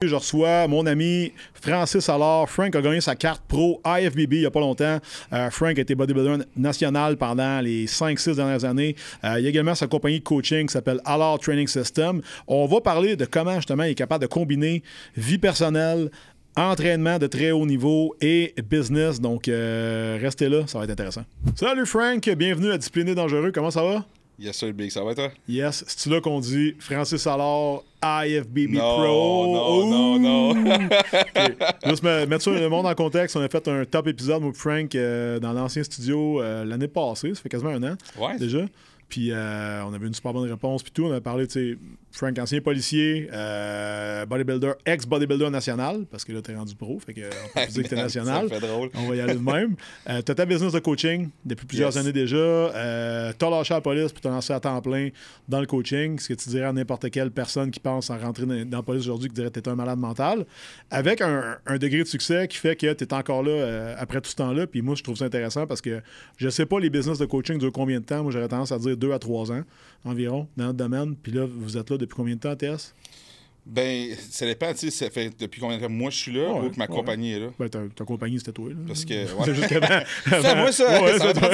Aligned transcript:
Je 0.00 0.14
reçois 0.14 0.68
mon 0.68 0.86
ami 0.86 1.32
Francis 1.54 2.08
Allard. 2.08 2.48
Frank 2.48 2.72
a 2.76 2.80
gagné 2.80 3.00
sa 3.00 3.16
carte 3.16 3.42
pro 3.48 3.82
IFBB 3.84 4.34
il 4.34 4.40
n'y 4.42 4.46
a 4.46 4.50
pas 4.52 4.60
longtemps. 4.60 5.00
Euh, 5.32 5.50
Frank 5.50 5.76
a 5.76 5.80
été 5.80 5.96
bodybuilder 5.96 6.44
national 6.56 7.16
pendant 7.16 7.60
les 7.60 7.86
5-6 7.86 8.36
dernières 8.36 8.64
années. 8.64 8.94
Euh, 9.24 9.40
il 9.40 9.46
a 9.46 9.48
également 9.48 9.74
sa 9.74 9.88
compagnie 9.88 10.20
de 10.20 10.24
coaching 10.24 10.68
qui 10.68 10.72
s'appelle 10.72 11.00
Allard 11.04 11.40
Training 11.40 11.66
System. 11.66 12.22
On 12.46 12.66
va 12.66 12.80
parler 12.80 13.16
de 13.16 13.24
comment 13.24 13.56
justement 13.56 13.82
il 13.82 13.90
est 13.90 13.94
capable 13.96 14.22
de 14.22 14.28
combiner 14.28 14.84
vie 15.16 15.38
personnelle, 15.38 16.12
entraînement 16.56 17.18
de 17.18 17.26
très 17.26 17.50
haut 17.50 17.66
niveau 17.66 18.14
et 18.20 18.54
business. 18.70 19.20
Donc, 19.20 19.48
euh, 19.48 20.16
restez 20.22 20.48
là, 20.48 20.64
ça 20.68 20.78
va 20.78 20.84
être 20.84 20.92
intéressant. 20.92 21.24
Salut 21.56 21.86
Frank, 21.86 22.22
bienvenue 22.36 22.70
à 22.70 22.78
Discipliné 22.78 23.16
Dangereux. 23.16 23.50
Comment 23.52 23.72
ça 23.72 23.82
va? 23.82 24.04
Yes, 24.38 24.56
sir, 24.56 24.72
Big. 24.72 24.90
Ça 24.90 25.02
va, 25.02 25.14
toi? 25.14 25.30
Yes. 25.48 25.84
C'est 25.88 26.08
là 26.10 26.20
qu'on 26.20 26.38
dit 26.38 26.74
Francis 26.78 27.26
Allard, 27.26 27.82
IFBB 28.02 28.74
Non, 28.74 28.96
Pro? 28.96 29.46
non, 29.54 30.18
non, 30.18 30.18
non. 30.18 30.50
OK. 30.50 31.56
Juste 31.86 32.02
me- 32.04 32.24
mettre 32.26 32.44
ça 32.44 32.50
le 32.52 32.68
monde 32.68 32.86
en 32.86 32.94
contexte. 32.94 33.36
On 33.36 33.40
a 33.40 33.48
fait 33.48 33.66
un 33.66 33.84
top 33.84 34.06
épisode, 34.06 34.40
moi 34.42 34.52
Frank, 34.54 34.94
euh, 34.94 35.40
dans 35.40 35.52
l'ancien 35.52 35.82
studio 35.82 36.40
euh, 36.40 36.64
l'année 36.64 36.86
passée. 36.88 37.34
Ça 37.34 37.40
fait 37.42 37.48
quasiment 37.48 37.70
un 37.70 37.82
an 37.82 37.96
Ouais. 38.18 38.38
déjà. 38.38 38.60
Puis 39.08 39.32
euh, 39.32 39.82
on 39.84 39.92
avait 39.94 40.06
une 40.06 40.14
super 40.14 40.32
bonne 40.32 40.48
réponse. 40.48 40.82
Puis 40.84 40.92
tout, 40.92 41.04
on 41.06 41.12
a 41.12 41.20
parlé, 41.20 41.46
tu 41.48 41.72
sais, 41.72 41.78
Frank, 42.10 42.38
ancien 42.38 42.60
policier, 42.60 43.28
euh, 43.32 44.24
bodybuilder, 44.26 44.72
ex-bodybuilder 44.86 45.50
national, 45.50 46.06
parce 46.10 46.24
que 46.24 46.32
là, 46.32 46.40
t'es 46.42 46.54
rendu 46.54 46.74
pro. 46.74 46.98
Fait 46.98 47.12
que, 47.14 47.20
on 47.20 47.60
peut 47.60 47.66
dire 47.70 47.82
que 47.84 47.88
t'es 47.88 47.96
national. 48.02 48.48
Ça 48.48 48.58
fait 48.58 48.66
drôle. 48.66 48.88
On 48.94 49.08
va 49.08 49.14
y 49.16 49.20
aller 49.20 49.34
de 49.34 49.38
même. 49.38 49.74
Euh, 50.08 50.22
t'as 50.22 50.34
ta 50.34 50.46
business 50.46 50.72
de 50.72 50.78
coaching 50.78 51.28
depuis 51.44 51.66
plusieurs 51.66 51.90
Yes. 51.90 51.98
années 51.98 52.12
déjà. 52.12 52.36
Euh, 52.36 53.32
t'as 53.36 53.50
lâché 53.50 53.74
la 53.74 53.80
police 53.82 54.10
puis 54.12 54.22
t'as 54.22 54.30
lancé 54.30 54.52
à 54.54 54.60
temps 54.60 54.80
plein 54.80 55.10
dans 55.48 55.60
le 55.60 55.66
coaching. 55.66 56.18
Ce 56.18 56.28
que 56.28 56.34
tu 56.34 56.48
dirais 56.48 56.64
à 56.64 56.72
n'importe 56.72 57.10
quelle 57.10 57.30
personne 57.30 57.70
qui 57.70 57.78
pense 57.80 58.08
en 58.08 58.16
rentrer 58.16 58.46
dans, 58.46 58.64
dans 58.64 58.78
la 58.78 58.82
police 58.82 59.02
aujourd'hui 59.02 59.28
qui 59.28 59.34
dirait 59.34 59.50
que 59.50 59.58
t'es 59.60 59.68
un 59.68 59.74
malade 59.74 59.98
mental. 59.98 60.46
Avec 60.90 61.20
un, 61.20 61.58
un 61.66 61.76
degré 61.76 61.98
de 61.98 62.04
succès 62.08 62.48
qui 62.48 62.56
fait 62.56 62.74
que 62.76 62.90
t'es 62.94 63.12
encore 63.12 63.42
là 63.42 63.50
euh, 63.50 63.94
après 63.98 64.20
tout 64.22 64.30
ce 64.30 64.36
temps-là. 64.36 64.66
Puis 64.66 64.80
moi, 64.80 64.94
je 64.94 65.02
trouve 65.02 65.16
ça 65.16 65.26
intéressant 65.26 65.66
parce 65.66 65.82
que 65.82 66.00
je 66.38 66.48
sais 66.48 66.64
pas 66.64 66.80
les 66.80 66.88
business 66.90 67.18
de 67.18 67.26
coaching 67.26 67.58
durent 67.58 67.72
combien 67.72 68.00
de 68.00 68.04
temps. 68.06 68.22
Moi, 68.22 68.32
j'aurais 68.32 68.48
tendance 68.48 68.72
à 68.72 68.78
dire 68.78 68.96
deux 68.96 69.12
à 69.12 69.18
trois 69.18 69.52
ans 69.52 69.62
environ 70.04 70.48
dans 70.56 70.66
notre 70.66 70.78
domaine. 70.78 71.16
Puis 71.16 71.32
là, 71.32 71.46
vous 71.46 71.76
êtes 71.76 71.90
là 71.90 71.96
depuis 71.98 72.14
combien 72.14 72.34
de 72.34 72.40
temps, 72.40 72.54
TS? 72.56 72.94
Ben, 73.66 74.14
ça 74.30 74.46
dépend, 74.46 74.72
tu 74.72 74.78
sais, 74.78 74.90
ça 74.90 75.10
fait 75.10 75.30
depuis 75.38 75.60
combien 75.60 75.76
de 75.76 75.82
temps 75.82 75.90
moi 75.90 76.08
je 76.10 76.16
suis 76.16 76.32
là 76.32 76.50
Ouais, 76.54 76.68
ou 76.68 76.70
que 76.70 76.76
ma 76.78 76.86
ouais. 76.86 76.88
compagnie 76.96 77.32
est 77.32 77.40
là? 77.40 77.48
Ben, 77.58 77.68
ta, 77.68 77.80
ta 77.94 78.04
compagnie, 78.06 78.38
c'était 78.38 78.52
toi. 78.52 78.70
Là. 78.70 78.76
Parce 78.86 79.04
que. 79.04 79.26
C'est 79.44 79.54
juste 79.54 79.68
qu'avant- 79.68 80.04
C'est 80.24 80.54
moi 80.56 80.72
ça! 80.72 81.02
Ouais, 81.02 81.18
ça 81.18 81.32
toi. 81.34 81.50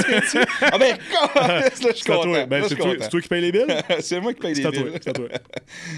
Ah 0.60 0.78
ben, 0.78 0.96
là, 0.96 1.70
je 1.72 1.92
suis 1.96 2.04
content. 2.04 2.22
toi. 2.22 2.46
Ben, 2.46 2.64
c'est 2.68 2.76
toi, 2.76 2.94
c'est 3.00 3.08
toi 3.08 3.20
qui 3.20 3.26
paye 3.28 3.40
les 3.40 3.50
billes? 3.50 3.66
C'est 4.00 4.20
moi 4.20 4.32
qui 4.32 4.38
paye 4.40 4.54
les 4.54 4.62
toi. 4.62 4.70
billes. 4.70 4.92
C'est 5.02 5.12
toi. 5.12 5.26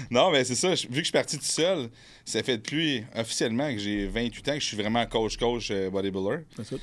Non, 0.09 0.31
mais 0.31 0.43
c'est 0.43 0.55
ça. 0.55 0.69
Vu 0.73 0.87
que 0.87 0.95
je 0.97 1.03
suis 1.03 1.11
parti 1.11 1.37
tout 1.37 1.45
seul, 1.45 1.87
ça 2.25 2.41
fait 2.41 2.57
depuis 2.57 3.03
officiellement 3.15 3.71
que 3.71 3.77
j'ai 3.77 4.07
28 4.07 4.49
ans 4.49 4.53
que 4.55 4.59
je 4.59 4.65
suis 4.65 4.77
vraiment 4.77 5.05
coach-coach 5.05 5.69
euh, 5.69 5.91
bodybuilder. 5.91 6.45
C'est 6.55 6.65
ça. 6.65 6.75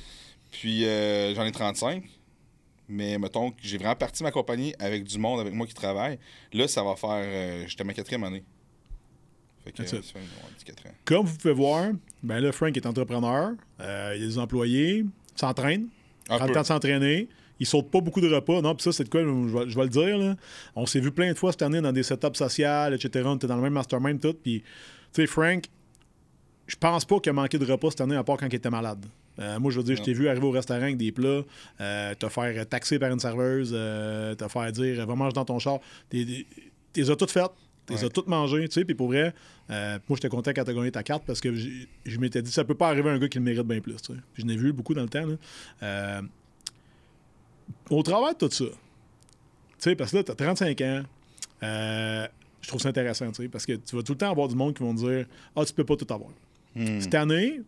Puis 0.51 0.85
euh, 0.85 1.35
j'en 1.35 1.43
ai 1.43 1.51
35. 1.51 2.03
Mais 2.87 3.17
mettons 3.17 3.51
que 3.51 3.57
j'ai 3.61 3.77
vraiment 3.77 3.95
parti 3.95 4.21
ma 4.23 4.31
compagnie 4.31 4.73
avec 4.79 5.03
du 5.03 5.17
monde 5.17 5.39
avec 5.39 5.53
moi 5.53 5.65
qui 5.65 5.73
travaille. 5.73 6.19
Là, 6.53 6.67
ça 6.67 6.83
va 6.83 6.95
faire. 6.95 7.09
Euh, 7.23 7.63
J'étais 7.67 7.83
ma 7.83 7.93
quatrième 7.93 8.23
année. 8.23 8.43
Fait 9.63 9.71
que 9.71 9.77
That's 9.77 9.93
it. 9.93 10.03
ça 10.03 10.13
fait 10.13 10.19
ouais, 10.19 10.25
14 10.65 10.87
ans. 10.87 10.95
Comme 11.05 11.25
vous 11.25 11.37
pouvez 11.37 11.53
voir, 11.53 11.89
ben 12.21 12.39
là, 12.39 12.51
Frank 12.51 12.75
est 12.77 12.85
entrepreneur. 12.85 13.53
euh, 13.81 14.13
il 14.15 14.21
y 14.21 14.25
a 14.25 14.27
des 14.27 14.37
employés, 14.37 15.05
s'entraîne, 15.35 15.87
Un 16.29 16.37
prend 16.37 16.45
le 16.45 16.53
temps 16.53 16.61
de 16.61 16.65
s'entraîner. 16.67 17.27
Il 17.59 17.65
saute 17.65 17.89
pas 17.89 18.01
beaucoup 18.01 18.21
de 18.21 18.27
repas. 18.31 18.61
Non, 18.61 18.75
puis 18.75 18.83
ça, 18.83 18.91
c'est 18.91 19.05
de 19.05 19.09
quoi, 19.09 19.21
je 19.21 19.27
vais, 19.27 19.69
je 19.69 19.75
vais 19.75 19.83
le 19.83 19.89
dire. 19.89 20.17
Là. 20.17 20.35
On 20.75 20.85
s'est 20.85 20.99
vu 20.99 21.11
plein 21.11 21.31
de 21.31 21.37
fois 21.37 21.51
cette 21.53 21.61
année 21.63 21.79
dans 21.81 21.93
des 21.93 22.03
setups 22.03 22.35
sociaux, 22.35 22.91
etc. 22.93 23.23
On 23.25 23.37
était 23.37 23.47
dans 23.47 23.55
le 23.55 23.61
même 23.61 23.73
mastermind, 23.73 24.19
tout. 24.19 24.33
Puis, 24.43 24.61
tu 24.61 25.21
sais, 25.21 25.25
Frank, 25.25 25.63
je 26.67 26.75
pense 26.75 27.05
pas 27.05 27.19
qu'il 27.19 27.29
a 27.29 27.33
manqué 27.33 27.57
de 27.57 27.65
repas 27.65 27.89
cette 27.91 28.01
année, 28.01 28.15
à 28.17 28.23
part 28.23 28.37
quand 28.37 28.47
il 28.47 28.55
était 28.55 28.69
malade. 28.69 29.05
Euh, 29.39 29.59
moi, 29.59 29.71
je 29.71 29.77
veux 29.77 29.83
dire, 29.83 29.95
je 29.95 30.03
t'ai 30.03 30.13
vu 30.13 30.27
arriver 30.27 30.45
au 30.45 30.51
restaurant 30.51 30.81
avec 30.81 30.97
des 30.97 31.11
plats, 31.11 31.43
euh, 31.81 32.15
te 32.15 32.29
faire 32.29 32.67
taxer 32.67 32.99
par 32.99 33.11
une 33.11 33.19
serveuse, 33.19 33.71
euh, 33.73 34.35
te 34.35 34.47
faire 34.47 34.71
dire 34.71 35.05
va 35.05 35.15
manger 35.15 35.33
dans 35.33 35.45
ton 35.45 35.59
char. 35.59 35.79
T'es 36.09 36.45
les 36.95 37.11
as 37.11 37.15
toutes 37.15 37.31
faites, 37.31 37.51
t'es 37.85 37.95
les 37.95 38.03
as 38.05 38.09
toutes 38.09 38.27
mangées, 38.27 38.67
tu 38.67 38.73
sais. 38.73 38.85
Puis 38.85 38.95
pour 38.95 39.07
vrai, 39.07 39.33
moi, 39.69 39.99
j'étais 40.11 40.29
content 40.29 40.51
quand 40.55 40.63
t'as 40.63 40.73
gagné 40.73 40.91
ta 40.91 41.03
carte 41.03 41.23
parce 41.25 41.41
que 41.41 41.53
je 41.53 42.19
m'étais 42.19 42.41
dit 42.41 42.51
ça 42.51 42.63
peut 42.63 42.75
pas 42.75 42.89
arriver 42.89 43.09
à 43.09 43.13
un 43.13 43.19
gars 43.19 43.27
qui 43.27 43.37
le 43.37 43.43
mérite 43.43 43.67
bien 43.67 43.79
plus, 43.81 43.95
tu 43.97 44.13
sais. 44.13 44.19
Je 44.35 44.45
n'ai 44.45 44.55
vu 44.55 44.73
beaucoup 44.73 44.93
dans 44.93 45.03
le 45.03 45.09
temps. 45.09 45.25
Là. 45.25 46.21
Au 47.89 48.03
travers 48.03 48.33
de 48.33 48.37
tout 48.37 48.51
ça, 48.51 48.65
tu 48.65 48.71
sais, 49.79 49.95
parce 49.95 50.11
que 50.11 50.17
là, 50.17 50.23
t'as 50.23 50.35
35 50.35 50.81
ans, 50.81 51.03
euh, 51.63 52.27
je 52.61 52.67
trouve 52.67 52.81
ça 52.81 52.89
intéressant, 52.89 53.31
tu 53.31 53.43
sais, 53.43 53.47
parce 53.49 53.65
que 53.65 53.73
tu 53.73 53.95
vas 53.95 54.03
tout 54.03 54.13
le 54.13 54.17
temps 54.17 54.31
avoir 54.31 54.47
du 54.47 54.55
monde 54.55 54.73
qui 54.73 54.83
vont 54.83 54.93
dire 54.93 55.25
Ah, 55.55 55.65
tu 55.65 55.73
peux 55.73 55.83
pas 55.83 55.95
tout 55.95 56.11
avoir. 56.13 56.31
Hmm. 56.75 56.99
Cette 56.99 57.15
année, 57.15 57.61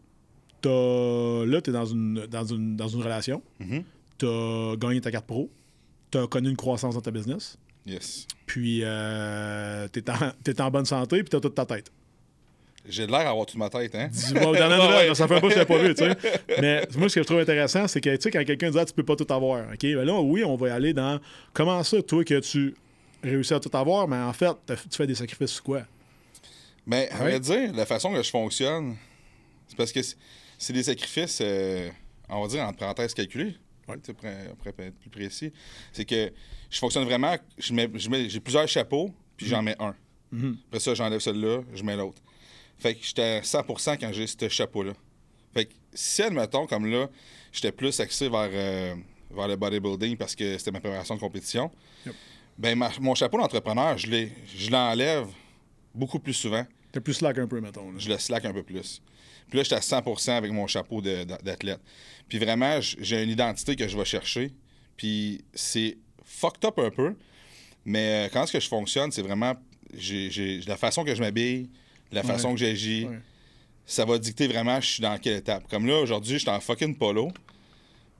t'as- 0.61 1.45
là, 1.45 1.61
tu 1.61 1.69
es 1.69 1.73
dans 1.73 1.85
une, 1.85 2.25
dans, 2.29 2.45
une, 2.45 2.75
dans 2.75 2.87
une 2.87 3.01
relation, 3.03 3.41
Mhm. 3.59 3.83
tu 4.17 4.25
as 4.25 4.75
gagné 4.77 5.01
ta 5.01 5.11
carte 5.11 5.25
pro, 5.27 5.49
tu 6.11 6.17
as 6.17 6.27
connu 6.27 6.49
une 6.49 6.55
croissance 6.57 6.95
dans 6.95 7.01
ta 7.01 7.11
business, 7.11 7.57
Yes. 7.85 8.27
puis 8.45 8.81
euh, 8.83 9.87
tu 9.91 9.99
es, 10.51 10.61
en 10.61 10.71
bonne 10.71 10.85
santé, 10.85 11.21
puis 11.23 11.29
tu 11.29 11.35
as 11.35 11.39
toute 11.39 11.55
ta 11.55 11.65
tête. 11.65 11.91
J'ai 12.89 13.05
de 13.05 13.11
l'air 13.11 13.25
d'avoir 13.25 13.45
toute 13.45 13.57
ma 13.57 13.69
tête, 13.69 13.93
hein? 13.95 14.09
Bon, 14.35 14.53
dans 14.53 14.67
la 14.69 14.77
nouvelle, 14.77 15.13
ça 15.15 15.27
fait 15.27 15.35
un 15.35 15.41
peu 15.41 15.49
que 15.49 15.55
je 15.55 15.59
l'ai 15.59 15.65
pas 15.65 15.77
vu, 15.77 15.93
tu 15.93 16.05
sais. 16.05 16.15
Mais 16.61 16.87
moi, 16.97 17.09
ce 17.09 17.15
que 17.15 17.21
je 17.21 17.25
trouve 17.27 17.39
intéressant, 17.39 17.85
c'est 17.87 17.99
que, 17.99 18.15
tu 18.15 18.21
sais, 18.21 18.31
quand 18.31 18.43
quelqu'un 18.45 18.71
dit 18.71 18.79
ah, 18.79 18.85
tu 18.85 18.93
peux 18.93 19.03
pas 19.03 19.17
tout 19.17 19.27
avoir, 19.33 19.65
OK? 19.73 19.81
Ben 19.81 20.05
là, 20.05 20.13
oui, 20.21 20.45
on 20.45 20.55
va 20.55 20.69
y 20.69 20.71
aller 20.71 20.93
dans 20.93 21.19
comment 21.53 21.83
ça, 21.83 22.01
toi, 22.01 22.23
que 22.23 22.39
tu 22.39 22.75
réussis 23.21 23.53
à 23.53 23.59
tout 23.59 23.75
avoir, 23.75 24.07
mais 24.07 24.15
en 24.15 24.31
fait, 24.31 24.47
tu 24.67 24.95
fais 24.95 25.05
des 25.07 25.15
sacrifices 25.15 25.51
sur 25.51 25.63
quoi? 25.63 25.81
Mais 26.85 27.09
à 27.09 27.17
vrai 27.17 27.39
dire, 27.41 27.73
la 27.73 27.85
façon 27.85 28.13
que 28.13 28.23
je 28.23 28.29
fonctionne, 28.29 28.95
c'est 29.67 29.75
parce 29.75 29.91
que 29.91 29.99
c'est- 30.57 30.73
des 30.73 30.83
sacrifices, 30.83 31.39
euh, 31.41 31.89
on 32.29 32.41
va 32.41 32.47
dire 32.47 32.63
en 32.63 32.73
parenthèse 32.73 33.13
calculée. 33.13 33.55
Ouais. 33.87 33.95
Pour 33.97 34.67
être 34.83 34.99
plus 34.99 35.09
précis. 35.09 35.53
C'est 35.93 36.03
que 36.03 36.31
je 36.69 36.77
fonctionne 36.77 37.05
vraiment, 37.05 37.35
je 37.57 37.73
mets, 37.73 37.89
je 37.95 38.09
mets- 38.09 38.27
j'ai 38.29 38.41
plusieurs 38.41 38.67
chapeaux, 38.67 39.11
puis 39.37 39.45
j'en 39.47 39.61
mets 39.61 39.75
un. 39.79 39.95
Mhm. 40.31 40.57
Après 40.67 40.79
ça, 40.81 40.93
j'enlève 40.93 41.21
celui-là, 41.21 41.61
je 41.73 41.83
mets 41.83 41.95
l'autre. 41.95 42.21
Fait 42.77 42.95
que 42.95 43.03
j'étais 43.05 43.37
à 43.37 43.43
100% 43.43 43.95
quand 43.97 44.11
j'ai 44.11 44.27
ce 44.27 44.49
chapeau-là. 44.49 44.91
Fait 45.53 45.65
que 45.65 45.73
si, 45.93 46.21
admettons, 46.21 46.67
comme 46.67 46.85
là, 46.85 47.07
j'étais 47.53 47.71
plus 47.71 47.97
axé 48.01 48.27
vers, 48.27 48.49
euh, 48.51 48.95
vers 49.31 49.47
le 49.47 49.55
bodybuilding 49.55 50.17
parce 50.17 50.35
que 50.35 50.57
c'était 50.57 50.71
ma 50.71 50.81
préparation 50.81 51.15
de 51.15 51.19
compétition, 51.21 51.71
Yep. 52.05 52.15
ben 52.57 52.77
ma- 52.77 52.91
mon 52.99 53.15
chapeau 53.15 53.37
d'entrepreneur, 53.39 53.97
je 53.97 54.69
l'enlève 54.69 55.27
beaucoup 55.95 56.19
plus 56.19 56.33
souvent 56.33 56.65
T'es 56.91 56.99
plus 56.99 57.13
slack 57.13 57.37
un 57.37 57.47
peu, 57.47 57.61
mettons. 57.61 57.89
là. 57.91 57.97
je 57.99 58.09
le 58.09 58.17
slack 58.17 58.43
un 58.45 58.53
peu 58.53 58.63
plus. 58.63 59.01
Puis 59.49 59.57
là, 59.57 59.63
j'étais 59.63 59.75
à 59.75 59.79
100% 59.79 60.31
avec 60.31 60.51
mon 60.51 60.67
chapeau 60.67 61.01
d'athlète. 61.01 61.79
Puis 62.27 62.37
vraiment, 62.39 62.79
j'ai 62.81 63.23
une 63.23 63.29
identité 63.29 63.75
que 63.75 63.87
je 63.87 63.97
vais 63.97 64.05
chercher. 64.05 64.51
Puis 64.97 65.43
c'est 65.53 65.97
fucked 66.23 66.65
up 66.65 66.79
un 66.79 66.89
peu. 66.89 67.15
Mais 67.85 68.25
euh, 68.25 68.29
quand 68.31 68.43
est-ce 68.43 68.53
que 68.53 68.59
je 68.59 68.67
fonctionne, 68.67 69.11
c'est 69.11 69.21
vraiment 69.21 69.53
la 70.67 70.77
façon 70.77 71.03
que 71.05 71.15
je 71.15 71.21
m'habille, 71.21 71.69
la 72.11 72.21
Ouais. 72.21 72.27
façon 72.27 72.53
que 72.53 72.59
j'agis. 72.59 73.05
Ouais. 73.05 73.19
Ça 73.85 74.03
va 74.03 74.17
dicter 74.17 74.47
vraiment 74.47 74.81
je 74.81 74.87
suis 74.87 75.01
dans 75.01 75.17
quelle 75.17 75.37
étape. 75.37 75.63
Comme 75.69 75.85
là, 75.87 75.99
aujourd'hui, 76.01 76.33
je 76.33 76.39
suis 76.39 76.49
en 76.49 76.59
fucking 76.59 76.95
polo. 76.97 77.31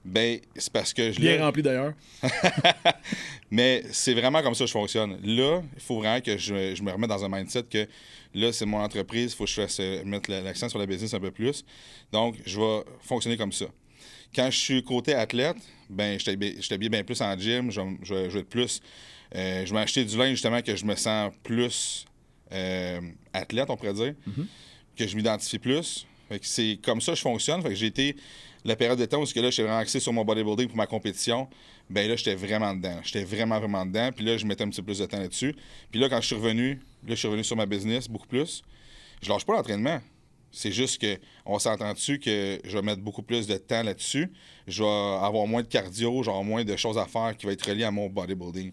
Ben, 0.04 0.38
c'est 0.56 0.72
parce 0.72 0.92
que 0.94 1.12
je 1.12 1.20
Bien 1.20 1.36
l'ai- 1.36 1.42
rempli 1.42 1.62
d'ailleurs. 1.62 1.92
mais 3.50 3.82
c'est 3.90 4.14
vraiment 4.14 4.42
comme 4.42 4.54
ça 4.54 4.64
que 4.64 4.68
je 4.68 4.72
fonctionne. 4.72 5.18
Là, 5.22 5.62
il 5.74 5.80
faut 5.82 5.98
vraiment 5.98 6.20
que 6.20 6.36
je, 6.36 6.74
je 6.74 6.82
me 6.82 6.92
remette 6.92 7.08
dans 7.10 7.24
un 7.24 7.28
mindset 7.28 7.64
que 7.64 7.86
là, 8.34 8.52
c'est 8.52 8.66
mon 8.66 8.78
entreprise, 8.80 9.32
il 9.32 9.36
faut 9.36 9.44
que 9.44 9.50
je 9.50 9.60
fasse 9.60 9.78
euh, 9.80 10.04
mettre 10.04 10.30
la- 10.30 10.40
l'accent 10.40 10.68
sur 10.68 10.78
la 10.78 10.86
business 10.86 11.14
un 11.14 11.20
peu 11.20 11.30
plus. 11.30 11.64
Donc, 12.12 12.36
je 12.46 12.58
vais 12.60 12.82
fonctionner 13.00 13.36
comme 13.36 13.52
ça. 13.52 13.66
Quand 14.34 14.50
je 14.50 14.58
suis 14.58 14.82
côté 14.82 15.14
athlète, 15.14 15.56
ben, 15.88 16.18
je 16.18 16.68
t'habille 16.68 16.88
bien 16.88 17.02
plus 17.02 17.20
en 17.20 17.36
gym, 17.38 17.70
je, 17.70 17.80
vais- 17.80 17.96
je 18.02 18.14
vais- 18.14 18.24
je 18.30 18.34
vais 18.34 18.40
être 18.40 18.48
plus. 18.48 18.80
euh, 19.34 19.66
je 19.66 19.72
vais 19.74 19.80
acheter 19.80 20.04
du 20.04 20.16
linge 20.16 20.30
justement 20.30 20.62
que 20.62 20.74
je 20.76 20.84
me 20.84 20.94
sens 20.94 21.32
plus 21.42 22.06
euh, 22.52 23.00
athlète, 23.32 23.68
on 23.68 23.76
pourrait 23.76 23.92
dire, 23.94 24.14
que 24.96 25.06
je 25.06 25.16
m'identifie 25.16 25.58
plus. 25.58 26.06
C'est 26.42 26.78
comme 26.82 27.00
ça 27.00 27.12
que 27.12 27.16
je 27.18 27.22
fonctionne. 27.22 27.62
Fait 27.62 27.70
que 27.70 27.74
j'ai 27.74 27.86
été 27.86 28.16
la 28.68 28.76
période 28.76 28.98
de 28.98 29.04
temps 29.06 29.20
où 29.22 29.24
que 29.24 29.40
là, 29.40 29.50
j'étais 29.50 29.62
vraiment 29.62 29.78
axé 29.78 29.98
sur 29.98 30.12
mon 30.12 30.24
bodybuilding 30.24 30.68
pour 30.68 30.76
ma 30.76 30.86
compétition. 30.86 31.48
Ben 31.90 32.08
là, 32.08 32.16
j'étais 32.16 32.34
vraiment 32.34 32.74
dedans. 32.74 33.00
J'étais 33.02 33.24
vraiment, 33.24 33.58
vraiment 33.58 33.84
dedans. 33.86 34.10
Puis 34.14 34.24
là, 34.24 34.36
je 34.36 34.46
mettais 34.46 34.62
un 34.62 34.68
petit 34.68 34.82
peu 34.82 34.86
plus 34.86 34.98
de 34.98 35.06
temps 35.06 35.18
là-dessus. 35.18 35.54
Puis 35.90 35.98
là, 35.98 36.08
quand 36.08 36.20
je 36.20 36.26
suis 36.26 36.36
revenu, 36.36 36.80
là, 37.06 37.14
je 37.14 37.14
suis 37.14 37.28
revenu 37.28 37.44
sur 37.44 37.56
ma 37.56 37.66
business 37.66 38.08
beaucoup 38.08 38.26
plus. 38.26 38.62
Je 39.22 39.28
lâche 39.28 39.44
pas 39.44 39.54
l'entraînement. 39.54 40.00
C'est 40.50 40.72
juste 40.72 41.00
que 41.00 41.18
on 41.44 41.58
s'entend 41.58 41.92
dessus 41.92 42.18
que 42.18 42.58
je 42.64 42.76
vais 42.76 42.82
mettre 42.82 43.02
beaucoup 43.02 43.22
plus 43.22 43.46
de 43.46 43.56
temps 43.56 43.82
là-dessus? 43.82 44.32
Je 44.66 44.82
vais 44.82 44.88
avoir 44.88 45.46
moins 45.46 45.62
de 45.62 45.68
cardio, 45.68 46.22
genre 46.22 46.42
moins 46.44 46.64
de 46.64 46.76
choses 46.76 46.98
à 46.98 47.06
faire 47.06 47.36
qui 47.36 47.46
va 47.46 47.52
être 47.52 47.66
reliées 47.66 47.84
à 47.84 47.90
mon 47.90 48.08
bodybuilding. 48.08 48.72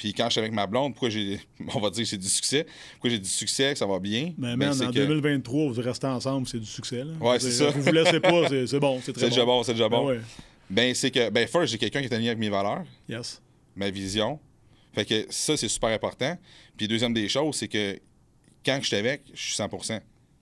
Puis 0.00 0.14
quand 0.14 0.24
je 0.24 0.30
suis 0.30 0.38
avec 0.40 0.52
ma 0.52 0.66
blonde, 0.66 0.94
pourquoi 0.94 1.10
j'ai, 1.10 1.38
on 1.74 1.78
va 1.78 1.90
dire 1.90 2.04
que 2.04 2.08
c'est 2.08 2.16
du 2.16 2.26
succès? 2.26 2.64
Pourquoi 2.92 3.10
j'ai 3.10 3.18
du 3.18 3.28
succès, 3.28 3.74
que 3.74 3.78
ça 3.78 3.84
va 3.84 3.98
bien? 3.98 4.32
Mais 4.38 4.56
ben, 4.56 4.72
en 4.72 4.90
que- 4.90 4.94
2023, 4.98 5.72
vous 5.72 5.82
restez 5.82 6.06
ensemble, 6.06 6.46
c'est 6.48 6.58
du 6.58 6.64
succès. 6.64 7.04
Là. 7.04 7.12
Ouais, 7.20 7.38
c'est 7.38 7.50
ça. 7.50 7.68
Vous 7.68 7.82
vous 7.82 7.92
laissez 7.92 8.18
pas, 8.18 8.48
c'est 8.66 8.80
bon, 8.80 8.98
c'est 9.04 9.12
très 9.12 9.24
C'est 9.24 9.28
déjà 9.28 9.44
bon, 9.44 9.62
c'est 9.62 9.72
déjà 9.74 9.90
Ben 9.90 9.98
bon. 9.98 10.06
ouais. 10.08 10.20
Ben, 10.70 10.94
c'est 10.94 11.10
que, 11.10 11.28
ben, 11.28 11.46
first, 11.46 11.70
j'ai 11.72 11.76
quelqu'un 11.76 12.00
qui 12.00 12.06
est 12.06 12.14
aligné 12.14 12.30
avec 12.30 12.38
mes 12.40 12.48
valeurs, 12.48 12.84
Yes. 13.10 13.42
ma 13.76 13.90
vision. 13.90 14.40
Fait 14.94 15.04
que 15.04 15.26
ça, 15.28 15.54
c'est 15.58 15.68
super 15.68 15.90
important. 15.90 16.34
Puis, 16.78 16.88
deuxième 16.88 17.12
des 17.12 17.28
choses, 17.28 17.56
c'est 17.56 17.68
que 17.68 18.00
quand 18.64 18.78
je 18.80 18.86
suis 18.86 18.96
avec, 18.96 19.22
je 19.34 19.38
suis 19.42 19.54
100 19.54 19.68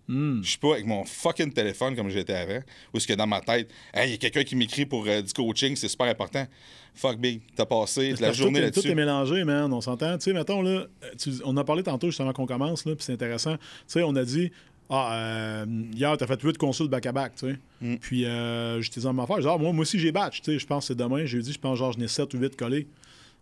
Hmm. 0.08 0.40
Je 0.42 0.48
suis 0.48 0.58
pas 0.58 0.72
avec 0.74 0.86
mon 0.86 1.04
fucking 1.04 1.52
téléphone 1.52 1.94
comme 1.94 2.08
j'étais 2.08 2.32
avant. 2.34 2.60
Ou 2.92 2.96
est-ce 2.96 3.06
que 3.06 3.12
dans 3.12 3.26
ma 3.26 3.40
tête, 3.40 3.70
hey, 3.92 4.08
il 4.08 4.12
y 4.12 4.14
a 4.14 4.16
quelqu'un 4.16 4.42
qui 4.44 4.56
m'écrit 4.56 4.86
pour 4.86 5.06
euh, 5.06 5.20
du 5.20 5.32
coaching, 5.32 5.76
c'est 5.76 5.88
super 5.88 6.06
important. 6.06 6.46
Fuck 6.94 7.18
big, 7.18 7.42
t'as 7.54 7.66
passé 7.66 8.14
la 8.18 8.32
journée 8.32 8.60
tout, 8.60 8.66
est- 8.66 8.70
tout 8.70 8.76
là-dessus. 8.78 8.88
est 8.90 8.94
mélangé, 8.94 9.44
man. 9.44 9.72
On 9.72 9.80
s'entend. 9.80 10.16
Tu 10.18 10.24
sais, 10.24 10.32
mettons, 10.32 10.62
là, 10.62 10.86
tu- 11.18 11.30
on 11.44 11.56
a 11.56 11.62
parlé 11.64 11.82
tantôt 11.82 12.08
justement 12.08 12.32
qu'on 12.32 12.46
commence, 12.46 12.86
là, 12.86 12.94
puis 12.96 13.04
c'est 13.04 13.12
intéressant. 13.12 13.56
Tu 13.56 13.62
sais, 13.86 14.02
on 14.02 14.16
a 14.16 14.24
dit, 14.24 14.50
ah, 14.90 15.14
euh, 15.14 15.66
hier, 15.94 16.16
t'as 16.16 16.26
fait 16.26 16.40
8 16.42 16.56
consultes 16.56 16.90
back-à-back, 16.90 17.34
tu 17.36 17.50
sais. 17.50 17.58
Mm. 17.82 17.96
Puis, 17.98 18.24
euh, 18.24 18.80
dit 18.80 19.06
en 19.06 19.16
affaire, 19.18 19.40
genre, 19.42 19.60
moi, 19.60 19.72
moi 19.72 19.82
aussi, 19.82 19.98
j'ai 19.98 20.10
batch, 20.10 20.40
tu 20.40 20.52
sais. 20.52 20.58
Je 20.58 20.66
pense 20.66 20.84
que 20.84 20.94
c'est 20.94 20.98
demain. 20.98 21.26
J'ai 21.26 21.40
dit, 21.40 21.52
je 21.52 21.58
pense, 21.58 21.78
genre, 21.78 21.92
je 21.92 21.98
n'ai 21.98 22.08
7 22.08 22.32
ou 22.34 22.38
8 22.38 22.56
collés. 22.56 22.88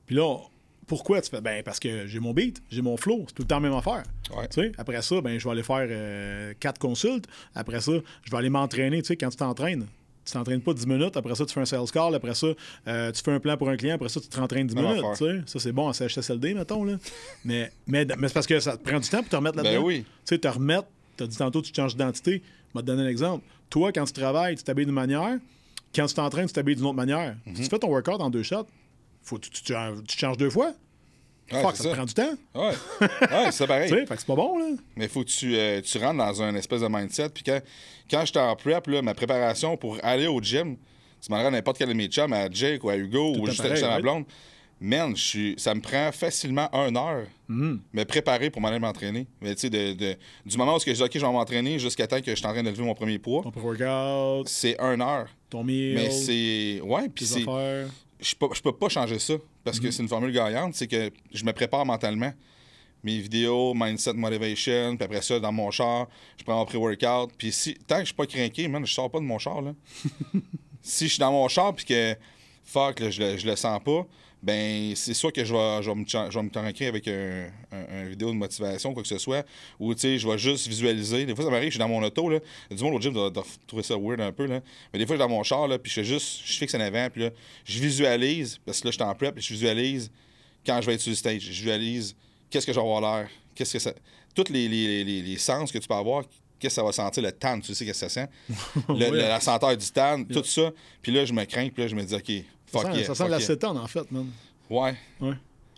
Puis 0.06 0.16
là, 0.16 0.36
pourquoi 0.86 1.20
tu 1.20 1.30
fais, 1.30 1.40
ben, 1.40 1.62
parce 1.64 1.80
que 1.80 2.06
j'ai 2.06 2.20
mon 2.20 2.32
beat, 2.32 2.62
j'ai 2.70 2.82
mon 2.82 2.96
flow, 2.96 3.24
c'est 3.26 3.34
tout 3.34 3.42
le 3.42 3.48
temps 3.48 3.56
la 3.56 3.68
même 3.68 3.72
affaire. 3.78 4.04
Ouais. 4.36 4.46
Tu 4.48 4.62
sais, 4.62 4.72
après 4.78 5.02
ça, 5.02 5.20
ben, 5.20 5.38
je 5.38 5.44
vais 5.44 5.50
aller 5.50 5.62
faire 5.62 6.54
4 6.60 6.78
consultes. 6.78 7.26
Après 7.54 7.80
ça, 7.80 7.92
je 8.22 8.30
vais 8.30 8.36
aller 8.36 8.50
m'entraîner. 8.50 9.02
Tu 9.02 9.08
sais, 9.08 9.16
quand 9.16 9.30
tu 9.30 9.36
t'entraînes, 9.36 9.86
tu 10.24 10.32
t'entraînes 10.32 10.60
pas 10.60 10.74
10 10.74 10.86
minutes. 10.86 11.16
Après 11.16 11.34
ça, 11.34 11.44
tu 11.44 11.52
fais 11.54 11.60
un 11.60 11.64
sales 11.64 11.90
call. 11.92 12.14
Après 12.14 12.34
ça, 12.34 12.48
euh, 12.88 13.12
tu 13.12 13.22
fais 13.22 13.32
un 13.32 13.40
plan 13.40 13.56
pour 13.56 13.68
un 13.68 13.76
client. 13.76 13.94
Après 13.94 14.08
ça, 14.08 14.20
tu 14.20 14.28
te 14.28 14.38
rentraînes 14.38 14.66
10 14.66 14.74
Même 14.74 14.84
minutes. 14.84 15.04
affaire. 15.04 15.16
tu 15.28 15.38
sais. 15.40 15.42
Ça, 15.46 15.58
c'est 15.60 15.72
bon 15.72 15.88
en 15.88 15.92
CHSLD, 15.92 16.54
mettons. 16.54 16.84
Là. 16.84 16.96
mais, 17.44 17.70
mais, 17.86 18.04
mais 18.18 18.28
c'est 18.28 18.34
parce 18.34 18.46
que 18.46 18.58
ça 18.60 18.76
te 18.76 18.88
prend 18.88 18.98
du 19.00 19.08
temps 19.08 19.20
pour 19.20 19.28
te 19.28 19.36
remettre 19.36 19.56
là-dedans. 19.56 19.80
Ben 19.80 19.84
oui. 19.84 20.00
Tu 20.02 20.06
sais, 20.24 20.38
te 20.38 20.48
remettre, 20.48 20.86
tu 21.16 21.24
as 21.24 21.26
dit 21.26 21.36
tantôt, 21.36 21.62
tu 21.62 21.72
changes 21.74 21.92
d'identité. 21.92 22.42
Je 22.74 22.78
vais 22.78 22.82
te 22.82 22.86
donner 22.86 23.02
un 23.02 23.08
exemple. 23.08 23.44
Toi, 23.70 23.92
quand 23.92 24.04
tu 24.04 24.12
travailles, 24.12 24.56
tu 24.56 24.62
t'habilles 24.62 24.86
d'une 24.86 24.94
manière. 24.94 25.38
Quand 25.94 26.06
tu 26.06 26.14
t'entraînes, 26.14 26.46
tu 26.46 26.52
t'habilles 26.52 26.76
d'une 26.76 26.84
autre 26.86 26.94
manière. 26.96 27.36
Mhm. 27.46 27.56
Si 27.56 27.62
tu 27.62 27.68
fais 27.68 27.78
ton 27.78 27.88
workout 27.88 28.20
en 28.20 28.28
deux 28.30 28.42
shots, 28.42 28.66
faut, 29.26 29.38
tu, 29.38 29.50
tu, 29.50 29.62
tu- 29.62 29.74
tu 30.08 30.18
changes 30.18 30.36
deux 30.36 30.50
fois. 30.50 30.72
Ouais, 31.52 31.62
Fuck, 31.62 31.76
ça, 31.76 31.84
te 31.90 31.94
prend 31.94 32.04
du 32.04 32.14
temps. 32.14 32.34
Ouais, 32.56 32.72
ouais 33.00 33.52
c'est 33.52 33.66
pareil. 33.68 33.88
Tu 33.88 33.94
sais, 33.96 34.06
fait 34.06 34.14
que 34.14 34.20
c'est 34.20 34.26
pas 34.26 34.34
bon, 34.34 34.58
là. 34.58 34.66
Mais 34.96 35.04
il 35.04 35.08
faut 35.10 35.22
que 35.22 35.28
tu, 35.30 35.54
euh, 35.56 35.80
tu 35.80 35.98
rentres 35.98 36.16
dans 36.18 36.42
un 36.42 36.54
espèce 36.56 36.80
de 36.80 36.88
mindset. 36.88 37.28
Puis 37.28 37.44
quand, 37.44 37.60
quand 38.10 38.24
j'étais 38.24 38.40
en 38.40 38.56
prep, 38.56 38.84
là, 38.88 39.00
ma 39.02 39.14
préparation 39.14 39.76
pour 39.76 39.98
aller 40.02 40.26
au 40.26 40.40
gym, 40.42 40.76
tu 41.20 41.30
m'en 41.30 41.36
à 41.38 41.48
n'importe 41.50 41.78
quel 41.78 41.88
de 41.88 41.92
mes 41.94 42.08
chums, 42.08 42.32
à 42.32 42.50
Jake 42.50 42.82
ou 42.82 42.88
à 42.90 42.96
Hugo 42.96 43.34
Tout 43.34 43.40
ou 43.42 43.46
juste 43.46 43.60
à 43.60 43.68
right? 43.68 44.02
blonde, 44.02 44.24
man, 44.80 45.16
je 45.16 45.22
suis, 45.22 45.54
ça 45.56 45.72
me 45.74 45.80
prend 45.80 46.10
facilement 46.12 46.68
une 46.72 46.96
heure 46.96 47.26
Mhm. 47.48 47.80
me 47.92 48.04
préparer 48.04 48.50
pour 48.50 48.60
m'aller 48.60 48.80
m'entraîner. 48.80 49.28
Mais 49.40 49.54
tu 49.54 49.60
sais, 49.62 49.70
de, 49.70 49.92
de- 49.92 50.16
du 50.44 50.56
moment 50.58 50.74
où 50.74 50.80
je 50.84 50.90
dis, 50.92 51.00
OK, 51.00 51.10
je 51.14 51.18
vais 51.24 51.32
m'entraîner 51.32 51.78
jusqu'à 51.78 52.08
temps 52.08 52.20
que 52.20 52.32
je 52.32 52.34
suis 52.36 52.44
en 52.46 52.52
train 52.52 52.62
de 52.64 52.70
lever 52.70 52.82
mon 52.82 52.94
premier 52.94 53.20
poids, 53.20 53.42
Ton 53.44 53.52
pre-workout, 53.52 54.48
c'est 54.48 54.76
une 54.80 55.00
heure. 55.00 55.28
ton 55.48 55.62
meal, 55.62 55.94
Mais 55.94 56.10
c'est. 56.10 56.80
Ouais, 56.82 57.08
puis 57.08 57.24
c'est. 57.24 57.44
Je 58.20 58.34
peux, 58.34 58.48
je 58.54 58.62
peux 58.62 58.72
pas 58.72 58.88
changer 58.88 59.18
ça 59.18 59.34
parce 59.64 59.78
Mhm. 59.78 59.84
que 59.84 59.90
c'est 59.90 60.02
une 60.02 60.08
formule 60.08 60.32
gagnante. 60.32 60.74
C'est 60.74 60.86
que 60.86 61.10
je 61.32 61.44
me 61.44 61.52
prépare 61.52 61.84
mentalement. 61.86 62.32
Mes 63.04 63.20
vidéos, 63.20 63.72
mindset, 63.74 64.14
motivation, 64.14 64.96
puis 64.96 65.04
après 65.04 65.22
ça, 65.22 65.38
dans 65.38 65.52
mon 65.52 65.70
char, 65.70 66.08
je 66.38 66.42
prends 66.44 66.56
mon 66.56 66.64
pré-workout. 66.64 67.30
Puis 67.38 67.52
si, 67.52 67.74
tant 67.86 67.96
que 67.96 68.00
je 68.00 68.06
suis 68.06 68.14
pas 68.14 68.26
craqué, 68.26 68.66
man, 68.68 68.84
je 68.84 68.92
sors 68.92 69.10
pas 69.10 69.20
de 69.20 69.24
mon 69.24 69.38
char. 69.38 69.60
Là. 69.62 69.74
si 70.82 71.04
je 71.06 71.10
suis 71.12 71.20
dans 71.20 71.30
mon 71.30 71.46
char 71.48 71.74
puis 71.74 71.84
que 71.84 72.16
fuck, 72.64 72.98
là, 73.00 73.10
je, 73.10 73.20
le, 73.22 73.36
je 73.38 73.46
le 73.46 73.54
sens 73.54 73.80
pas, 73.84 74.06
ben 74.46 74.94
c'est 74.94 75.12
sûr 75.12 75.32
que 75.32 75.44
je 75.44 75.52
vais, 75.52 75.82
je 75.82 75.90
vais 75.90 75.94
me, 75.96 76.04
je 76.06 76.38
vais 76.38 76.42
me 76.44 76.48
craquer 76.50 76.86
avec 76.86 77.08
un, 77.08 77.48
un- 77.72 78.02
un 78.02 78.04
vidéo 78.08 78.28
de 78.30 78.36
motivation, 78.36 78.94
quoi 78.94 79.02
que 79.02 79.08
ce 79.08 79.18
soit. 79.18 79.44
Ou 79.80 79.92
tu 79.92 80.00
sais, 80.02 80.18
je 80.20 80.28
vais 80.28 80.38
juste 80.38 80.68
visualiser. 80.68 81.26
Des 81.26 81.34
fois, 81.34 81.44
ça 81.44 81.50
m'arrive, 81.50 81.66
je 81.70 81.72
suis 81.72 81.78
dans 81.80 81.88
mon 81.88 82.00
auto. 82.02 82.30
Là. 82.30 82.38
Du 82.70 82.80
monde 82.82 82.94
au 82.94 83.00
gym 83.00 83.12
doit, 83.12 83.28
doit 83.28 83.44
trouver 83.66 83.82
ça 83.82 83.96
weird 83.98 84.20
un 84.20 84.30
peu. 84.30 84.46
Là. 84.46 84.60
Mais 84.92 85.00
des 85.00 85.04
fois, 85.06 85.16
je 85.16 85.20
suis 85.20 85.28
dans 85.28 85.34
mon 85.36 85.42
char, 85.42 85.66
là, 85.66 85.78
puis 85.80 85.90
je 85.90 85.96
fais 85.96 86.04
juste, 86.04 86.42
je 86.44 86.52
fixe 86.58 86.74
en 86.76 86.80
avant, 86.80 87.08
puis 87.10 87.22
là, 87.22 87.30
je 87.64 87.80
visualise, 87.80 88.58
parce 88.64 88.80
que 88.80 88.86
là, 88.86 88.92
je 88.92 88.96
suis 88.96 89.02
en 89.04 89.14
prep, 89.16 89.34
puis 89.34 89.42
je 89.44 89.52
visualise 89.52 90.10
quand 90.64 90.80
je 90.80 90.86
vais 90.86 90.94
être 90.94 91.00
sur 91.00 91.10
le 91.10 91.16
stage. 91.16 91.42
Je 91.42 91.50
visualise 91.50 92.14
qu'est-ce 92.48 92.66
que 92.66 92.72
je 92.72 92.78
vais 92.78 92.86
avoir 92.86 93.00
l'air, 93.00 93.28
qu'est-ce 93.54 93.72
que 93.72 93.78
ça. 93.80 93.92
Tous 94.32 94.44
les, 94.50 94.68
les, 94.68 95.02
les, 95.02 95.22
les 95.22 95.38
sens 95.38 95.72
que 95.72 95.78
tu 95.78 95.88
peux 95.88 95.94
avoir, 95.94 96.22
qu'est-ce 96.60 96.74
que 96.76 96.80
ça 96.80 96.84
va 96.84 96.92
sentir, 96.92 97.22
le 97.22 97.32
tan, 97.32 97.58
tu 97.58 97.74
sais 97.74 97.84
qu'est-ce 97.84 98.04
que 98.04 98.08
ça 98.08 98.22
sent? 98.22 98.28
Le- 98.88 98.94
Ouais. 98.94 99.10
le- 99.10 99.16
la 99.18 99.40
senteur 99.40 99.76
du 99.76 99.86
tan, 99.90 100.22
tout 100.24 100.44
ça. 100.44 100.70
Puis 101.02 101.10
là, 101.10 101.24
je 101.24 101.32
me 101.32 101.44
crains, 101.44 101.68
puis 101.68 101.82
là, 101.82 101.88
je 101.88 101.96
me 101.96 102.04
dis, 102.04 102.14
OK, 102.14 102.44
Ça 102.72 102.80
sent, 102.82 102.94
yeah, 102.96 103.04
ça 103.06 103.14
sent 103.14 103.22
yeah. 103.24 103.30
l'acétone, 103.30 103.76
en 103.78 103.86
fait, 103.86 104.10
man. 104.10 104.26
Ouais. 104.68 104.94
Ouais. 105.20 105.34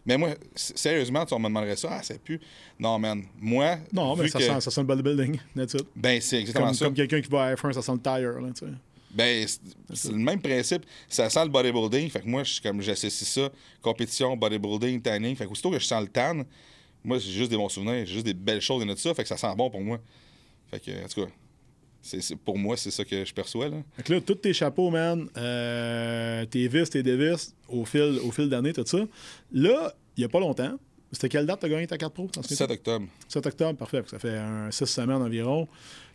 Mais 0.07 0.17
moi, 0.17 0.31
sérieusement, 0.55 1.27
tu 1.27 1.35
me 1.35 1.45
demanderais 1.45 1.77
ça, 1.77 1.89
ah, 1.93 2.03
ça 2.03 2.15
pue. 2.19 2.41
Non, 2.79 2.99
man. 2.99 3.25
Moi, 3.39 3.77
Non, 3.93 4.17
mais 4.17 4.29
ça, 4.29 4.39
que- 4.39 4.45
sent, 4.47 4.61
ça 4.63 4.71
sent 4.71 4.81
le 4.81 4.87
bodybuilding, 4.87 5.39
that's 5.55 5.75
it. 5.75 5.87
Ben, 5.95 6.21
c'est 6.21 6.41
exactement 6.41 6.67
Comme, 6.67 6.75
ça. 6.75 6.85
comme 6.87 6.95
quelqu'un 6.95 7.21
qui 7.21 7.29
va 7.29 7.45
à 7.45 7.55
F1, 7.55 7.73
ça 7.75 7.83
sent 7.83 7.93
le 7.93 8.01
tire, 8.01 8.41
là, 8.41 8.49
tu 8.55 8.65
sais. 8.67 8.73
Ben, 9.11 9.47
c'est- 9.47 9.61
c'est 9.95 10.13
le 10.13 10.19
même 10.19 10.41
principe. 10.41 10.85
Ça 11.09 11.29
sent 11.29 11.45
le 11.45 11.51
bodybuilding. 11.51 12.09
Fait 12.11 12.21
que 12.21 12.29
moi, 12.29 12.43
je 12.45 12.61
comme 12.61 12.81
j'associe 12.81 13.29
ça, 13.29 13.51
compétition, 13.83 14.37
bodybuilding, 14.37 15.01
tanning. 15.03 15.35
Fait 15.37 15.47
que 15.47 15.51
aussitôt 15.51 15.71
que 15.71 15.79
je 15.79 15.85
sens 15.87 16.03
le 16.03 16.09
tan, 16.09 16.43
moi, 17.05 17.19
j'ai 17.19 17.31
juste 17.33 17.51
des 17.51 17.57
bons 17.57 17.69
souvenirs, 17.71 18.05
j'ai 18.07 18.15
juste 18.15 18.27
des 18.27 18.35
belles 18.35 18.61
choses 18.61 18.85
de 18.87 18.95
ça. 18.97 19.13
Fait 19.15 19.23
que 19.23 19.29
ça 19.29 19.37
sent 19.39 19.55
bon 19.57 19.71
pour 19.71 19.81
moi. 19.81 19.99
Fait 20.71 20.79
que, 20.81 20.91
en 21.05 21.09
tout 21.09 21.25
cas, 21.25 21.31
c'est, 22.03 22.37
pour 22.37 22.59
moi, 22.59 22.77
c'est 22.77 22.91
ça 22.91 23.05
que 23.05 23.25
je 23.25 23.35
perçois, 23.35 23.69
là. 23.69 23.83
Que 24.05 24.13
là, 24.15 24.21
tous 24.21 24.37
tes 24.37 24.53
chapeaux, 24.53 24.91
man, 24.91 25.29
euh, 25.37 26.45
tes 26.47 26.69
vis, 26.69 26.89
tes 26.89 27.03
dévis, 27.03 27.53
au 27.69 27.85
fil, 27.85 28.19
au 28.25 28.31
fil 28.31 28.49
d'année, 28.49 28.73
tout 28.73 28.85
ça. 28.87 28.99
Là, 29.53 29.95
il 30.17 30.21
n'y 30.21 30.25
a 30.25 30.29
pas 30.29 30.41
longtemps, 30.41 30.79
c'était 31.13 31.29
quelle 31.29 31.47
date 31.47 31.61
t'as 31.61 31.69
gagné 31.69 31.87
ta 31.87 31.97
carte 31.97 32.15
pro? 32.15 32.27
T'en 32.27 32.43
souviens-tu? 32.43 32.57
7 32.57 32.71
octobre. 32.71 33.07
7 33.29 33.47
octobre, 33.47 33.79
parfait. 33.79 34.03
Ça 34.07 34.19
fait 34.19 34.37
un 34.37 34.71
6 34.71 34.87
semaines 34.87 35.23
environ. 35.23 35.67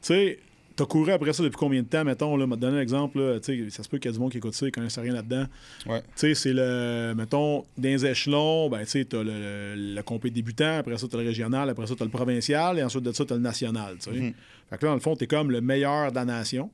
Tu 0.02 0.08
sais, 0.14 0.40
t'as 0.76 0.86
couru 0.86 1.12
après 1.12 1.34
ça 1.34 1.44
depuis 1.44 1.58
combien 1.58 1.82
de 1.84 1.88
temps, 1.88 2.04
mettons, 2.04 2.36
là, 2.36 2.48
m'a 2.48 2.56
donné 2.56 2.78
un 2.78 2.82
exemple, 2.82 3.20
là, 3.20 3.40
tu 3.40 3.66
sais, 3.66 3.70
ça 3.70 3.84
se 3.84 3.90
peut 3.90 3.98
qu'il 4.00 4.10
y 4.10 4.14
a 4.14 4.16
du 4.16 4.20
monde 4.20 4.32
qui 4.32 4.38
écoute 4.40 4.54
ça, 4.56 4.66
ils 4.68 4.72
connaissent 4.72 4.98
rien 4.98 5.14
là-dedans. 5.14 5.46
Ouais. 5.86 6.02
Tu 6.02 6.08
sais, 6.16 6.34
c'est 6.36 6.54
le, 6.54 7.14
mettons, 7.16 7.60
dans 7.78 7.84
les 7.84 8.06
échelons, 8.06 8.70
ben, 8.70 8.80
tu 8.80 8.88
sais, 8.88 9.06
t'as 9.06 9.24
le, 9.24 9.76
le, 9.96 10.02
compé 10.04 10.30
débutant, 10.32 10.78
après 10.80 10.98
ça, 10.98 11.08
t'as 11.08 11.18
le 11.20 11.26
régional, 11.28 11.70
après 11.70 11.86
ça, 11.88 11.94
t'as 11.98 12.06
le 12.06 12.12
provincial, 12.12 12.80
et 12.80 12.84
ensuite 12.84 13.04
de 13.04 13.12
ça, 13.12 13.24
t'as 13.26 13.36
le 13.36 13.42
national, 13.42 13.98
tu 14.00 14.12
sais. 14.12 14.20
Mhm. 14.20 14.34
Fait 14.70 14.78
que 14.78 14.86
là, 14.86 14.90
dans 14.92 14.96
le 14.96 15.02
fond, 15.02 15.16
t'es 15.16 15.28
comme 15.28 15.52
le 15.52 15.62
meilleur 15.62 16.10
de 16.12 16.16
la 16.16 16.26
nation, 16.26 16.72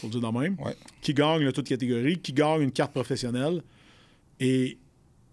faut 0.00 0.06
le 0.08 0.12
dire 0.18 0.32
de 0.32 0.38
même, 0.38 0.56
Ouais. 0.64 0.74
qui 1.02 1.12
gagne 1.14 1.42
le 1.42 1.52
toute 1.52 1.68
catégorie, 1.68 2.18
qui 2.18 2.32
gagne 2.32 2.62
une 2.62 2.72
carte 2.72 2.92
professionnelle. 2.92 3.62
Et 4.40 4.78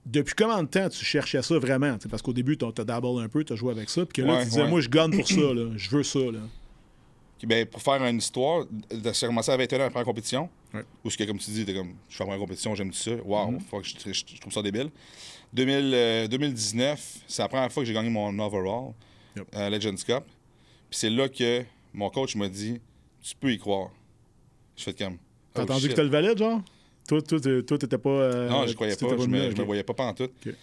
depuis 0.05 0.33
combien 0.37 0.63
de 0.63 0.67
temps 0.67 0.89
tu 0.89 1.03
cherchais 1.05 1.41
ça 1.41 1.57
vraiment? 1.59 1.97
Parce 2.09 2.21
qu'au 2.21 2.33
début, 2.33 2.57
t'as 2.57 2.67
as 2.77 2.83
dabble 2.83 3.21
un 3.21 3.29
peu, 3.29 3.43
t'as 3.43 3.55
joué 3.55 3.71
avec 3.71 3.89
ça, 3.89 4.05
puis 4.05 4.21
que 4.21 4.27
là, 4.27 4.33
Ouais, 4.35 4.43
tu 4.43 4.49
disais, 4.49 4.67
moi, 4.67 4.81
je 4.81 4.89
gagne 4.89 5.11
pour 5.15 5.27
ça, 5.27 5.35
là. 5.53 5.71
je 5.75 5.89
veux 5.89 6.03
ça. 6.03 6.19
Là. 6.19 6.39
Puis, 7.41 7.47
ben, 7.47 7.65
pour 7.65 7.81
faire 7.81 8.05
une 8.05 8.19
histoire, 8.19 8.65
de- 8.67 9.11
j'ai 9.13 9.25
commencé 9.25 9.49
à 9.51 9.57
21 9.57 9.79
ans 9.79 9.85
après 9.85 9.97
la 9.97 10.05
compétition. 10.05 10.47
Ouais. 10.75 10.83
Où 11.03 11.09
ce 11.09 11.17
que, 11.17 11.23
comme 11.23 11.39
tu 11.39 11.49
dis, 11.49 11.65
t'es 11.65 11.73
comme, 11.73 11.95
je 12.07 12.15
fais 12.15 12.23
la 12.23 12.27
première 12.27 12.39
compétition, 12.39 12.75
j'aime 12.75 12.91
tout 12.91 12.97
ça. 12.99 13.15
Waouh, 13.25 13.49
Mhm. 13.53 13.59
fuck, 13.61 13.83
je, 13.83 14.37
trouve 14.39 14.53
ça 14.53 14.61
débile. 14.61 14.91
2000, 15.51 15.91
euh, 15.91 16.27
2019, 16.27 17.17
c'est 17.27 17.41
la 17.41 17.47
première 17.47 17.71
fois 17.71 17.81
que 17.81 17.87
j'ai 17.87 17.95
gagné 17.95 18.11
mon 18.11 18.37
overall 18.37 18.93
Yep. 19.35 19.47
à 19.55 19.71
Legends 19.71 19.95
Cup. 19.95 20.23
Puis 20.91 20.99
c'est 20.99 21.09
là 21.09 21.27
que 21.29 21.63
mon 21.95 22.11
coach 22.11 22.35
m'a 22.35 22.47
dit, 22.47 22.79
tu 23.23 23.33
peux 23.35 23.51
y 23.51 23.57
croire. 23.57 23.89
Je 24.77 24.83
fais 24.83 24.93
comme. 24.93 25.17
T'as 25.51 25.61
oh, 25.61 25.63
entendu 25.63 25.81
shit. 25.81 25.89
que 25.89 25.95
t'as 25.95 26.03
le 26.03 26.09
valide, 26.09 26.37
genre? 26.37 26.61
Toi, 27.07 27.23
toi, 27.23 27.39
toi, 27.39 27.77
t'étais 27.79 27.97
pas. 27.97 28.09
euh, 28.11 28.49
Non, 28.49 28.67
je 28.67 28.73
croyais 28.75 28.95
pas, 28.95 29.07
je 29.17 29.25
me, 29.27 29.49
je 29.49 29.55
me 29.57 29.63
voyais 29.63 29.83
pas 29.83 30.03
en 30.03 30.13
tout. 30.13 30.25
Ok. 30.25 30.53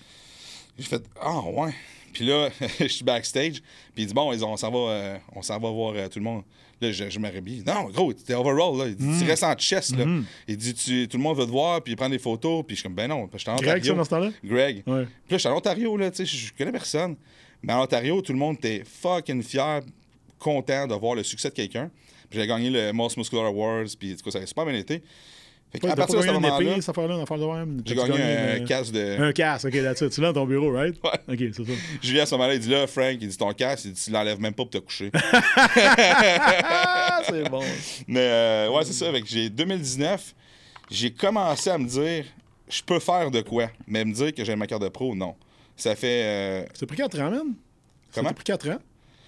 J'ai 0.78 0.85
fait 0.85 1.02
Ah 1.20 1.40
ouais. 1.40 1.75
Puis 2.12 2.25
là, 2.27 2.49
je 2.81 2.87
suis 2.88 3.05
backstage, 3.05 3.61
puis 3.95 4.05
il 4.05 4.07
dit 4.07 4.15
bon, 4.15 4.33
on 4.33 4.57
s'en 4.57 4.71
va, 4.71 4.79
euh, 4.79 5.19
on 5.35 5.43
s'en 5.43 5.59
va 5.59 5.71
voir 5.71 5.95
euh, 5.97 6.09
tout 6.09 6.19
le 6.19 6.25
monde. 6.25 6.43
Là, 6.81 6.93
je, 6.93 7.11
je 7.11 7.19
me 7.19 7.29
rhabille. 7.31 7.65
Non, 7.67 7.91
gros, 7.91 8.12
t'es 8.12 8.35
overall 8.35 8.77
là. 8.79 8.87
Il 8.87 8.95
dit 8.97 9.05
Mm. 9.05 9.19
tu 9.21 9.25
restes 9.29 9.43
en 9.45 9.55
chest 9.55 9.97
là. 9.97 10.05
Il 10.47 10.57
dit 10.57 10.75
tu, 10.75 11.09
tout 11.09 11.17
le 11.17 11.23
monde 11.23 11.37
veut 11.37 11.45
te 11.47 11.50
voir, 11.50 11.83
puis 11.83 11.97
prendre 11.97 12.12
des 12.12 12.19
photos, 12.21 12.65
puis 12.67 12.77
je 12.77 12.81
suis 12.81 12.83
comme 12.88 12.95
ben 12.95 13.09
non, 13.09 13.27
que 13.27 13.37
j'étais 13.37 13.50
en 13.50 13.57
Greg, 13.57 13.85
ça, 13.85 13.93
Ontario. 13.93 13.95
dans 13.95 14.05
ce 14.05 14.11
temps-là? 14.11 14.31
Greg. 14.45 14.83
Ouais. 14.87 15.05
Puis 15.05 15.31
là, 15.33 15.38
j'étais 15.38 15.49
en 15.49 15.57
Ontario 15.57 15.97
là, 15.97 16.11
tu 16.11 16.17
sais, 16.19 16.25
je 16.27 16.37
je 16.47 16.53
connais 16.57 16.71
personne. 16.73 17.17
Mais 17.62 17.73
en 17.73 17.83
Ontario, 17.83 18.23
tout 18.23 18.33
le 18.33 18.38
monde 18.38 18.55
était 18.57 18.85
fucking 18.85 19.43
fier, 19.43 19.81
content 20.38 20.87
de 20.87 20.95
voir 20.95 21.17
le 21.17 21.25
succès 21.25 21.49
de 21.50 21.55
quelqu'un. 21.55 21.91
Puis 22.31 22.38
j'ai 22.38 22.47
gagné 22.47 22.71
le 22.71 22.93
Most 22.93 23.17
Muscular 23.17 23.47
Awards, 23.47 23.87
puis 23.99 24.15
tout 24.15 24.23
cas, 24.23 24.31
ça 24.31 24.38
a 24.38 24.47
super 24.47 24.65
bien 24.65 24.75
été. 24.75 25.03
Fait 25.70 25.84
Ouais, 25.84 25.90
à 25.90 25.96
partir 25.96 26.18
de 26.18 26.22
ce 26.26 26.30
moment-là, 26.32 26.76
cette 26.80 26.88
affaire-là, 26.88 27.16
une 27.16 27.20
affaire 27.20 27.37
de 27.38 27.44
même? 27.44 27.82
j'ai 27.84 27.94
gagné 27.94 28.12
un 28.14 28.16
euh, 28.16 28.64
casque 28.64 28.90
de. 28.92 29.20
Un 29.20 29.32
casque, 29.32 29.66
ok, 29.66 29.75
là-dessus. 29.75 30.08
Tu 30.08 30.20
l'as 30.22 30.32
dans 30.32 30.40
ton 30.40 30.46
bureau, 30.46 30.72
right? 30.72 30.96
Ouais. 31.04 31.34
Ok, 31.34 31.52
c'est 31.54 31.66
ça. 31.66 31.72
Julien, 32.00 32.22
à 32.22 32.26
ce 32.26 32.34
moment-là, 32.37 32.54
il 32.54 32.60
dit 32.60 32.70
là, 32.70 32.87
Frank, 32.87 33.18
il 33.20 33.28
dit 33.28 33.37
ton 33.37 33.52
casque, 33.52 33.84
il 33.84 33.92
dit 33.92 34.02
tu 34.02 34.10
l'enlèves 34.10 34.40
même 34.40 34.54
pas 34.54 34.62
pour 34.62 34.70
te 34.70 34.78
coucher. 34.78 35.10
C'est 37.26 37.48
bon. 37.50 37.62
Mais 38.06 38.20
euh, 38.20 38.70
ouais, 38.70 38.84
c'est 38.84 38.92
ça. 38.92 39.08
Avec 39.08 39.26
j'ai 39.26 39.50
2019, 39.50 40.34
j'ai 40.90 41.10
commencé 41.12 41.70
à 41.70 41.78
me 41.78 41.87
dire 41.87 42.25
je 42.68 42.82
peux 42.82 42.98
faire 42.98 43.30
de 43.30 43.40
quoi, 43.42 43.68
mais 43.87 44.04
me 44.04 44.12
dire 44.14 44.34
que 44.34 44.44
j'ai 44.44 44.56
ma 44.56 44.66
carte 44.66 44.82
de 44.82 44.88
pro, 44.88 45.14
non. 45.14 45.34
Ça 45.76 45.94
fait 45.94 46.22
euh, 46.25 46.62
Ça 46.72 46.80
t'a 46.80 46.87
pris 46.87 46.96
4 46.96 47.20
ans, 47.20 47.30
man? 47.30 47.40
Ça 48.10 48.20
Comment? 48.20 48.28
t'a 48.30 48.34
pris 48.34 48.44
4 48.44 48.68
ans? 48.70 48.78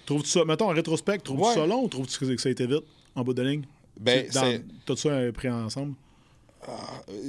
Trouves-tu 0.05 0.29
ça, 0.29 0.43
mettons, 0.45 0.65
en 0.69 0.73
rétrospect, 0.73 1.19
trouves-tu 1.19 1.45
Ouais. 1.47 1.53
ça 1.53 1.65
long 1.65 1.83
ou 1.83 1.87
trouves-tu 1.87 2.17
que 2.19 2.37
ça 2.37 2.49
a 2.49 2.51
été 2.51 2.65
vite, 2.67 2.83
en 3.15 3.23
bout 3.23 3.33
de 3.33 3.41
ligne? 3.43 3.63
ben 3.99 4.25
c'est 4.29 4.39
T'as 4.39 4.57
tout 4.85 4.95
ça 4.95 5.09
euh, 5.09 5.31
pris 5.31 5.49
ensemble? 5.49 5.93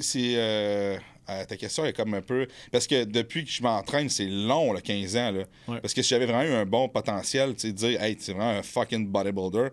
C'est 0.01 0.35
euh, 0.37 0.97
euh, 1.31 1.45
ta 1.45 1.57
question 1.57 1.85
est 1.85 1.93
comme 1.93 2.15
un 2.15 2.21
peu 2.23 2.47
parce 2.71 2.87
que 2.87 3.05
depuis 3.05 3.45
que 3.45 3.51
je 3.51 3.63
m'entraîne, 3.63 4.09
c'est 4.09 4.27
long, 4.27 4.73
là, 4.73 4.81
15 4.81 5.17
ans 5.17 5.31
là. 5.31 5.45
Ouais. 5.69 5.81
Parce 5.81 5.95
que 5.95 6.03
si 6.03 6.11
j'avais 6.11 6.27
vraiment 6.27 6.43
eu 6.43 6.55
un 6.55 6.67
bon 6.67 6.89
potentiel, 6.89 7.55
tu 7.55 7.61
sais 7.69 7.73
dire 7.73 8.03
hey, 8.03 8.17
c'est 8.19 8.33
vraiment 8.33 8.51
un 8.59 8.63
fucking 8.63 9.07
bodybuilder, 9.09 9.69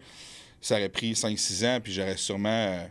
ça 0.62 0.76
aurait 0.76 0.90
pris 0.90 1.16
5 1.16 1.38
6 1.38 1.66
ans 1.66 1.80
puis 1.84 1.92
j'aurais 1.94 2.18
sûrement 2.18 2.50
euh, 2.50 2.86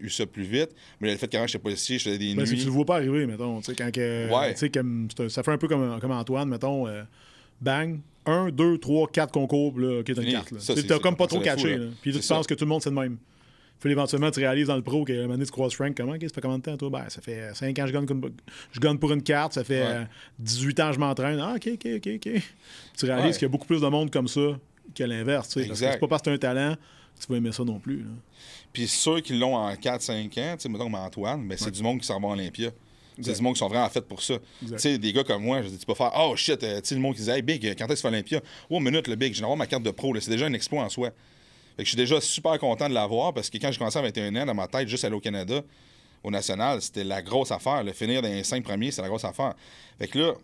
eu 0.00 0.08
ça 0.10 0.24
plus 0.26 0.44
vite. 0.44 0.70
Mais 1.00 1.10
le 1.10 1.16
fait 1.16 1.26
que 1.28 1.36
quand 1.36 1.46
j'étais 1.46 1.58
policier, 1.58 1.98
je 1.98 2.04
faisais 2.04 2.18
des 2.18 2.34
Ben, 2.34 2.44
nuits. 2.44 2.58
tu 2.58 2.64
le 2.64 2.70
vois 2.70 2.84
pas 2.86 2.96
arriver, 2.96 3.26
mettons. 3.26 3.58
Tu 3.60 3.66
sais, 3.66 3.74
quand 3.74 3.90
que. 3.92 4.28
Ouais. 4.30 4.70
Comme, 4.72 5.08
ça 5.28 5.42
fait 5.42 5.50
un 5.52 5.58
peu 5.58 5.68
comme, 5.68 5.98
comme 6.00 6.12
Antoine, 6.12 6.48
mettons. 6.48 6.86
euh, 6.86 7.02
bang, 7.60 7.98
un, 8.26 8.50
deux, 8.50 8.78
trois, 8.78 9.08
quatre 9.08 9.32
concours, 9.32 9.78
là, 9.78 10.02
t'as 10.04 10.14
une 10.14 10.32
carte. 10.32 10.52
là. 10.52 10.58
T'as 10.88 10.98
comme 10.98 11.16
pas 11.16 11.26
trop 11.26 11.40
là. 11.42 11.56
Puis 12.00 12.12
tu 12.12 12.26
penses 12.26 12.46
que 12.46 12.54
tout 12.54 12.64
le 12.64 12.68
monde, 12.70 12.82
c'est 12.82 12.90
le 12.90 12.96
même. 12.96 13.18
Puis 13.80 13.90
éventuellement, 13.92 14.30
tu 14.30 14.40
réalises 14.40 14.68
dans 14.68 14.76
le 14.76 14.82
pro 14.82 15.04
un 15.08 15.12
moment 15.14 15.28
donné, 15.34 15.44
tu 15.44 15.50
croises 15.52 15.74
Frank. 15.74 15.94
Comment? 15.96 16.12
OK, 16.14 16.22
ça 16.22 16.28
fait 16.28 16.40
combien 16.40 16.56
de 16.58 16.62
temps, 16.62 16.76
toi? 16.76 16.88
Ben, 16.90 17.04
ça 17.10 17.20
fait 17.20 17.54
5 17.54 17.78
ans 17.78 17.82
que 17.82 17.88
je 17.88 17.92
gagne, 17.92 18.06
comme- 18.06 18.30
je 18.72 18.80
gagne 18.80 18.96
pour 18.98 19.12
une 19.12 19.22
carte. 19.22 19.52
Ça 19.52 19.62
fait 19.64 19.82
Ouais. 19.82 19.86
euh, 19.88 20.04
18 20.38 20.80
ans 20.80 20.88
que 20.88 20.94
je 20.94 21.00
m'entraîne. 21.00 21.38
Ah, 21.38 21.54
OK, 21.56 21.68
OK, 21.74 21.86
OK, 21.96 22.08
OK. 22.14 22.42
Tu 22.96 23.04
réalises 23.04 23.24
Ouais. 23.26 23.32
qu'il 23.32 23.42
y 23.42 23.44
a 23.44 23.48
beaucoup 23.48 23.66
plus 23.66 23.82
de 23.82 23.86
monde 23.88 24.10
comme 24.10 24.28
ça 24.28 24.58
que 24.94 25.04
l'inverse. 25.04 25.48
tu 25.48 25.60
sais, 25.60 25.66
Parce 25.68 25.80
que 25.80 25.90
c'est 25.92 25.98
pas 25.98 26.08
parce 26.08 26.22
que 26.22 26.24
tu 26.24 26.30
as 26.30 26.32
un 26.34 26.38
talent 26.38 26.74
que 26.76 27.24
tu 27.26 27.30
vas 27.30 27.36
aimer 27.36 27.52
ça 27.52 27.62
non 27.64 27.78
plus. 27.78 27.98
là. 27.98 28.10
Puis 28.72 28.88
ceux 28.88 29.20
qui 29.20 29.34
l'ont 29.38 29.54
en 29.56 29.74
4-5 29.76 30.38
ans, 30.38 30.54
tu 30.56 30.62
sais, 30.62 30.68
mettons 30.68 30.84
comme 30.84 30.94
Antoine, 30.94 31.46
ben, 31.46 31.58
c'est 31.58 31.70
du 31.70 31.82
monde 31.82 32.00
qui 32.00 32.06
s'en 32.06 32.18
va 32.20 32.28
à 32.28 32.30
Olympia. 32.32 32.70
C'est 33.20 33.36
du 33.36 33.42
monde 33.42 33.52
qui 33.54 33.60
sont 33.60 33.68
vraiment 33.68 33.88
faits 33.90 34.08
pour 34.08 34.22
ça. 34.22 34.34
Tu 34.66 34.72
sais, 34.78 34.98
des 34.98 35.12
gars 35.12 35.22
comme 35.22 35.42
moi, 35.44 35.62
je 35.62 35.68
dis, 35.68 35.78
tu 35.78 35.86
peux 35.86 35.94
faire 35.94 36.10
Oh 36.18 36.34
shit, 36.36 36.60
euh, 36.64 36.80
tu 36.80 36.88
sais, 36.88 36.94
le 36.96 37.00
monde 37.00 37.12
qui 37.14 37.20
disait 37.20 37.36
Hey 37.36 37.42
Big, 37.42 37.62
quand 37.78 37.84
est-ce 37.84 37.86
que 37.86 37.94
tu 37.94 38.02
fais 38.02 38.08
Olympia 38.08 38.40
Oh, 38.70 38.80
minute, 38.80 39.06
le 39.06 39.14
Big, 39.14 39.32
viens 39.34 39.42
d'avoir 39.42 39.56
ma 39.56 39.66
carte 39.66 39.82
de 39.84 39.90
pro, 39.92 40.12
là. 40.12 40.20
c'est 40.20 40.30
déjà 40.32 40.46
un 40.46 40.52
exploit 40.54 40.82
en 40.82 40.88
soi. 40.88 41.10
Fait 41.76 41.82
que 41.82 41.84
je 41.84 41.90
suis 41.90 41.96
déjà 41.96 42.20
super 42.20 42.58
content 42.58 42.88
de 42.88 42.94
l'avoir 42.94 43.34
parce 43.34 43.50
que 43.50 43.58
quand 43.58 43.70
j'ai 43.72 43.78
commencé 43.78 43.98
à 43.98 44.02
21 44.02 44.36
ans, 44.36 44.46
dans 44.46 44.54
ma 44.54 44.68
tête, 44.68 44.88
juste 44.88 45.04
aller 45.04 45.14
au 45.14 45.20
Canada, 45.20 45.62
au 46.22 46.30
national, 46.30 46.80
c'était 46.80 47.04
la 47.04 47.20
grosse 47.20 47.50
affaire. 47.50 47.82
Le 47.84 47.92
finir 47.92 48.22
dans 48.22 48.28
les 48.28 48.44
5 48.44 48.62
premiers, 48.62 48.90
c'est 48.90 49.02
la 49.02 49.08
grosse 49.08 49.24
affaire. 49.24 49.54
Fait 49.98 50.08
que 50.08 50.18
là, 50.18 50.34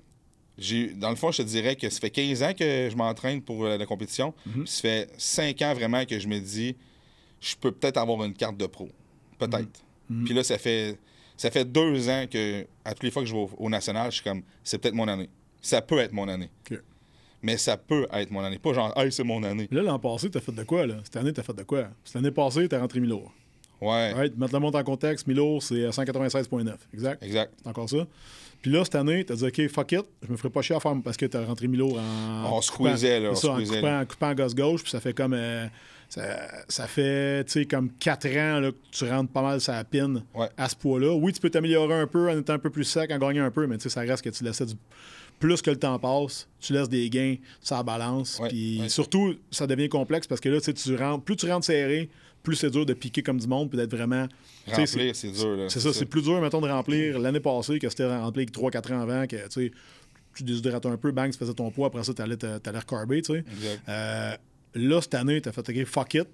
dans 0.97 1.11
le 1.11 1.17
fond, 1.17 1.31
je 1.31 1.39
te 1.39 1.47
dirais 1.47 1.77
que 1.77 1.89
ça 1.89 2.01
fait 2.01 2.11
15 2.11 2.43
ans 2.43 2.53
que 2.53 2.89
je 2.91 2.97
m'entraîne 2.97 3.41
pour 3.43 3.65
la 3.65 3.87
compétition. 3.87 4.35
Puis 4.65 4.73
ça 4.73 4.81
fait 4.83 5.09
5 5.17 5.63
ans 5.63 5.75
vraiment 5.75 6.05
que 6.05 6.19
je 6.19 6.29
me 6.29 6.39
dis, 6.39 6.77
je 7.41 7.55
peux 7.57 7.73
peut-être 7.73 7.97
avoir 7.97 8.23
une 8.25 8.35
carte 8.35 8.57
de 8.57 8.67
pro. 8.67 8.89
Peut-être. 9.39 9.83
Puis 10.25 10.35
là, 10.35 10.43
ça 10.45 10.59
fait, 10.59 10.99
ça 11.37 11.51
fait 11.51 11.65
deux 11.65 12.09
ans 12.11 12.27
que, 12.31 12.67
à 12.85 12.93
toutes 12.93 13.05
les 13.05 13.11
fois 13.11 13.23
que 13.23 13.29
je 13.29 13.33
vais 13.35 13.41
au, 13.41 13.51
au 13.57 13.71
national, 13.71 14.11
je 14.11 14.17
suis 14.17 14.25
comme, 14.25 14.43
c'est 14.65 14.77
peut-être 14.79 14.95
mon 14.95 15.09
année. 15.09 15.31
Ça 15.63 15.81
peut 15.81 15.99
être 15.99 16.13
mon 16.13 16.29
année. 16.29 16.51
Mais 17.43 17.57
ça 17.57 17.77
peut 17.77 18.07
être 18.13 18.31
mon 18.31 18.41
année. 18.41 18.59
Pas 18.59 18.73
genre, 18.75 18.93
hey, 18.97 19.11
c'est 19.11 19.25
mon 19.25 19.43
année. 19.43 19.67
Là, 19.71 19.83
l'an 19.83 19.99
passé, 19.99 20.29
t'as 20.31 20.41
fait 20.41 20.53
de 20.53 20.63
quoi, 20.63 20.87
là? 20.87 20.97
Cette 21.05 21.17
année, 21.17 21.33
t'as 21.33 21.43
fait 21.43 21.55
de 21.55 21.63
quoi? 21.63 21.89
Cette 22.05 22.17
année 22.17 22.31
passée, 22.31 22.69
t'as 22.69 22.79
rentré 22.81 23.01
Milo. 23.01 23.23
Ouais, 23.81 24.13
Right? 24.13 24.37
Mettre 24.37 24.53
le 24.53 24.59
monde 24.61 24.77
en 24.77 24.85
contexte, 24.85 25.27
Milo, 25.27 25.59
c'est 25.61 25.87
à 25.87 25.91
196,9. 25.91 26.75
Exact? 26.93 27.23
exact. 27.23 27.53
C'est 27.63 27.69
encore 27.69 27.89
ça. 27.89 28.07
Puis 28.61 28.71
là, 28.71 28.85
cette 28.85 28.95
année, 28.97 29.25
t'as 29.25 29.37
dit, 29.37 29.45
OK, 29.47 29.69
fuck 29.69 29.93
it, 29.93 30.05
je 30.23 30.31
me 30.31 30.37
ferai 30.37 30.51
pas 30.51 30.61
chier 30.61 30.77
à 30.77 30.81
faire 30.81 30.95
parce 31.03 31.17
que 31.17 31.25
t'as 31.25 31.47
rentré 31.47 31.67
Milo 31.67 31.97
en. 31.99 32.53
On 32.53 32.61
squeezait, 32.61 33.21
là, 33.21 33.31
C'est 33.35 33.49
on 33.49 33.57
ça, 33.57 33.63
en 33.63 33.65
coupant, 33.65 33.81
là. 33.87 34.01
en 34.01 34.05
coupant 34.05 34.31
en 34.31 34.35
gauche, 34.55 34.83
puis 34.83 34.91
ça 34.91 35.01
fait 35.01 35.15
comme. 35.15 35.33
euh, 35.33 35.67
ça, 36.11 36.23
ça 36.69 36.87
fait, 36.89 37.45
tu 37.45 37.53
sais, 37.53 37.65
comme 37.65 37.89
4 37.93 38.27
ans 38.37 38.61
là, 38.61 38.73
que 38.73 38.77
tu 38.91 39.09
rentres 39.09 39.33
pas 39.33 39.43
mal 39.43 39.61
sa 39.63 39.83
pine 39.85 40.25
Ouais. 40.35 40.49
à 40.59 40.69
ce 40.69 40.75
poids-là. 40.77 41.15
Oui, 41.15 41.33
tu 41.33 41.41
peux 41.41 41.49
t'améliorer 41.49 41.95
un 41.95 42.07
peu 42.07 42.29
en 42.31 42.37
étant 42.37 42.53
un 42.55 42.59
peu 42.59 42.69
plus 42.69 42.85
sec, 42.85 43.11
en 43.13 43.17
gagnant 43.19 43.45
un 43.45 43.51
peu, 43.51 43.67
mais 43.67 43.79
tu 43.79 43.85
sais, 43.85 43.89
ça 43.89 44.01
reste 44.03 44.23
que 44.23 44.29
tu 44.31 44.45
laissais 44.45 44.67
du. 44.67 44.75
Plus 45.41 45.61
que 45.63 45.71
le 45.71 45.77
temps 45.79 45.99
passe, 45.99 46.47
tu 46.61 46.73
laisses 46.75 46.89
des 46.89 47.11
gains, 47.11 47.35
ça 47.61 47.83
balance. 47.83 48.41
Puis 48.49 48.83
surtout, 48.89 49.35
ça 49.51 49.67
devient 49.67 49.89
complexe 49.89 50.27
parce 50.29 50.41
que 50.41 50.49
là, 50.49 50.61
tu 50.61 50.95
rentres, 50.97 51.25
plus 51.25 51.35
tu 51.35 51.51
rentres 51.51 51.67
serré, 51.67 52.09
plus 52.45 52.55
c'est 52.57 52.71
dur 52.71 52.87
de 52.87 52.93
piquer 52.95 53.23
comme 53.23 53.39
du 53.39 53.47
monde, 53.49 53.69
puis 53.71 53.77
d'être 53.79 53.91
vraiment. 53.91 54.29
Remplir, 54.69 55.17
c'est 55.17 55.33
dur. 55.33 55.57
là. 55.57 55.69
c'est 55.69 55.81
ça, 55.81 55.93
c'est 55.93 56.05
plus 56.07 56.23
dur, 56.23 56.41
mettons, 56.41 56.61
de 56.61 56.69
remplir 56.69 57.19
l'année 57.19 57.41
passée 57.41 57.79
que 57.79 57.89
c'était 57.89 58.07
rempli 58.07 58.45
3-4 58.47 58.93
ans 58.95 59.01
avant, 59.01 59.27
que 59.27 59.37
tu 60.35 60.45
déshydrates 60.45 60.87
un 60.87 60.97
peu, 60.97 61.11
bang, 61.11 61.33
tu 61.33 61.39
faisais 61.39 61.55
ton 61.55 61.71
poids, 61.71 61.89
après 61.89 62.05
ça, 62.05 62.15
t'allais 62.15 62.37
t'allais 62.37 62.79
recarber, 62.79 63.21
tu 63.23 63.33
sais. 63.33 63.39
Exact. 63.39 63.81
Euh, 63.89 64.37
là, 64.75 65.01
cette 65.01 65.15
année, 65.15 65.41
t'as 65.41 65.53
fait, 65.53 65.69
OK, 65.69 65.85
fuck 65.87 66.15
it. 66.15 66.29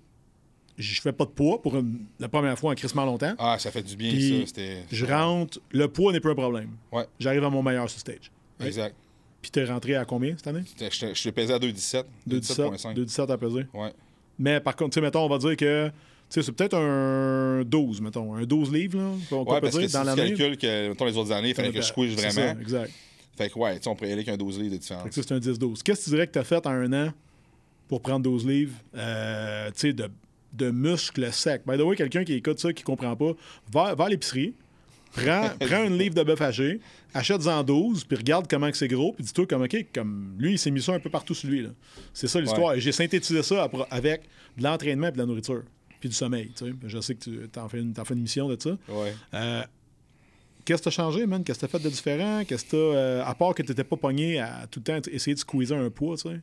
Je 0.78 1.00
fais 1.00 1.12
pas 1.12 1.24
de 1.24 1.30
poids 1.30 1.62
pour 1.62 1.76
une- 1.78 2.00
la 2.20 2.28
première 2.28 2.58
fois 2.58 2.72
en 2.72 2.74
crissement 2.74 3.06
longtemps. 3.06 3.34
Ah, 3.38 3.56
ça 3.58 3.70
fait 3.70 3.82
du 3.82 3.96
bien, 3.96 4.10
Puis, 4.10 4.40
ça. 4.40 4.46
C'était. 4.48 4.82
Je 4.92 5.06
rentre, 5.06 5.58
le 5.70 5.88
poids 5.88 6.12
n'est 6.12 6.20
plus 6.20 6.32
un 6.32 6.34
problème. 6.34 6.68
Ouais, 6.92 7.06
J'arrive 7.18 7.44
à 7.44 7.50
mon 7.50 7.62
meilleur 7.62 7.88
sur 7.88 7.98
stage. 7.98 8.30
Right? 8.58 8.68
exact. 8.68 8.94
Puis 9.42 9.50
t'es 9.50 9.64
rentré 9.64 9.94
à 9.96 10.04
combien 10.04 10.34
cette 10.36 10.46
année? 10.48 10.62
Je 10.80 11.12
suis 11.14 11.32
pesé 11.32 11.52
à 11.52 11.58
2,17. 11.58 12.04
2,17 12.28 12.56
2,17,5. 12.78 12.94
2,17 12.94 13.30
à 13.32 13.38
peser. 13.38 13.66
Ouais. 13.74 13.92
Mais 14.38 14.60
par 14.60 14.74
contre, 14.76 14.90
tu 14.90 14.94
sais, 14.94 15.00
mettons, 15.00 15.24
on 15.24 15.28
va 15.28 15.38
dire 15.38 15.56
que 15.56 15.90
c'est 16.28 16.50
peut-être 16.52 16.74
un 16.76 17.62
12, 17.64 18.00
mettons, 18.00 18.34
un 18.34 18.44
12 18.44 18.72
livres, 18.72 18.98
là, 18.98 19.10
qu'on 19.30 19.44
Ouais, 19.44 19.60
peut 19.60 19.68
dire, 19.70 19.88
si 19.88 19.92
dans 19.94 20.00
tu 20.00 20.06
l'année. 20.06 20.34
calcules 20.34 20.56
que, 20.58 20.88
mettons, 20.88 21.04
les 21.04 21.16
autres 21.16 21.32
années, 21.32 21.50
il 21.50 21.54
fallait 21.54 21.70
que 21.70 21.76
je 21.80 21.86
squeeze 21.86 22.14
vraiment. 22.14 22.32
ça, 22.32 22.50
exact. 22.60 22.92
Fait 23.36 23.50
que, 23.50 23.58
ouais, 23.58 23.76
tu 23.76 23.82
sais, 23.84 23.88
on 23.90 23.94
pourrait 23.94 24.08
y 24.08 24.12
aller 24.12 24.22
avec 24.22 24.34
un 24.34 24.36
12 24.36 24.58
livres 24.58 24.70
de 24.70 24.74
Fait 24.74 24.78
différence. 24.80 25.04
que 25.14 25.22
c'est 25.22 25.32
un 25.32 25.38
10-12. 25.38 25.82
Qu'est-ce 25.82 26.00
que 26.00 26.04
tu 26.04 26.10
dirais 26.10 26.26
que 26.26 26.32
tu 26.32 26.38
as 26.38 26.44
fait 26.44 26.66
en 26.66 26.70
un 26.70 27.06
an 27.08 27.12
pour 27.86 28.00
prendre 28.00 28.22
12 28.24 28.46
livres 28.46 28.74
euh, 28.96 29.66
tu 29.68 29.80
sais, 29.80 29.92
de, 29.92 30.08
de 30.54 30.70
muscles 30.70 31.32
secs? 31.32 31.62
By 31.66 31.76
the 31.76 31.82
way, 31.82 31.94
quelqu'un 31.96 32.24
qui 32.24 32.32
écoute 32.32 32.58
ça, 32.58 32.72
qui 32.72 32.82
comprend 32.82 33.14
pas, 33.14 33.32
va, 33.72 33.94
va 33.94 34.04
à 34.06 34.08
l'épicerie, 34.08 34.54
prends, 35.16 35.48
prends 35.66 35.84
une 35.84 35.98
livre 35.98 36.14
de 36.14 36.22
bœuf 36.22 36.40
haché, 36.40 36.80
achète-en 37.14 37.62
12, 37.64 38.04
puis 38.04 38.16
regarde 38.16 38.46
comment 38.48 38.70
c'est 38.72 38.88
gros, 38.88 39.12
puis 39.12 39.24
dis-toi 39.24 39.46
comme, 39.46 39.62
OK, 39.62 39.86
comme 39.94 40.34
lui, 40.38 40.52
il 40.52 40.58
s'est 40.58 40.70
mis 40.70 40.82
ça 40.82 40.92
un 40.92 41.00
peu 41.00 41.10
partout 41.10 41.34
sur 41.34 41.48
lui. 41.48 41.66
C'est 42.14 42.28
ça 42.28 42.40
l'histoire. 42.40 42.74
Et 42.74 42.80
j'ai 42.80 42.92
synthétisé 42.92 43.42
ça 43.42 43.68
avec 43.90 44.22
de 44.56 44.62
l'entraînement 44.62 45.08
et 45.08 45.12
de 45.12 45.18
la 45.18 45.26
nourriture, 45.26 45.62
puis 46.00 46.08
du 46.08 46.14
sommeil. 46.14 46.50
tu 46.56 46.66
sais. 46.66 46.72
Je 46.86 47.00
sais 47.00 47.14
que 47.14 47.24
tu 47.46 47.58
en 47.58 47.68
fais, 47.68 47.80
une, 47.80 47.92
t'en 47.92 48.04
fais 48.04 48.14
une 48.14 48.22
mission 48.22 48.48
de 48.48 48.56
ça. 48.60 48.70
Ouais. 48.88 49.14
Euh, 49.34 49.62
Qu'est-ce 50.64 50.80
que 50.80 50.84
t'as 50.86 50.90
changé, 50.90 51.26
man? 51.26 51.44
Qu'est-ce 51.44 51.60
que 51.60 51.66
t'as 51.66 51.78
fait 51.78 51.84
de 51.84 51.88
différent? 51.88 52.42
Qu'est-ce 52.44 52.64
que 52.64 52.70
t'as. 52.70 52.76
euh, 52.76 53.24
à 53.24 53.34
part 53.36 53.54
que 53.54 53.62
t'étais 53.62 53.84
pas 53.84 53.96
pogné 53.96 54.40
à 54.40 54.66
tout 54.68 54.80
le 54.80 54.84
temps 54.84 55.10
essayer 55.12 55.34
de 55.34 55.38
squeezer 55.38 55.78
un 55.78 55.90
poids, 55.90 56.16
tu 56.16 56.28
sais? 56.28 56.40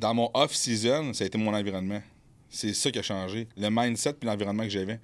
Dans 0.00 0.12
mon 0.14 0.28
off-season, 0.34 1.12
ça 1.12 1.22
a 1.22 1.26
été 1.28 1.38
mon 1.38 1.54
environnement. 1.54 2.02
C'est 2.50 2.74
ça 2.74 2.90
qui 2.90 2.98
a 2.98 3.02
changé. 3.02 3.46
Le 3.56 3.68
mindset 3.70 4.14
puis 4.14 4.28
l'environnement 4.28 4.64
que 4.64 4.68
j'avais. 4.68 4.98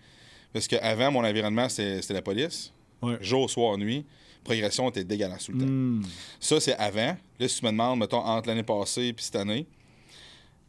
Parce 0.52 0.66
qu'avant, 0.66 1.12
mon 1.12 1.24
environnement, 1.24 1.68
c'était 1.68 2.14
la 2.14 2.22
police. 2.22 2.72
Ouais. 3.02 3.16
Jour, 3.20 3.48
soir, 3.48 3.78
nuit. 3.78 4.04
Progression 4.42 4.88
était 4.88 5.04
dégueulasse 5.04 5.44
tout 5.44 5.52
le 5.52 5.58
temps. 5.58 5.66
Hmm. 5.66 6.02
Ça, 6.38 6.60
c'est 6.60 6.74
avant. 6.76 7.16
Là, 7.38 7.48
si 7.48 7.60
tu 7.60 7.64
me 7.66 7.70
demandes, 7.70 7.98
mettons, 7.98 8.18
entre 8.18 8.48
l'année 8.48 8.62
passée 8.62 9.08
et 9.08 9.14
cette 9.18 9.36
année, 9.36 9.66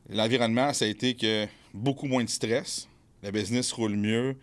l'environnement, 0.10 0.74
ça 0.74 0.86
a 0.86 0.88
été 0.88 1.16
que 1.16 1.48
beaucoup 1.74 2.08
moins 2.08 2.24
de 2.24 2.30
stress. 2.30 2.88
Le 3.24 3.32
business 3.32 3.72
roule 3.72 3.96
mieux. 3.96 4.36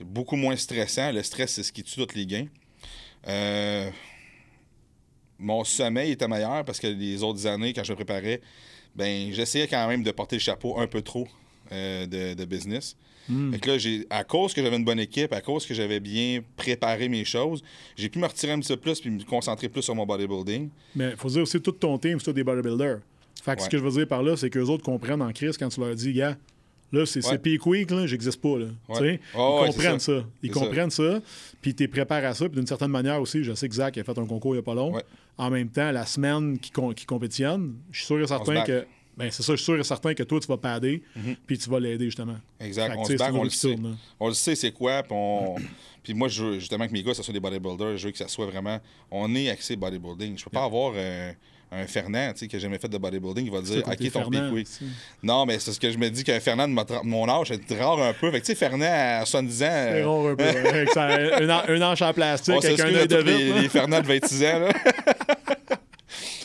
Beaucoup 0.00 0.36
moins 0.36 0.56
stressant. 0.56 1.12
Le 1.12 1.22
stress, 1.22 1.52
c'est 1.52 1.62
ce 1.62 1.72
qui 1.72 1.84
tue 1.84 2.04
tous 2.04 2.14
les 2.16 2.26
gains. 2.26 2.46
Euh, 3.28 3.90
mon 5.38 5.64
sommeil 5.64 6.12
était 6.12 6.28
meilleur 6.28 6.64
parce 6.64 6.80
que 6.80 6.88
les 6.88 7.22
autres 7.22 7.46
années, 7.46 7.72
quand 7.72 7.84
je 7.84 7.92
me 7.92 7.96
préparais, 7.96 8.40
ben 8.94 9.32
j'essayais 9.32 9.68
quand 9.68 9.86
même 9.88 10.02
de 10.02 10.10
porter 10.10 10.36
le 10.36 10.40
chapeau 10.40 10.78
un 10.78 10.86
peu 10.86 11.02
trop 11.02 11.28
euh, 11.72 12.06
de, 12.06 12.34
de 12.34 12.44
business. 12.44 12.96
Fait 13.52 13.58
que 13.58 13.70
là, 13.70 13.78
j'ai, 13.78 14.06
à 14.10 14.22
cause 14.24 14.52
que 14.52 14.62
j'avais 14.62 14.76
une 14.76 14.84
bonne 14.84 15.00
équipe, 15.00 15.32
à 15.32 15.40
cause 15.40 15.66
que 15.66 15.74
j'avais 15.74 16.00
bien 16.00 16.42
préparé 16.56 17.08
mes 17.08 17.24
choses, 17.24 17.62
j'ai 17.96 18.08
pu 18.08 18.18
me 18.18 18.26
retirer 18.26 18.52
un 18.52 18.60
petit 18.60 18.72
peu 18.74 18.80
plus 18.80 19.00
puis 19.00 19.10
me 19.10 19.22
concentrer 19.24 19.68
plus 19.68 19.82
sur 19.82 19.94
mon 19.94 20.04
bodybuilding. 20.06 20.68
Mais 20.94 21.10
il 21.10 21.16
faut 21.16 21.28
dire 21.28 21.42
aussi, 21.42 21.60
tout 21.60 21.72
ton 21.72 21.96
team, 21.98 22.20
c'est 22.20 22.32
des 22.32 22.44
bodybuilders. 22.44 22.98
Fait 23.42 23.56
que 23.56 23.62
ce 23.62 23.68
que 23.68 23.78
je 23.78 23.82
veux 23.82 23.90
dire 23.90 24.08
par 24.08 24.22
là, 24.22 24.36
c'est 24.36 24.50
qu'eux 24.50 24.64
autres 24.64 24.84
comprennent 24.84 25.22
en 25.22 25.32
crise 25.32 25.56
quand 25.58 25.68
tu 25.68 25.80
leur 25.80 25.94
dis, 25.94 26.12
gars, 26.12 26.36
là, 26.92 27.06
c'est 27.06 27.24
Ouais. 27.24 27.30
c'est 27.32 27.38
peak 27.38 27.66
week, 27.66 27.90
là, 27.90 28.06
j'existe 28.06 28.40
pas, 28.40 28.58
là. 28.58 28.66
Ouais. 28.88 29.20
Ils 29.34 29.38
ouais, 29.38 29.66
comprennent 29.66 29.98
ça. 29.98 30.20
ça. 30.20 30.26
Ils 30.42 30.50
comprennent 30.50 30.90
ça. 30.90 31.20
Puis 31.60 31.74
tu 31.74 31.88
préparé 31.88 32.26
à 32.26 32.34
ça. 32.34 32.46
Puis 32.48 32.56
d'une 32.56 32.66
certaine 32.66 32.90
manière 32.90 33.20
aussi, 33.20 33.42
je 33.42 33.52
sais 33.54 33.68
que 33.68 33.74
Zach 33.74 33.98
a 33.98 34.04
fait 34.04 34.18
un 34.18 34.26
concours 34.26 34.54
il 34.54 34.58
y 34.58 34.60
a 34.60 34.62
pas 34.62 34.74
long. 34.74 34.94
En 35.36 35.50
même 35.50 35.68
temps, 35.68 35.90
la 35.90 36.06
semaine 36.06 36.58
qui, 36.58 36.70
qui 36.94 37.06
compétitionne, 37.06 37.74
je 37.90 37.98
suis 37.98 38.06
sûr 38.06 38.20
et 38.20 38.26
certain 38.26 38.62
que. 38.62 38.86
Ben, 39.16 39.30
c'est 39.30 39.42
ça, 39.42 39.52
je 39.52 39.56
suis 39.56 39.64
sûr 39.64 39.78
et 39.78 39.84
certain 39.84 40.12
que 40.14 40.22
toi, 40.24 40.40
tu 40.40 40.46
vas 40.48 40.56
padder, 40.56 41.02
puis 41.46 41.56
tu 41.58 41.70
vas 41.70 41.78
l'aider, 41.78 42.06
justement. 42.06 42.36
Exact. 42.60 42.94
On 42.98 43.04
se 43.04 43.12
bat, 43.14 43.28
une 43.30 43.36
on 43.36 43.44
le 43.44 43.50
sait. 43.50 43.74
tourne. 43.74 43.96
On 44.18 44.28
le 44.28 44.34
sait, 44.34 44.54
c'est 44.56 44.72
quoi. 44.72 45.02
Puis, 45.02 45.12
on... 45.12 45.54
puis 46.02 46.14
moi, 46.14 46.28
je 46.28 46.42
veux 46.44 46.58
justement 46.58 46.86
que 46.86 46.92
mes 46.92 47.02
gars, 47.02 47.14
ce 47.14 47.22
soit 47.22 47.32
des 47.34 47.40
bodybuilders. 47.40 47.96
Je 47.96 48.06
veux 48.06 48.12
que 48.12 48.18
ça 48.18 48.28
soit 48.28 48.46
vraiment. 48.46 48.80
On 49.10 49.32
est 49.34 49.48
axé 49.50 49.76
bodybuilding. 49.76 50.36
Je 50.38 50.44
peux 50.44 50.50
pas 50.50 50.64
avoir 50.64 50.92
euh, 50.96 51.32
un 51.70 51.86
Fernand 51.86 52.32
tu 52.32 52.40
sais, 52.40 52.48
qui 52.48 52.56
n'a 52.56 52.60
jamais 52.60 52.78
fait 52.78 52.88
de 52.88 52.98
bodybuilding 52.98 53.44
qui 53.44 53.50
va 53.50 53.60
dire 53.62 53.82
Ok, 53.86 54.12
ton 54.12 54.52
week. 54.52 54.66
c'est- 54.66 54.84
Non, 55.22 55.46
mais 55.46 55.58
c'est 55.60 55.72
ce 55.72 55.78
que 55.80 55.90
je 55.92 55.98
me 55.98 56.08
dis 56.10 56.24
qu'un 56.24 56.40
Fernand 56.40 56.66
de 56.68 56.74
mon 57.04 57.28
âge, 57.28 57.52
c'est 57.68 57.80
rare 57.80 58.00
un 58.02 58.12
peu. 58.14 58.30
Fait 58.32 58.40
que, 58.40 58.46
tu 58.46 58.52
sais, 58.52 58.54
Fernand 58.56 58.84
à 58.90 59.24
70 59.24 59.62
ans. 59.62 59.66
C'est 59.66 60.02
euh, 60.02 60.06
rond 60.08 60.28
un 60.30 60.34
peu. 60.36 60.42
ouais, 60.44 60.68
avec 60.68 60.90
ça, 60.90 61.04
un, 61.06 61.48
an- 61.50 61.62
un 61.68 61.82
anche 61.82 62.02
en 62.02 62.12
plastique 62.12 62.54
on 62.54 62.58
avec 62.58 62.80
un 62.80 62.84
s'excuse 62.84 62.96
œil 62.96 63.02
à 63.02 63.06
de 63.06 63.16
les, 63.16 63.36
vite. 63.44 63.54
là. 63.54 63.62
les 63.62 63.68
Fernand 63.68 64.00
de 64.00 64.06
26 64.06 64.44
ans. 64.44 64.58
Là. 64.58 64.72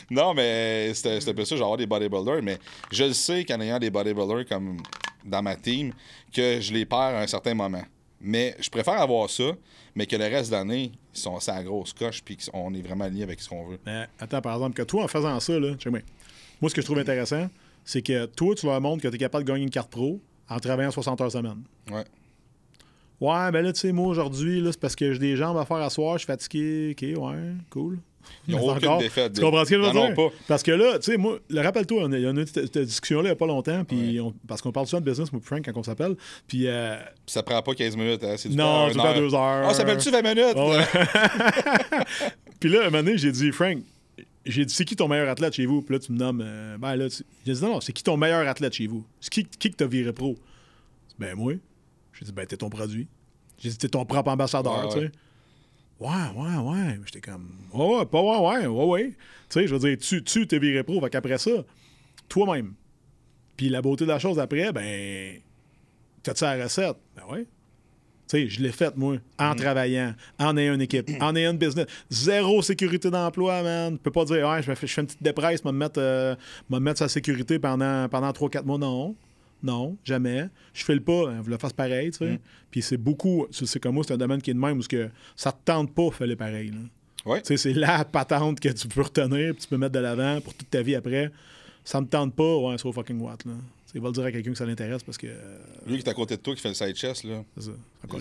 non, 0.09 0.33
mais 0.33 0.93
c'était 0.93 1.29
un 1.29 1.33
peu 1.33 1.45
ça, 1.45 1.55
genre 1.55 1.77
des 1.77 1.85
bodybuilders. 1.85 2.41
Mais 2.41 2.57
je 2.91 3.05
le 3.05 3.13
sais 3.13 3.45
qu'en 3.45 3.59
ayant 3.61 3.79
des 3.79 3.89
bodybuilders 3.89 4.45
comme 4.47 4.77
dans 5.23 5.41
ma 5.41 5.55
team, 5.55 5.93
que 6.33 6.59
je 6.61 6.73
les 6.73 6.85
perds 6.85 6.99
à 6.99 7.21
un 7.21 7.27
certain 7.27 7.53
moment. 7.53 7.83
Mais 8.21 8.55
je 8.59 8.69
préfère 8.69 8.99
avoir 8.99 9.29
ça, 9.29 9.51
mais 9.95 10.05
que 10.05 10.15
le 10.15 10.25
reste 10.25 10.49
de 10.49 10.55
l'année, 10.55 10.91
ils 11.13 11.19
sont 11.19 11.37
à 11.37 11.55
la 11.55 11.63
grosse 11.63 11.93
coche, 11.93 12.21
puis 12.23 12.37
qu'on 12.37 12.73
est 12.73 12.81
vraiment 12.81 13.05
aligné 13.05 13.23
avec 13.23 13.39
ce 13.39 13.49
qu'on 13.49 13.65
veut. 13.65 13.79
Mais 13.85 14.07
attends, 14.19 14.41
par 14.41 14.55
exemple, 14.55 14.75
que 14.75 14.83
toi, 14.83 15.03
en 15.03 15.07
faisant 15.07 15.39
ça, 15.39 15.59
là, 15.59 15.75
moi, 16.61 16.69
ce 16.69 16.75
que 16.75 16.81
je 16.81 16.85
trouve 16.85 16.99
intéressant, 16.99 17.47
c'est 17.85 18.01
que 18.01 18.25
toi, 18.25 18.53
tu 18.55 18.65
leur 18.65 18.81
montres 18.81 19.01
que 19.01 19.07
tu 19.07 19.15
es 19.15 19.17
capable 19.17 19.45
de 19.45 19.51
gagner 19.51 19.63
une 19.63 19.69
carte 19.69 19.89
pro 19.89 20.19
en 20.49 20.59
travaillant 20.59 20.91
60 20.91 21.21
heures 21.21 21.31
semaine. 21.31 21.63
Ouais. 21.89 22.03
Ouais, 23.21 23.51
ben 23.51 23.61
là, 23.61 23.73
tu 23.73 23.79
sais, 23.81 23.91
moi, 23.91 24.07
aujourd'hui, 24.07 24.61
c'est 24.65 24.79
parce 24.79 24.95
que 24.95 25.13
j'ai 25.13 25.19
des 25.19 25.35
jambes 25.35 25.57
à 25.57 25.65
faire 25.65 25.77
à 25.77 25.89
soir, 25.89 26.13
je 26.13 26.19
suis 26.19 26.27
fatigué. 26.27 26.91
OK, 26.91 27.21
ouais, 27.21 27.53
cool. 27.69 27.99
Ils 28.48 28.55
n'ont 28.55 28.69
aucune 28.69 28.88
encore, 28.88 29.00
défaite. 29.00 29.33
Tu 29.33 29.41
comprends 29.41 29.63
ce 29.65 29.69
que 29.69 29.75
je 29.75 29.81
veux 29.81 29.91
dire? 29.91 30.13
pas. 30.15 30.27
Parce 30.48 30.63
que 30.63 30.71
là, 30.71 30.98
tu 31.00 31.12
sais, 31.12 31.17
moi, 31.17 31.39
le- 31.50 31.62
rappelle-toi, 31.62 32.07
il 32.12 32.19
y 32.19 32.27
en 32.27 32.36
a 32.38 32.41
eu 32.41 32.48
cette, 32.48 32.77
discussion-là 32.77 33.24
il 33.24 33.25
n'y 33.27 33.31
a 33.31 33.36
pas 33.36 33.45
longtemps, 33.48 33.83
puis 33.83 34.19
parce 34.48 34.62
qu'on 34.62 34.71
parle 34.71 34.88
souvent 34.88 35.01
de 35.01 35.09
business, 35.09 35.31
moi, 35.31 35.41
Frank, 35.43 35.63
quand 35.65 35.77
on 35.77 35.83
s'appelle. 35.83 36.15
Puis, 36.48 36.67
euh, 36.67 36.98
ça 37.27 37.43
prend 37.43 37.62
pas 37.62 37.74
15 37.75 37.95
minutes. 37.95 38.24
Hein. 38.24 38.36
C'est 38.38 38.50
du 38.50 38.55
non, 38.55 38.89
tu 38.91 39.00
heure. 39.00 39.13
deux 39.15 39.33
heures. 39.36 39.65
Ah, 39.67 39.69
ça 39.69 39.79
s'appelle-tu 39.79 40.09
20 40.09 40.21
minutes? 40.21 40.55
Ouais. 40.55 40.83
puis 42.59 42.69
là, 42.69 42.81
un 42.81 42.86
moment 42.86 43.03
donné, 43.03 43.17
j'ai 43.17 43.31
dit, 43.31 43.51
Frank, 43.51 43.77
j'ai 44.45 44.65
dit, 44.65 44.74
c'est 44.74 44.86
qui 44.86 44.95
ton 44.95 45.07
meilleur 45.07 45.29
athlète 45.29 45.53
chez 45.53 45.65
vous? 45.65 45.81
Puis 45.81 45.93
là, 45.95 46.00
tu 46.00 46.12
me 46.12 46.17
nommes. 46.17 46.41
euh, 46.45 46.77
ben 46.77 46.95
là, 46.95 47.09
tu- 47.09 47.24
j'ai 47.45 47.53
dit, 47.53 47.62
non, 47.62 47.74
non, 47.74 47.81
c'est 47.81 47.93
qui 47.93 48.03
ton 48.03 48.17
meilleur 48.17 48.48
athlète 48.48 48.74
chez 48.74 48.88
vous? 48.88 49.05
C'est 49.19 49.29
qui, 49.31 49.45
qui 49.45 49.71
que 49.71 49.75
t'as 49.75 49.86
viré 49.88 50.12
pro? 50.13 50.36
Ben, 51.17 51.36
moi. 51.36 51.53
J'ai 52.13 52.25
dit, 52.25 52.31
ben, 52.31 52.45
t'es 52.45 52.57
ton 52.57 52.69
produit. 52.69 53.07
J'ai 53.59 53.69
dit, 53.69 53.77
t'es 53.77 53.89
ton 53.89 54.05
propre 54.05 54.31
ambassadeur, 54.31 54.86
Ouais, 54.88 54.93
tu 54.93 55.00
sais. 55.00 55.12
Ouais, 56.00 56.08
ouais, 56.36 56.56
ouais. 56.58 57.00
J'étais 57.06 57.22
comme, 57.22 57.50
ouais, 57.74 57.98
ouais, 57.98 58.06
pas 58.06 58.22
ouais, 58.22 58.38
ouais, 58.38 58.68
ouais, 58.68 58.86
ouais. 58.86 59.08
Tu 59.10 59.15
sais, 59.50 59.68
je 59.68 59.75
veux 59.75 59.79
dire, 59.79 59.98
tu, 59.98 60.24
tu 60.24 60.48
t'es 60.48 60.60
viré 60.60 60.84
pro. 60.84 61.01
Fait 61.01 61.10
qu'après 61.10 61.38
ça, 61.38 61.51
toi-même. 62.29 62.74
Puis 63.58 63.68
la 63.70 63.82
beauté 63.82 64.06
de 64.06 64.10
la 64.10 64.20
chose 64.20 64.39
après, 64.39 64.72
ben, 64.72 65.39
t'as-tu 66.24 66.44
la 66.46 66.63
recette? 66.63 66.96
Ben 67.15 67.24
ouais. 67.29 67.44
Tu 67.44 68.38
sais, 68.38 68.48
je 68.48 68.62
l'ai 68.62 68.72
faite, 68.72 68.96
moi, 68.96 69.15
en 69.39 69.56
travaillant, 69.56 70.13
en 70.38 70.56
ayant 70.56 70.75
une 70.75 70.82
équipe, 70.82 71.10
en 71.20 71.36
ayant 71.36 71.51
une 71.51 71.58
business. 71.58 71.88
Zéro 72.12 72.62
sécurité 72.62 73.10
d'emploi, 73.10 73.63
man. 73.63 73.94
Tu 73.98 74.03
peux 74.03 74.12
pas 74.12 74.24
dire, 74.25 74.48
ouais, 74.48 74.62
je 74.62 74.72
fais, 74.72 74.88
je 74.88 74.94
fais 74.94 75.01
une 75.01 75.08
petite 75.08 75.24
dépresse, 75.24 75.65
me 75.65 75.72
mettre, 75.72 76.00
euh, 76.00 76.36
me 76.70 76.79
mettre 76.79 77.00
sa 77.00 77.10
sécurité 77.10 77.58
pendant, 77.58 78.08
pendant 78.08 78.29
3-4 78.29 78.63
mois. 78.63 78.77
Non. 78.77 79.15
Non, 79.61 79.97
jamais. 80.05 80.47
Je 80.73 80.83
fais 80.85 80.95
le 80.95 81.01
pas, 81.01 81.29
hein, 81.29 81.41
vous 81.41 81.49
le 81.49 81.57
fasse 81.57 81.73
pareil, 81.73 82.11
tu 82.11 82.17
sais. 82.19 82.39
Puis 82.71 82.81
c'est 82.81 82.97
beaucoup, 82.97 83.45
c'est 83.51 83.79
comme 83.79 83.95
moi, 83.95 84.03
c'est 84.07 84.13
un 84.13 84.17
domaine 84.17 84.41
qui 84.41 84.51
est 84.51 84.53
de 84.53 84.59
même 84.59 84.77
où 84.79 84.81
que 84.83 85.09
ça 85.35 85.51
te 85.51 85.57
tente 85.65 85.93
pas, 85.93 86.09
fais-le 86.11 86.35
pareil. 86.35 86.69
là. 86.71 86.77
Ouais. 87.25 87.41
Tu 87.41 87.47
sais, 87.47 87.57
c'est 87.57 87.73
la 87.73 88.05
patente 88.05 88.59
que 88.61 88.69
tu 88.69 88.87
peux 88.87 89.01
retenir, 89.01 89.53
puis 89.53 89.63
tu 89.63 89.67
peux 89.67 89.77
mettre 89.77 89.93
de 89.93 89.99
l'avant 89.99 90.39
pour 90.41 90.53
toute 90.53 90.69
ta 90.69 90.81
vie 90.81 90.95
après. 90.95 91.31
Ça 91.83 91.99
me 91.99 92.07
tente 92.07 92.33
pas, 92.35 92.57
ouais, 92.57 92.77
so 92.77 92.91
fucking 92.93 93.19
what, 93.19 93.37
là. 93.45 93.51
Sais, 93.91 93.99
va 93.99 94.07
le 94.09 94.13
dire 94.13 94.23
à 94.23 94.31
quelqu'un 94.31 94.51
que 94.51 94.57
ça 94.57 94.65
l'intéresse 94.67 95.01
parce 95.03 95.17
que. 95.17 95.25
euh, 95.27 95.57
Lui 95.87 95.97
qui 95.97 96.03
est 96.05 96.09
à 96.09 96.13
côté 96.13 96.37
de 96.37 96.41
toi, 96.41 96.53
qui 96.55 96.61
fait 96.61 96.69
le 96.69 96.75
side 96.75 96.95
chest, 96.95 97.23
là. 97.23 97.43
c'est 97.57 97.63
ça. 97.63 97.71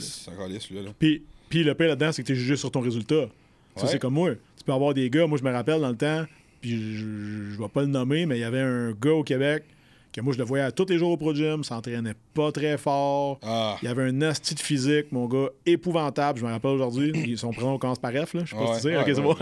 C'est 0.00 0.30
encore 0.32 0.48
lisse, 0.48 0.70
lui, 0.70 0.82
là. 0.82 0.90
Puis, 0.98 1.22
puis 1.48 1.62
le 1.62 1.74
pire 1.74 1.88
là-dedans, 1.88 2.10
c'est 2.10 2.22
que 2.22 2.26
tu 2.28 2.32
es 2.32 2.36
jugé 2.36 2.56
sur 2.56 2.70
ton 2.70 2.80
résultat. 2.80 3.28
Ça, 3.76 3.84
Ouais. 3.84 3.88
c'est 3.92 3.98
comme 3.98 4.14
moi. 4.14 4.30
Tu 4.56 4.64
peux 4.64 4.72
avoir 4.72 4.94
des 4.94 5.08
gars, 5.10 5.26
moi, 5.26 5.38
je 5.38 5.44
me 5.44 5.52
rappelle 5.52 5.80
dans 5.80 5.90
le 5.90 5.96
temps, 5.96 6.24
puis 6.62 6.70
je, 6.70 6.96
je, 6.98 7.50
je 7.52 7.58
vais 7.58 7.68
pas 7.68 7.82
le 7.82 7.86
nommer, 7.88 8.24
mais 8.26 8.38
il 8.38 8.40
y 8.40 8.44
avait 8.44 8.60
un 8.62 8.92
gars 8.92 9.12
au 9.12 9.22
Québec 9.22 9.62
que 10.12 10.20
moi, 10.20 10.32
je 10.32 10.38
le 10.38 10.44
voyais 10.44 10.64
à 10.64 10.72
tous 10.72 10.86
les 10.88 10.98
jours 10.98 11.10
au 11.10 11.16
Pro 11.16 11.34
Gym, 11.34 11.62
s'entraînait 11.64 12.14
pas 12.34 12.50
très 12.50 12.78
fort. 12.78 13.38
Ah. 13.42 13.76
Il 13.82 13.86
y 13.86 13.88
avait 13.88 14.04
un 14.04 14.22
asti 14.22 14.54
de 14.54 14.60
physique, 14.60 15.12
mon 15.12 15.26
gars, 15.26 15.48
épouvantable. 15.66 16.40
Je 16.40 16.44
me 16.46 16.50
rappelle 16.50 16.70
aujourd'hui. 16.70 17.36
Son 17.36 17.52
prénom 17.52 17.78
commence 17.78 17.98
par 17.98 18.12
F, 18.12 18.34
là. 18.34 18.42
Je 18.44 18.50
sais 18.50 18.56
pas 18.56 18.62
Ouais, 18.62 18.74
si 18.74 18.82
tu 18.82 18.88
sais. 18.88 18.96
ouais, 18.96 19.02
Ok, 19.02 19.12
c'est 19.14 19.22
bon. 19.22 19.36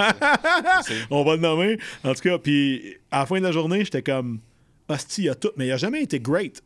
On 1.11 1.25
va 1.25 1.37
le 1.37 1.40
nommer. 1.42 1.78
En 2.04 2.14
tout 2.14 2.20
cas, 2.23 2.38
puis 2.38 2.96
à 3.11 3.20
la 3.20 3.26
fin 3.26 3.38
de 3.38 3.44
la 3.44 3.52
journée, 3.52 3.85
j'étais 3.85 4.02
comme, 4.02 4.40
hostie, 4.88 5.23
il 5.25 5.28
a 5.30 5.35
tout. 5.35 5.50
Mais 5.56 5.66
il 5.66 5.73
a 5.73 5.76
jamais 5.76 6.02
été 6.02 6.18
great. 6.20 6.62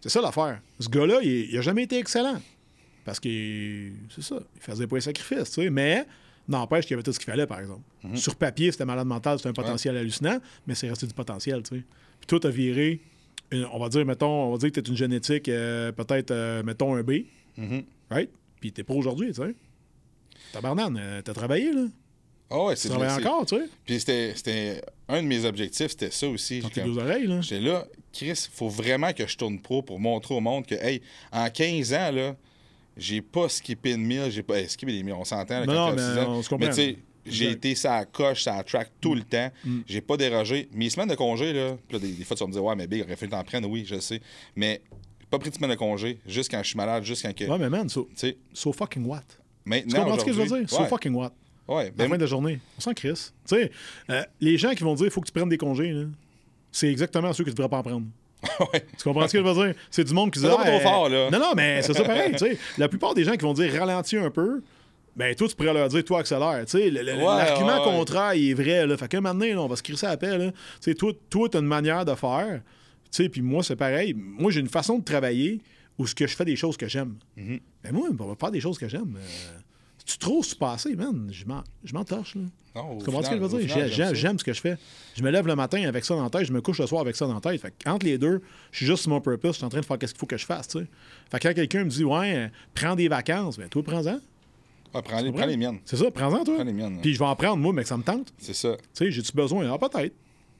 C'est 0.00 0.08
ça 0.10 0.20
l'affaire. 0.20 0.60
Ce 0.78 0.88
gars-là, 0.88 1.20
il, 1.22 1.50
il 1.50 1.58
a 1.58 1.60
jamais 1.62 1.82
été 1.84 1.98
excellent. 1.98 2.40
Parce 3.04 3.18
que, 3.18 3.90
c'est 4.14 4.22
ça, 4.22 4.36
il 4.56 4.60
faisait 4.62 4.86
pas 4.86 4.96
les 4.96 5.02
sacrifices, 5.02 5.50
tu 5.52 5.62
sais. 5.62 5.70
Mais, 5.70 6.04
n'empêche 6.48 6.84
qu'il 6.84 6.92
y 6.92 6.94
avait 6.94 7.02
tout 7.02 7.12
ce 7.12 7.18
qu'il 7.18 7.30
fallait, 7.30 7.46
par 7.46 7.60
exemple. 7.60 7.82
Mhm. 8.04 8.16
Sur 8.16 8.36
papier, 8.36 8.70
c'était 8.72 8.84
malade 8.84 9.06
mental, 9.06 9.38
c'était 9.38 9.48
un 9.48 9.54
potentiel 9.54 9.96
hallucinant, 9.96 10.38
mais 10.66 10.74
c'est 10.74 10.88
resté 10.88 11.06
du 11.06 11.14
potentiel, 11.14 11.62
tu 11.62 11.76
sais. 11.76 11.82
Puis 12.20 12.26
toi, 12.26 12.38
t'as 12.40 12.50
viré, 12.50 13.00
une- 13.52 13.66
on 13.72 13.78
va 13.78 13.88
dire, 13.88 14.04
mettons, 14.06 14.44
on 14.44 14.52
va 14.52 14.58
dire 14.58 14.70
que 14.72 14.80
t'es 14.80 14.88
une 14.90 14.96
génétique, 14.96 15.48
euh, 15.48 15.92
peut-être, 15.92 16.30
euh, 16.30 16.62
mettons, 16.62 16.94
un 16.94 17.02
B, 17.02 17.24
Mhm. 17.56 17.82
right? 18.10 18.30
Puis 18.60 18.72
t'es 18.72 18.82
pas 18.84 18.94
aujourd'hui, 18.94 19.28
tu 19.28 19.34
sais. 19.42 19.54
Tabarnane, 20.52 20.98
euh, 21.00 21.22
t'as 21.22 21.32
travaillé, 21.34 21.72
là. 21.72 21.86
Ah 22.52 22.64
ouais, 22.64 22.74
Tu 22.74 22.80
c'est 22.82 22.88
travailles 22.88 23.20
c'est- 23.22 23.26
encore, 23.28 23.46
tu 23.46 23.56
sais. 23.56 23.68
Puis 23.84 24.00
c'était, 24.00 24.80
un 25.08 25.22
de 25.22 25.26
mes 25.28 25.44
objectifs, 25.44 25.90
c'était 25.92 26.10
ça 26.10 26.28
aussi. 26.28 26.60
Comme- 26.74 26.84
deux 26.92 26.98
oreilles, 26.98 27.26
là. 27.26 27.40
J'étais 27.40 27.60
là, 27.60 27.86
Chris, 28.12 28.48
faut 28.52 28.68
vraiment 28.68 29.12
que 29.12 29.26
je 29.26 29.36
tourne 29.36 29.60
pro 29.60 29.82
pour 29.82 30.00
montrer 30.00 30.34
au 30.34 30.40
monde 30.40 30.66
que, 30.66 30.74
hey, 30.74 31.00
en 31.32 31.48
15 31.48 31.92
ans, 31.94 32.10
là, 32.10 32.34
j'ai 32.96 33.22
pas 33.22 33.48
skippé 33.48 33.92
une 33.92 34.04
mille, 34.04 34.30
j'ai 34.30 34.42
pas 34.42 34.58
hey, 34.58 34.68
skippé 34.68 34.90
des 34.92 35.02
milles, 35.04 35.14
on 35.14 35.24
s'entend. 35.24 35.60
là, 35.60 35.66
Non, 35.66 35.72
quand 35.72 35.90
non, 35.90 36.14
mais 36.14 36.20
ans. 36.22 36.32
on 36.38 36.42
se 36.42 36.48
comprend. 36.48 36.66
Mais 36.68 36.74
tu 36.74 36.96
j'ai 37.26 37.50
été 37.50 37.74
ça 37.74 38.04
coche, 38.04 38.44
ça 38.44 38.62
track 38.64 38.90
tout 39.00 39.14
le 39.14 39.22
temps. 39.22 39.50
J'ai 39.86 40.00
pas 40.00 40.16
dérogé. 40.16 40.68
Mes 40.72 40.90
semaines 40.90 41.08
de 41.08 41.14
congé, 41.14 41.52
là, 41.52 41.76
des, 41.90 41.98
des 41.98 42.24
fois, 42.24 42.36
tu 42.36 42.42
vas 42.44 42.48
me 42.48 42.52
dire, 42.52 42.64
ouais, 42.64 42.76
mais 42.76 42.86
Big, 42.86 43.00
il 43.00 43.04
aurait 43.04 43.16
fallu 43.16 43.30
t'en 43.30 43.42
prendre, 43.44 43.68
oui, 43.68 43.84
je 43.86 43.98
sais. 44.00 44.20
Mais 44.56 44.80
pas 45.30 45.38
pris 45.38 45.50
de 45.50 45.54
semaine 45.54 45.70
de 45.70 45.76
congé, 45.76 46.18
juste 46.26 46.50
quand 46.50 46.62
je 46.62 46.68
suis 46.68 46.76
malade, 46.76 47.04
juste 47.04 47.22
quand 47.22 47.32
que. 47.34 47.44
Ouais, 47.44 47.58
mais 47.58 47.70
man, 47.70 47.88
so, 47.88 48.08
Tu 48.10 48.16
sais, 48.16 48.36
so 48.52 48.72
fucking 48.72 49.04
what? 49.06 49.20
Tu 49.28 49.68
maintenant. 49.70 50.00
comprends 50.04 50.18
ce 50.18 50.24
que 50.24 50.32
je 50.32 50.40
veux 50.42 50.58
dire? 50.58 50.68
So 50.68 50.80
Ouais, 50.82 50.88
fucking 50.88 51.14
what? 51.14 51.32
ouais, 51.68 51.76
À 51.76 51.84
la 51.84 51.90
ben, 51.90 52.08
fin 52.08 52.16
de 52.16 52.20
la 52.22 52.26
journée, 52.26 52.58
on 52.76 52.80
s'en 52.80 52.92
crisse. 52.94 53.32
Tu 53.48 53.54
sais, 53.56 53.70
euh, 54.10 54.22
les 54.40 54.58
gens 54.58 54.72
qui 54.74 54.82
vont 54.82 54.94
dire 54.94 55.06
il 55.06 55.12
faut 55.12 55.20
que 55.20 55.26
tu 55.26 55.32
prennes 55.32 55.48
des 55.48 55.58
congés, 55.58 55.92
là, 55.92 56.06
c'est 56.72 56.88
exactement 56.88 57.32
ceux 57.32 57.44
que 57.44 57.50
tu 57.50 57.54
devrais 57.54 57.68
pas 57.68 57.78
en 57.78 57.82
prendre. 57.82 58.06
ouais. 58.72 58.84
Tu 58.96 59.04
comprends 59.04 59.28
ce 59.28 59.32
que 59.34 59.38
je 59.38 59.44
veux 59.44 59.66
dire? 59.66 59.74
C'est 59.90 60.02
du 60.04 60.14
monde 60.14 60.32
qui 60.32 60.40
dit. 60.40 60.46
Ah, 60.48 60.64
trop 60.64 60.80
fort, 60.80 61.08
là. 61.08 61.30
Non, 61.30 61.38
non, 61.38 61.52
mais 61.54 61.82
c'est 61.82 61.92
ça 61.92 62.02
pareil. 62.04 62.34
tu. 62.36 62.56
La 62.78 62.88
plupart 62.88 63.14
des 63.14 63.22
gens 63.22 63.32
qui 63.32 63.42
vont 63.42 63.52
dire 63.52 63.72
ralentis 63.72 64.16
un 64.16 64.30
peu, 64.30 64.62
ben 65.16 65.34
toi, 65.34 65.48
tu 65.48 65.54
pourrais 65.56 65.74
leur 65.74 65.88
dire 65.88 66.04
toi, 66.04 66.20
accélère. 66.20 66.64
L'argument 66.64 67.36
ouais, 67.36 67.78
ouais. 67.78 67.84
contraire, 67.84 68.34
il 68.34 68.50
est 68.50 68.54
vrai. 68.54 68.86
Là. 68.86 68.96
Fait 68.96 69.08
qu'un 69.08 69.20
moment 69.20 69.34
donné, 69.34 69.52
là, 69.52 69.60
on 69.62 69.66
va 69.66 69.76
se 69.76 69.82
crisser 69.82 70.06
à 70.06 70.10
la 70.10 70.16
paix. 70.16 70.38
Là. 70.38 70.50
Tu 70.50 70.56
sais, 70.80 70.94
toi, 70.94 71.12
toi, 71.28 71.48
tu 71.48 71.56
as 71.56 71.60
une 71.60 71.66
manière 71.66 72.04
de 72.04 72.14
faire. 72.14 72.62
Tu 73.10 73.24
sais, 73.24 73.28
puis 73.28 73.42
moi, 73.42 73.62
c'est 73.62 73.76
pareil. 73.76 74.14
Moi, 74.14 74.50
j'ai 74.50 74.60
une 74.60 74.68
façon 74.68 74.98
de 74.98 75.04
travailler 75.04 75.60
où 75.98 76.06
ce 76.06 76.14
que 76.14 76.26
je 76.26 76.34
fais 76.34 76.44
des 76.44 76.56
choses 76.56 76.76
que 76.76 76.88
j'aime. 76.88 77.16
Mm-hmm. 77.36 77.60
Ben 77.84 77.92
moi, 77.92 78.08
on 78.18 78.24
va 78.24 78.34
faire 78.38 78.50
des 78.50 78.60
choses 78.60 78.78
que 78.78 78.88
j'aime. 78.88 79.16
Euh, 79.18 79.58
tu 80.06 80.18
trop 80.18 80.42
se 80.42 80.54
passer, 80.54 80.94
man. 80.96 81.28
Je 81.32 81.44
m'en- 81.44 82.04
torche, 82.04 82.34
là. 82.34 82.42
Non, 82.74 82.98
Tu 82.98 83.04
comprends 83.04 83.22
ce 83.22 83.30
que 83.30 83.36
je 83.36 83.40
veux 83.40 83.64
dire? 83.64 84.14
j'aime 84.14 84.38
ce 84.38 84.44
que 84.44 84.52
je 84.52 84.60
fais. 84.60 84.76
Je 85.16 85.22
me 85.22 85.30
lève 85.30 85.46
le 85.46 85.56
matin 85.56 85.82
avec 85.88 86.04
ça 86.04 86.14
dans 86.14 86.22
la 86.22 86.30
tête, 86.30 86.44
je 86.44 86.52
me 86.52 86.60
couche 86.60 86.78
le 86.78 86.86
soir 86.86 87.00
avec 87.00 87.16
ça 87.16 87.26
dans 87.26 87.34
la 87.34 87.40
tête. 87.40 87.60
Fait 87.60 87.74
entre 87.86 88.06
les 88.06 88.16
deux, 88.16 88.40
je 88.70 88.76
suis 88.78 88.86
juste 88.86 89.02
sur 89.02 89.10
mon 89.10 89.20
purpose, 89.20 89.52
je 89.52 89.56
suis 89.56 89.64
en 89.64 89.70
train 89.70 89.80
de 89.80 89.84
faire 89.84 89.96
ce 90.00 90.06
qu'il 90.06 90.16
faut 90.18 90.26
que 90.26 90.36
je 90.36 90.46
fasse. 90.46 90.68
tu 90.68 90.78
sais. 90.78 90.86
Fait 91.30 91.40
que 91.40 91.48
quand 91.48 91.54
quelqu'un 91.54 91.84
me 91.84 91.90
dit, 91.90 92.04
ouais, 92.04 92.36
euh, 92.36 92.48
prends 92.74 92.94
des 92.94 93.08
vacances, 93.08 93.58
ben 93.58 93.68
toi, 93.68 93.82
prends-en. 93.82 94.20
Ouais, 94.94 95.02
prends, 95.02 95.20
les, 95.20 95.26
Tu 95.26 95.32
prends 95.32 95.46
les 95.46 95.56
miennes. 95.56 95.78
C'est 95.84 95.96
ça, 95.96 96.10
prends-en, 96.10 96.44
toi. 96.44 96.54
Prends 96.56 96.64
les 96.64 96.72
miennes. 96.72 97.00
Puis 97.00 97.14
je 97.14 97.18
vais 97.18 97.24
en 97.24 97.36
prendre, 97.36 97.56
moi, 97.58 97.72
mais 97.72 97.82
que 97.82 97.88
ça 97.88 97.96
me 97.96 98.02
tente. 98.02 98.32
C'est 98.38 98.54
ça. 98.54 98.76
Tu 98.76 98.82
sais, 98.92 99.10
j'ai-tu 99.10 99.32
besoin? 99.32 99.70
Ah, 99.72 99.78
peut-être. 99.78 100.14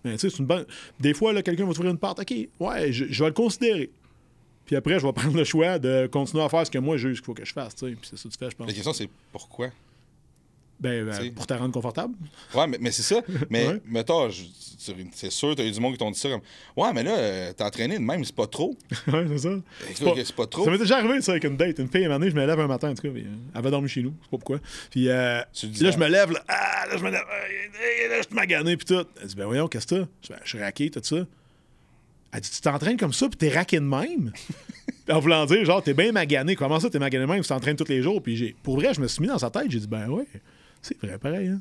Mais 0.04 0.12
tu 0.12 0.18
sais, 0.20 0.30
c'est 0.30 0.38
une 0.38 0.46
bonne. 0.46 0.64
Des 0.98 1.14
fois, 1.14 1.32
là, 1.32 1.42
quelqu'un 1.42 1.66
va 1.66 1.72
t'ouvrir 1.72 1.90
une 1.90 1.98
porte. 1.98 2.20
OK, 2.20 2.34
ouais, 2.60 2.92
je, 2.92 3.06
je 3.08 3.22
vais 3.22 3.30
le 3.30 3.34
considérer. 3.34 3.90
Puis 4.64 4.76
après, 4.76 4.98
je 5.00 5.06
vais 5.06 5.12
prendre 5.14 5.36
le 5.36 5.44
choix 5.44 5.78
de 5.78 6.06
continuer 6.06 6.42
à 6.44 6.48
faire 6.48 6.64
ce 6.64 6.70
que 6.70 6.78
moi, 6.78 6.96
je 6.96 7.08
juge 7.08 7.18
qu'il 7.18 7.26
faut 7.26 7.34
que 7.34 7.44
je 7.44 7.52
fasse. 7.52 7.74
tu 7.74 7.88
sais. 7.88 7.96
Puis 7.96 8.10
c'est 8.10 8.16
ça 8.16 8.28
que 8.28 8.32
tu 8.34 8.38
fais, 8.38 8.50
je 8.50 8.56
pense. 8.56 8.66
La 8.68 8.72
question, 8.72 8.92
c'est 8.92 9.08
pourquoi? 9.32 9.68
Ben, 10.80 11.04
ben, 11.04 11.12
sais. 11.12 11.30
pour 11.30 11.46
te 11.46 11.52
rendre 11.54 11.72
confortable. 11.72 12.14
Ouais, 12.54 12.66
mais, 12.66 12.78
mais 12.80 12.90
c'est 12.90 13.02
ça. 13.02 13.20
Mais, 13.50 13.66
Ouais. 13.68 13.82
mettons, 13.86 14.30
c'est 15.12 15.30
sûr, 15.30 15.54
t'as 15.54 15.64
eu 15.64 15.70
du 15.70 15.78
monde 15.80 15.92
qui 15.92 15.98
t'ont 15.98 16.10
dit 16.10 16.18
ça 16.18 16.30
comme 16.30 16.40
Ouais, 16.76 16.90
mais 16.94 17.02
là, 17.02 17.16
euh, 17.18 17.52
t'es 17.52 17.62
entraîné 17.64 17.96
de 17.98 18.02
même, 18.02 18.24
c'est 18.24 18.34
pas 18.34 18.46
trop. 18.46 18.76
ouais, 19.08 19.26
c'est 19.28 19.38
ça. 19.38 19.50
C'est 19.94 20.04
pas, 20.04 20.12
c'est 20.16 20.34
pas 20.34 20.46
trop. 20.46 20.64
Ça 20.64 20.70
m'est 20.70 20.78
déjà 20.78 20.96
arrivé, 20.96 21.20
ça, 21.20 21.32
avec 21.32 21.44
une 21.44 21.56
date. 21.58 21.78
Une 21.78 21.88
fille, 21.88 22.02
à 22.02 22.06
un 22.06 22.08
moment 22.08 22.20
donné, 22.20 22.30
je 22.30 22.36
me 22.36 22.46
lève 22.46 22.58
un 22.58 22.66
matin, 22.66 22.90
en 22.90 22.94
tout 22.94 23.02
cas. 23.02 23.10
puis, 23.10 23.22
euh, 23.22 23.26
elle 23.52 23.58
avait 23.58 23.70
dormi 23.70 23.88
chez 23.88 24.02
nous, 24.02 24.14
je 24.18 24.24
sais 24.24 24.30
pas 24.30 24.36
pourquoi. 24.38 24.58
Puis 24.90 25.08
euh, 25.08 25.40
là, 25.40 25.90
je 25.90 25.98
me 25.98 26.08
lève, 26.08 26.32
là, 26.32 26.42
ah, 26.48 26.86
là, 26.90 26.96
je 26.96 27.04
me 27.04 27.10
lève, 27.10 27.20
ah, 27.28 28.08
là, 28.08 28.16
je 28.22 28.26
suis 28.26 28.34
magané, 28.34 28.76
puis 28.76 28.86
tout. 28.86 29.06
Elle 29.20 29.28
dit, 29.28 29.36
ben 29.36 29.44
voyons, 29.46 29.68
qu'est-ce 29.68 29.86
que 29.86 30.06
t'as? 30.26 30.36
Je 30.44 30.48
suis 30.48 30.58
raqué, 30.60 30.90
tout 30.90 31.00
ça. 31.02 31.26
Elle 32.32 32.40
dit, 32.40 32.50
tu 32.50 32.60
t'entraînes 32.60 32.96
comme 32.96 33.12
ça, 33.12 33.28
puis 33.28 33.36
t'es 33.36 33.50
raqué 33.50 33.76
de 33.78 33.84
même? 33.84 34.32
En 35.08 35.18
voulant 35.18 35.44
dire, 35.44 35.64
genre, 35.64 35.82
t'es 35.82 35.92
bien 35.94 36.12
magané. 36.12 36.54
Comment 36.54 36.78
ça, 36.78 36.88
t'es 36.88 37.00
magané 37.00 37.26
de 37.26 37.30
même? 37.30 37.42
Tu 37.42 37.48
t'entraînes 37.48 37.74
tous 37.74 37.88
les 37.88 38.00
jours? 38.00 38.22
Puis 38.22 38.36
j'ai, 38.36 38.54
pour 38.62 38.76
vrai, 38.76 38.94
je 38.94 39.00
me 39.00 39.08
suis 39.08 39.20
mis 39.22 39.26
dans 39.26 39.38
sa 39.38 39.50
tête, 39.50 39.68
j'ai 39.68 39.80
dit, 39.80 39.88
ben 39.88 40.08
ouais, 40.08 40.24
c'est 40.82 40.98
vrai, 41.02 41.18
pareil, 41.18 41.48
hein. 41.48 41.60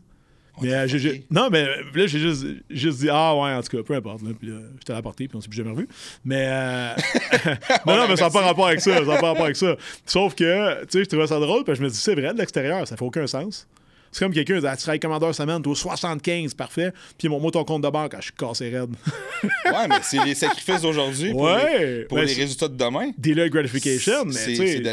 Mais 0.62 0.74
euh, 0.74 0.88
j'ai- 0.88 1.00
j'ai- 1.00 1.26
non, 1.32 1.48
mais 1.50 1.64
euh, 1.64 1.84
là, 1.96 2.06
j'ai 2.08 2.20
juste, 2.20 2.46
juste 2.70 3.00
dit, 3.00 3.08
ah 3.10 3.34
ouais, 3.34 3.54
en 3.54 3.62
tout 3.62 3.78
cas, 3.78 3.82
peu 3.84 3.94
importe. 3.96 4.24
Là, 4.24 4.32
puis 4.38 4.50
là, 4.50 4.58
j'étais 4.78 4.92
à 4.92 4.98
la 4.98 5.02
portée, 5.02 5.30
puis 5.30 5.38
on 5.38 5.42
s'est 5.42 5.48
plus 5.48 5.56
jamais 5.56 5.70
revu. 5.72 5.88
Mais, 6.26 6.48
euh, 6.50 6.90
non, 7.88 7.96
non, 7.96 8.08
mais 8.10 8.18
ça 8.18 8.26
n'a 8.26 8.30
pas 8.30 8.42
rapport 8.42 8.68
avec 8.68 8.82
ça. 8.82 8.94
Ça 8.94 9.00
n'a 9.06 9.18
pas 9.22 9.28
rapport 9.30 9.46
avec 9.46 9.56
ça. 9.56 9.78
Sauf 10.06 10.36
que, 10.36 10.82
tu 10.82 10.88
sais, 10.90 11.04
je 11.06 11.10
trouvais 11.10 11.28
ça 11.28 11.40
drôle, 11.40 11.64
puis 11.64 11.76
je 11.76 11.82
me 11.82 11.88
dis, 11.90 11.96
c'est 11.96 12.14
vrai, 12.14 12.34
de 12.34 12.40
l'extérieur, 12.40 12.86
ça 12.86 12.98
fait 12.98 13.06
aucun 13.06 13.26
sens. 13.26 13.68
C'est 14.12 14.26
comme 14.26 14.34
quelqu'un 14.34 14.56
qui 14.56 14.62
dit, 14.62 14.68
ah, 14.68 14.76
tu 14.76 14.84
travailles 14.84 15.00
commandeur 15.00 15.34
semaine, 15.36 15.62
toi, 15.62 15.76
75, 15.76 16.54
parfait. 16.54 16.92
Puis 17.18 17.28
mon 17.28 17.40
mot 17.40 17.52
ton 17.52 17.64
compte 17.64 17.84
de 17.84 17.90
banque, 17.90 18.14
ah, 18.16 18.18
je 18.20 18.26
suis 18.26 18.34
cassé 18.34 18.70
raide. 18.70 18.94
Ouais, 19.66 19.88
mais 19.88 19.96
c'est 20.02 20.24
les 20.26 20.36
sacrifices 20.36 20.82
d'aujourd'hui 20.82 21.32
pour, 21.32 21.42
Ouais, 21.44 21.80
les, 21.80 22.04
pour 22.06 22.18
ben, 22.18 22.26
les 22.26 22.34
résultats 22.34 22.68
de 22.68 22.76
demain. 22.76 23.12
Dealer 23.18 23.50
gratification, 23.50 24.26
mais 24.26 24.34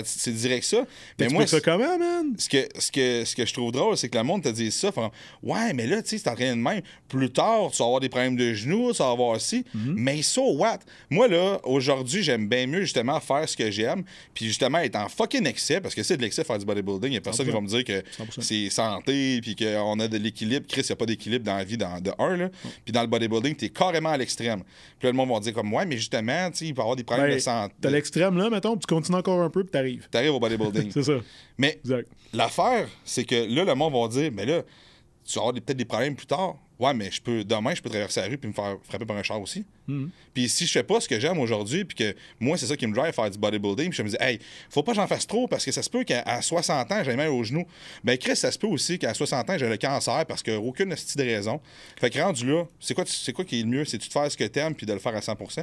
C'est 0.05 0.33
direct 0.33 0.65
ça. 0.65 0.85
Mais 1.19 1.29
moi, 1.29 1.47
ça 1.47 1.61
comment, 1.61 1.99
man? 1.99 2.35
ce 2.39 2.49
que, 2.49 2.69
ce, 2.79 2.93
que, 2.93 3.25
ce 3.25 3.35
que 3.35 3.45
je 3.45 3.53
trouve 3.53 3.73
drôle, 3.73 3.97
c'est 3.97 4.09
que 4.09 4.17
le 4.17 4.23
monde 4.23 4.43
te 4.45 4.49
dit 4.51 4.71
ça. 4.71 4.93
fait, 4.93 5.01
ouais, 5.43 5.73
mais 5.73 5.87
là, 5.87 6.03
tu 6.03 6.11
sais, 6.11 6.19
c'est 6.19 6.29
entraîné 6.31 6.51
de 6.51 6.57
même. 6.57 6.83
Plus 7.09 7.31
tard, 7.31 7.71
tu 7.73 7.79
vas 7.79 7.87
avoir 7.87 8.01
des 8.01 8.09
problèmes 8.09 8.37
de 8.37 8.53
genoux, 8.55 8.93
tu 8.93 8.99
vas 8.99 9.11
avoir 9.11 9.31
aussi. 9.31 9.65
Mhm. 9.75 9.95
Mais 9.97 10.23
so 10.23 10.53
what? 10.57 10.81
Moi, 11.11 11.27
là, 11.29 11.59
aujourd'hui, 11.65 12.23
j'aime 12.23 12.49
bien 12.49 12.67
mieux 12.67 12.83
justement 12.83 13.19
faire 13.21 13.49
ce 13.49 13.57
que 13.57 13.71
j'aime. 13.71 14.05
Puis 14.35 14.47
justement, 14.47 14.79
être 14.79 14.97
en 14.97 15.09
fucking 15.09 15.47
excès, 15.47 15.81
parce 15.81 15.95
que 15.95 16.03
c'est 16.03 16.17
de 16.17 16.23
l'excès 16.23 16.45
faire 16.45 16.59
du 16.59 16.65
bodybuilding. 16.65 17.11
Il 17.11 17.15
y 17.15 17.19
a 17.19 17.21
personne 17.21 17.47
qui 17.47 17.53
va 17.53 17.61
me 17.61 17.69
dire 17.69 17.85
que 17.85 18.01
100%. 18.01 18.41
c'est 18.41 18.69
santé, 19.07 19.41
puis 19.41 19.57
qu'on 19.57 20.01
a 20.01 20.09
de 20.09 20.17
l'équilibre. 20.17 20.67
Chris, 20.69 20.83
il 20.83 20.87
n'y 20.87 20.93
a 20.93 20.97
pas 20.97 21.07
d'équilibre 21.07 21.45
dans 21.45 21.57
la 21.57 21.65
vie 21.65 21.77
dans, 21.77 22.01
de 22.01 22.11
un. 22.19 22.37
Là. 22.37 22.51
Puis 22.85 22.93
dans 22.93 23.03
le 23.03 23.07
bodybuilding, 23.07 23.55
tu 23.57 23.67
es 23.67 23.69
carrément 23.69 24.11
à 24.11 24.17
l'extrême. 24.17 24.63
Puis 24.99 25.07
là, 25.07 25.11
le 25.11 25.17
monde 25.17 25.31
va 25.31 25.41
dire 25.41 25.55
comme, 25.55 25.73
ouais, 25.73 25.87
mais 25.87 25.97
justement, 25.97 26.51
il 26.61 26.75
peut 26.75 26.81
y 26.81 26.83
avoir 26.83 26.97
des 26.97 27.05
problèmes 27.05 27.29
Ben, 27.29 27.35
de 27.35 27.41
santé. 27.41 27.75
T'as 27.81 27.91
l'extrême 27.91 28.37
là, 28.37 28.51
mettons, 28.51 28.77
puis 28.77 28.87
tu 28.87 28.95
continues 28.95 29.19
encore 29.19 29.41
un 29.41 29.51
peu, 29.51 29.63
puis 29.63 29.71
t'arrives. 29.71 30.09
T'arrives 30.11 30.35
au 30.35 30.41
bodybuilding. 30.41 30.91
C'est 30.93 31.05
ça. 31.05 31.15
mais. 31.59 31.81
L'affaire, 32.33 32.89
c'est 33.05 33.25
que 33.25 33.35
là, 33.35 33.65
le 33.65 33.75
monde 33.75 33.95
va 33.95 34.09
dire, 34.09 34.31
mais 34.35 34.45
là, 34.45 34.63
tu 35.25 35.39
vas 35.39 35.43
avoir 35.43 35.55
peut-être 35.55 35.77
des 35.77 35.85
problèmes 35.85 36.15
plus 36.17 36.27
tard. 36.27 36.57
Ouais, 36.79 36.93
mais 36.93 37.11
je 37.11 37.23
peux 37.23 37.43
demain, 37.43 37.75
je 37.75 37.81
peux 37.81 37.89
traverser 37.89 38.21
la 38.21 38.27
rue 38.27 38.37
puis 38.37 38.49
me 38.49 38.53
faire 38.53 38.77
frapper 38.83 39.07
par 39.07 39.17
un 39.17 39.23
char 39.23 39.41
aussi. 39.41 39.65
Mhm. 39.87 40.11
Puis 40.35 40.49
si 40.49 40.67
je 40.67 40.73
fais 40.73 40.83
pas 40.83 41.01
ce 41.01 41.09
que 41.09 41.19
j'aime 41.19 41.39
aujourd'hui, 41.39 41.85
puis 41.85 41.97
que 41.97 42.15
moi, 42.39 42.59
c'est 42.59 42.67
ça 42.67 42.77
qui 42.77 42.87
me 42.87 42.95
drive 42.95 43.15
faire 43.15 43.31
du 43.31 43.39
bodybuilding, 43.39 43.89
puis 43.89 43.97
je 43.97 44.03
me 44.03 44.09
dis, 44.09 44.17
hey, 44.21 44.39
faut 44.69 44.83
pas 44.83 44.93
que 44.93 44.97
j'en 44.97 45.07
fasse 45.07 45.27
trop 45.27 45.49
parce 45.49 45.65
que 45.65 45.73
ça 45.73 45.83
se 45.83 45.89
peut 45.89 46.05
qu'à 46.05 46.23
à 46.23 46.43
60 46.43 46.93
ans, 46.93 47.03
j'ai 47.03 47.17
mal 47.17 47.29
au 47.29 47.43
genou. 47.43 47.65
Ben, 48.05 48.19
Chris, 48.19 48.37
ça 48.37 48.53
se 48.53 48.59
peut 48.59 48.67
aussi 48.67 48.99
qu'à 48.99 49.15
60 49.15 49.49
ans, 49.49 49.59
j'ai 49.59 49.69
le 49.69 49.77
cancer 49.79 50.27
parce 50.27 50.43
que 50.43 50.55
aucune 50.57 50.91
petite 50.91 51.19
raison. 51.21 51.61
Fait 51.99 52.11
que 52.11 52.21
rendu 52.21 52.47
là, 52.47 52.65
c'est 52.79 52.95
quoi, 52.95 53.05
c'est 53.07 53.33
quoi 53.33 53.45
qui 53.45 53.61
est 53.61 53.63
le 53.63 53.69
mieux? 53.69 53.85
C'est-tu 53.87 54.09
de 54.09 54.13
faire 54.13 54.31
ce 54.31 54.37
que 54.37 54.45
t'aimes 54.45 54.75
puis 54.75 54.87
de 54.87 54.93
le 54.93 54.99
faire 54.99 55.17
à 55.17 55.23
100 55.23 55.37
Je 55.57 55.63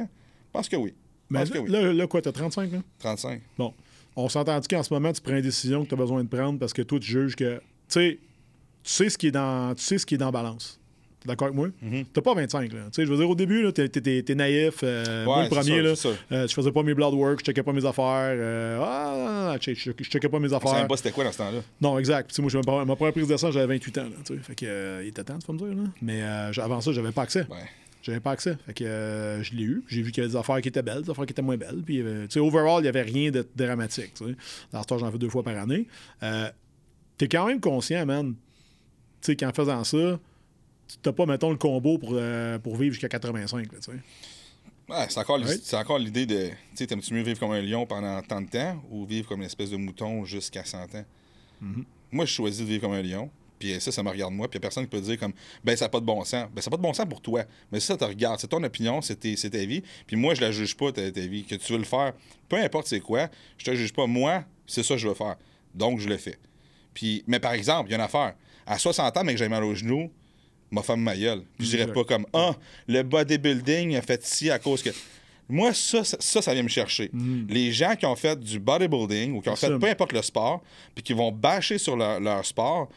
pense 0.51 0.67
que 0.67 0.75
oui. 0.75 0.93
Mais 1.29 1.45
que 1.45 1.57
oui. 1.57 1.69
là, 1.69 1.93
là, 1.93 2.07
quoi, 2.07 2.21
t'as 2.21 2.31
35, 2.31 2.71
là? 2.71 2.79
35. 2.99 3.41
Bon. 3.57 3.73
On 4.15 4.29
s'entend-tu 4.29 4.67
qu'en 4.67 4.83
ce 4.83 4.93
moment, 4.93 5.11
tu 5.11 5.21
prends 5.21 5.35
une 5.35 5.41
décision 5.41 5.83
que 5.83 5.89
tu 5.89 5.95
as 5.95 5.97
besoin 5.97 6.23
de 6.23 6.29
prendre 6.29 6.59
parce 6.59 6.73
que 6.73 6.81
toi, 6.83 6.99
tu 6.99 7.07
juges 7.07 7.35
que. 7.35 7.55
Tu 7.55 7.61
sais, 7.87 8.19
tu 8.83 8.91
sais 8.91 9.09
ce 9.09 9.17
qui 9.17 9.27
est 9.27 9.31
dans, 9.31 9.73
tu 9.73 9.83
sais 9.83 9.97
ce 9.97 10.05
qui 10.05 10.15
est 10.15 10.19
dans 10.19 10.31
balance. 10.31 10.79
T'es 11.23 11.29
d'accord 11.29 11.47
avec 11.47 11.55
moi? 11.55 11.69
Mhm. 11.81 12.03
T'as 12.11 12.21
pas 12.21 12.33
25, 12.33 12.73
là. 12.73 12.79
Tu 12.85 12.89
sais, 12.91 13.05
je 13.05 13.09
veux 13.11 13.17
dire, 13.17 13.29
au 13.29 13.35
début, 13.35 13.63
là, 13.63 13.71
t'es, 13.71 13.87
t'es- 13.87 14.01
t'es- 14.01 14.21
t'es 14.23 14.35
naïf. 14.35 14.81
euh, 14.83 15.23
moi, 15.23 15.43
le 15.43 15.49
premier, 15.49 15.81
là, 15.81 15.93
euh, 16.33 16.47
je 16.47 16.53
faisais 16.53 16.71
pas 16.71 16.83
mes 16.83 16.93
blood 16.93 17.13
work, 17.13 17.39
je 17.39 17.45
checkais 17.45 17.63
pas 17.63 17.71
mes 17.71 17.85
affaires. 17.85 18.03
euh, 18.35 18.79
ah, 18.83 19.55
je, 19.61 19.73
je, 19.73 19.91
je 19.97 20.03
checkais 20.03 20.27
pas 20.27 20.39
mes 20.39 20.51
affaires. 20.53 20.73
même 20.73 20.87
pas 20.87 20.97
c'était 20.97 21.11
quoi 21.11 21.23
dans 21.23 21.31
ce 21.31 21.37
temps-là. 21.37 21.61
Non, 21.79 21.97
exact. 21.97 22.33
Puis, 22.33 22.41
moi, 22.41 22.51
je 22.51 22.57
me- 22.57 22.85
ma 22.85 22.95
première 22.97 23.13
prise 23.13 23.27
de 23.27 23.37
sang, 23.37 23.51
j'avais 23.51 23.67
28 23.73 23.97
ans. 23.99 24.03
Là, 24.03 24.09
tu 24.25 24.33
sais. 24.35 24.39
fait 24.43 24.55
que, 24.55 24.65
euh, 24.67 25.01
il 25.03 25.07
était 25.09 25.23
temps, 25.23 25.39
tu 25.39 25.47
vas 25.47 25.53
me 25.53 25.59
dire. 25.59 25.83
Là. 25.83 25.89
Mais 26.01 26.21
avant 26.61 26.81
ça, 26.81 26.91
j'avais 26.91 27.11
pas 27.13 27.21
accès. 27.23 27.45
Ouais. 27.49 27.57
J'avais 28.01 28.19
pas 28.19 28.31
accès. 28.31 28.57
Fait 28.65 28.73
que 28.73 28.83
euh, 28.83 29.41
je 29.43 29.53
l'ai 29.55 29.63
eu. 29.63 29.81
J'ai 29.87 30.01
vu 30.01 30.11
qu'il 30.11 30.21
y 30.21 30.25
avait 30.25 30.33
des 30.33 30.37
affaires 30.37 30.59
qui 30.59 30.67
étaient 30.67 30.81
belles, 30.81 31.03
des 31.03 31.09
affaires 31.09 31.25
qui 31.25 31.31
étaient 31.31 31.41
moins 31.41 31.55
belles. 31.55 31.81
Puis, 31.85 32.01
euh, 32.01 32.23
tu 32.23 32.31
sais, 32.33 32.39
overall, 32.41 32.79
il 32.79 32.83
n'y 32.83 32.89
avait 32.89 33.01
rien 33.03 33.31
de 33.31 33.47
dramatique. 33.55 34.13
tu 34.15 34.25
sais. 34.25 34.35
Dans 34.73 34.81
ce 34.81 34.87
temps, 34.87 34.97
j'en 34.97 35.09
fais 35.09 35.17
deux 35.17 35.29
fois 35.29 35.41
par 35.41 35.57
année. 35.57 35.87
Euh, 36.21 36.49
T'es 37.17 37.27
quand 37.29 37.45
même 37.45 37.61
conscient, 37.61 38.05
man. 38.05 38.33
Tu 39.21 39.27
sais, 39.31 39.35
qu'en 39.37 39.53
faisant 39.53 39.83
ça, 39.85 40.19
t'as 41.01 41.11
pas, 41.11 41.25
mettons, 41.25 41.51
le 41.51 41.57
combo 41.57 41.97
pour, 41.97 42.11
euh, 42.13 42.59
pour 42.59 42.75
vivre 42.77 42.93
jusqu'à 42.93 43.09
85. 43.09 43.71
Là, 43.71 43.79
tu 43.79 43.91
sais. 43.91 43.97
Ouais, 44.89 45.05
c'est 45.07 45.19
encore, 45.19 45.39
encore 45.73 45.97
l'idée 45.97 46.25
de. 46.25 46.49
Tu 46.49 46.55
sais, 46.75 46.87
t'aimes-tu 46.87 47.13
mieux 47.13 47.23
vivre 47.23 47.39
comme 47.39 47.51
un 47.51 47.61
lion 47.61 47.85
pendant 47.85 48.21
tant 48.21 48.41
de 48.41 48.49
temps 48.49 48.83
ou 48.89 49.05
vivre 49.05 49.27
comme 49.27 49.39
une 49.39 49.45
espèce 49.45 49.69
de 49.69 49.77
mouton 49.77 50.25
jusqu'à 50.25 50.65
100 50.65 50.95
ans? 50.95 51.05
Mm-hmm. 51.63 51.83
Moi, 52.11 52.25
je 52.25 52.33
choisis 52.33 52.61
de 52.61 52.65
vivre 52.65 52.81
comme 52.81 52.93
un 52.93 53.01
lion. 53.01 53.29
Puis 53.59 53.79
ça, 53.79 53.93
ça 53.93 54.03
me 54.03 54.09
regarde 54.09 54.33
moi. 54.33 54.49
Puis 54.49 54.57
il 54.57 54.59
n'y 54.59 54.65
a 54.65 54.67
personne 54.67 54.83
qui 54.83 54.89
peut 54.89 54.99
dire 54.99 55.17
comme, 55.17 55.31
ben 55.63 55.73
ça 55.77 55.85
n'a 55.85 55.89
pas 55.89 56.01
de 56.01 56.05
bon 56.05 56.21
sens. 56.25 56.49
Ben 56.53 56.61
ça 56.61 56.69
n'a 56.69 56.71
pas 56.71 56.77
de 56.77 56.81
bon 56.81 56.93
sens 56.93 57.05
pour 57.07 57.21
toi. 57.21 57.45
Mais 57.71 57.79
ça, 57.79 57.95
te 57.95 58.03
regarde. 58.03 58.37
C'est 58.41 58.49
ton 58.49 58.61
opinion, 58.61 59.01
c'est 59.01 59.15
ta 59.15 59.65
vie. 59.65 59.81
Puis 60.05 60.17
moi, 60.17 60.33
je 60.33 60.41
la 60.41 60.51
juge 60.51 60.75
pas, 60.75 60.91
ta, 60.91 61.09
ta 61.09 61.21
vie. 61.21 61.45
Que 61.45 61.55
tu 61.55 61.71
veux 61.71 61.79
le 61.79 61.85
faire, 61.85 62.11
peu 62.49 62.57
importe 62.57 62.87
c'est 62.87 62.99
quoi, 62.99 63.29
je 63.57 63.63
te 63.63 63.73
juge 63.73 63.93
pas. 63.93 64.05
Moi, 64.05 64.43
c'est 64.67 64.83
ça 64.83 64.95
que 64.95 64.99
je 64.99 65.07
veux 65.07 65.13
faire. 65.13 65.37
Donc, 65.73 65.99
je 65.99 66.09
le 66.09 66.17
fais. 66.17 66.37
Puis, 66.93 67.23
mais 67.25 67.39
par 67.39 67.53
exemple, 67.53 67.87
il 67.87 67.91
y 67.91 67.95
a 67.95 67.97
une 67.97 68.03
affaire. 68.03 68.33
À 68.65 68.77
60 68.77 69.15
ans, 69.15 69.23
mais 69.23 69.31
que 69.31 69.39
j'ai 69.39 69.47
mal 69.47 69.63
au 69.63 69.73
genou, 69.73 70.11
ma 70.73 70.81
femme 70.83 71.01
ma 71.01 71.15
gueule. 71.15 71.43
Puis 71.57 71.67
je 71.67 71.77
dirais 71.77 71.91
pas 71.91 72.03
comme, 72.03 72.25
ah, 72.33 72.55
le 72.87 73.03
bodybuilding 73.03 73.95
a 73.95 74.01
fait 74.01 74.23
ci 74.25 74.49
à 74.49 74.59
cause 74.59 74.81
que. 74.83 74.89
Moi, 75.49 75.73
ça, 75.73 76.03
ça, 76.05 76.17
ça, 76.19 76.41
ça 76.41 76.53
vient 76.53 76.63
me 76.63 76.69
chercher. 76.69 77.11
Les 77.49 77.71
gens 77.71 77.95
qui 77.95 78.05
ont 78.05 78.15
fait 78.15 78.39
du 78.39 78.59
bodybuilding 78.59 79.33
ou 79.35 79.41
qui 79.41 79.49
ont 79.49 79.55
fait 79.55 79.77
peu 79.77 79.87
importe 79.87 80.13
le 80.13 80.21
sport, 80.21 80.63
puis 80.95 81.03
qui 81.03 81.13
vont 81.13 81.31
bâcher 81.31 81.77
sur 81.77 81.95
leur, 81.97 82.19
leur 82.19 82.45
sport, 82.45 82.89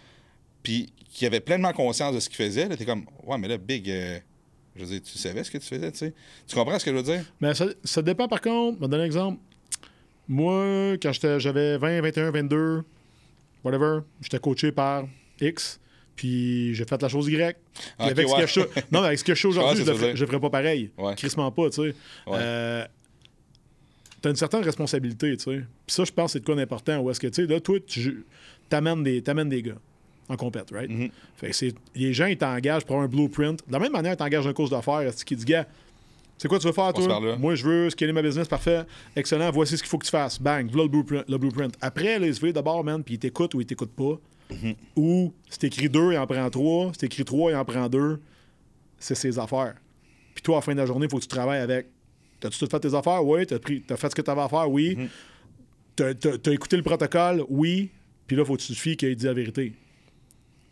puis 0.63 0.93
qui 1.13 1.27
avaient 1.27 1.41
pleinement 1.41 1.73
conscience 1.73 2.15
de 2.15 2.21
ce 2.21 2.29
qu'ils 2.29 2.37
faisaient, 2.37 2.69
là, 2.69 2.77
t'es 2.77 2.85
comme, 2.85 3.05
ouais, 3.25 3.37
mais 3.39 3.49
là, 3.49 3.59
Big, 3.59 3.91
euh, 3.91 4.19
je 4.77 4.85
veux 4.85 4.87
dire, 4.91 5.01
tu 5.03 5.19
savais 5.19 5.43
ce 5.43 5.51
que 5.51 5.59
tu 5.59 5.67
faisais, 5.67 5.91
tu 5.91 5.99
sais. 5.99 6.15
Tu 6.47 6.55
comprends 6.55 6.79
ce 6.79 6.85
que 6.85 6.91
je 6.93 6.97
veux 6.97 7.03
dire? 7.03 7.25
Mais 7.41 7.53
ça, 7.55 7.67
ça 7.83 8.01
dépend 8.03 8.29
par 8.29 8.41
contre. 8.41 8.77
Je 8.77 8.83
vais 8.83 8.89
donner 8.89 9.03
un 9.03 9.07
exemple. 9.07 9.39
Moi, 10.29 10.95
quand 11.03 11.13
j'étais- 11.13 11.41
j'avais 11.41 11.79
20, 11.79 12.01
21, 12.01 12.31
22, 12.31 12.83
whatever, 13.65 14.01
j'étais 14.21 14.39
coaché 14.39 14.73
par 14.73 15.05
X, 15.41 15.81
puis 16.17 16.75
j'ai 16.75 16.85
fait 16.85 17.01
la 17.01 17.09
chose 17.09 17.29
Y. 17.29 17.57
Ok, 17.99 18.07
avec, 18.07 18.29
ce 18.29 18.35
que 18.37 18.47
je, 18.47 18.61
non, 18.91 19.01
mais 19.01 19.07
avec 19.09 19.19
ce 19.19 19.25
que 19.25 19.35
je 19.35 19.39
suis 19.39 19.49
aujourd'hui, 19.49 19.85
ce 19.85 19.95
je 20.15 20.23
ne 20.23 20.27
ferais, 20.27 20.41
pas 20.41 20.51
pareil. 20.51 20.91
Ouais. 20.99 21.15
Crissement 21.15 21.51
pas, 21.53 21.71
tu 21.71 21.77
sais. 21.77 21.95
Ouais. 22.27 22.39
Euh, 22.39 22.85
T'as 24.23 24.31
une 24.31 24.37
certaine 24.37 24.63
responsabilité, 24.63 25.37
tu 25.37 25.45
sais. 25.45 25.59
Puis 25.87 25.95
ça, 25.95 26.05
je 26.05 26.11
pense, 26.11 26.33
c'est 26.33 26.41
de 26.41 26.45
quoi 26.45 26.57
d'important. 26.57 26.99
Où 26.99 27.11
est-ce 27.11 27.21
que, 27.21 27.27
tu 27.29 27.43
sais, 27.43 27.47
là, 27.47 27.61
toi, 27.61 27.79
tu 27.87 28.25
t'amènes 28.69 29.03
des, 29.05 29.21
des 29.21 29.63
gars 29.63 29.77
en 30.29 30.37
compète, 30.37 30.71
right? 30.73 30.91
Mhm. 30.91 31.11
Fait 31.37 31.51
que 31.51 31.55
c'est, 31.55 31.75
les 31.95 32.13
gens, 32.13 32.27
ils 32.27 32.37
t'engagent 32.37 32.85
pour 32.85 33.01
un 33.01 33.07
blueprint. 33.07 33.61
De 33.67 33.73
la 33.73 33.79
même 33.79 33.93
manière, 33.93 34.15
ils 34.15 34.17
t'engagent 34.17 34.47
un 34.47 34.53
course 34.53 34.71
d'affaires. 34.71 35.01
Est-ce 35.01 35.25
qu'il 35.25 35.37
dit, 35.37 35.45
gars, 35.45 35.67
c'est 36.39 36.49
quoi 36.49 36.59
tu 36.59 36.67
veux 36.67 36.73
faire, 36.73 36.93
toi? 36.93 37.37
Moi, 37.39 37.55
je 37.55 37.65
veux 37.65 37.91
scaler 37.91 38.13
ma 38.13 38.23
business, 38.23 38.49
parfait. 38.49 38.83
Excellent, 39.15 39.51
voici 39.51 39.77
ce 39.77 39.83
qu'il 39.83 39.91
faut 39.91 39.99
que 39.99 40.07
tu 40.07 40.11
fasses. 40.11 40.41
Bang, 40.41 40.67
voilà 40.71 40.85
le 40.85 40.89
blueprint. 40.89 41.29
Le 41.29 41.39
blueprint. 41.39 41.75
Après, 41.81 42.19
là, 42.19 42.27
il 42.27 42.35
se 42.35 42.47
d'abord, 42.51 42.83
man, 42.85 43.03
puis 43.03 43.15
il 43.15 43.19
t'écoute 43.19 43.55
ou 43.55 43.61
il 43.61 43.67
t'écoute 43.67 43.93
pas. 43.93 44.19
Mhm. 44.51 44.75
Ou 44.97 45.33
c'est 45.49 45.65
écrit 45.65 45.89
deux, 45.89 46.13
il 46.13 46.19
en 46.19 46.27
prend 46.27 46.49
trois. 46.51 46.93
C'est 46.99 47.07
écrit 47.07 47.25
trois, 47.25 47.51
il 47.51 47.57
en 47.57 47.65
prend 47.65 47.89
deux. 47.89 48.21
C'est 48.99 49.15
ses 49.15 49.39
affaires. 49.39 49.75
Puis 50.35 50.43
toi, 50.43 50.57
à 50.57 50.59
la 50.59 50.63
fin 50.63 50.73
de 50.73 50.79
la 50.79 50.87
journée, 50.87 51.07
il 51.07 51.11
faut 51.11 51.19
que 51.19 51.23
tu 51.23 51.29
travailles 51.29 51.61
avec. 51.61 51.87
T'as-tu 52.41 52.59
tout 52.59 52.69
fait 52.71 52.81
tes 52.81 52.95
affaires? 52.95 53.25
Oui. 53.25 53.47
T'as, 53.47 53.59
pris, 53.59 53.83
fait 53.87 54.11
ce 54.11 54.15
que 54.15 54.23
t'avais 54.23 54.43
à 54.43 54.49
faire? 54.49 54.71
Oui. 54.71 54.97
Mhm. 54.97 55.09
T'as, 55.97 56.53
écouté 56.53 56.77
le 56.77 56.83
protocole? 56.83 57.45
Oui. 57.49 57.91
Puis 58.27 58.37
là, 58.37 58.45
faut 58.45 58.57
que 58.57 58.63
tu 58.63 58.73
te 58.73 58.79
fies 58.79 58.97
qu'il 58.97 59.15
dit 59.17 59.25
la 59.25 59.33
vérité. 59.33 59.73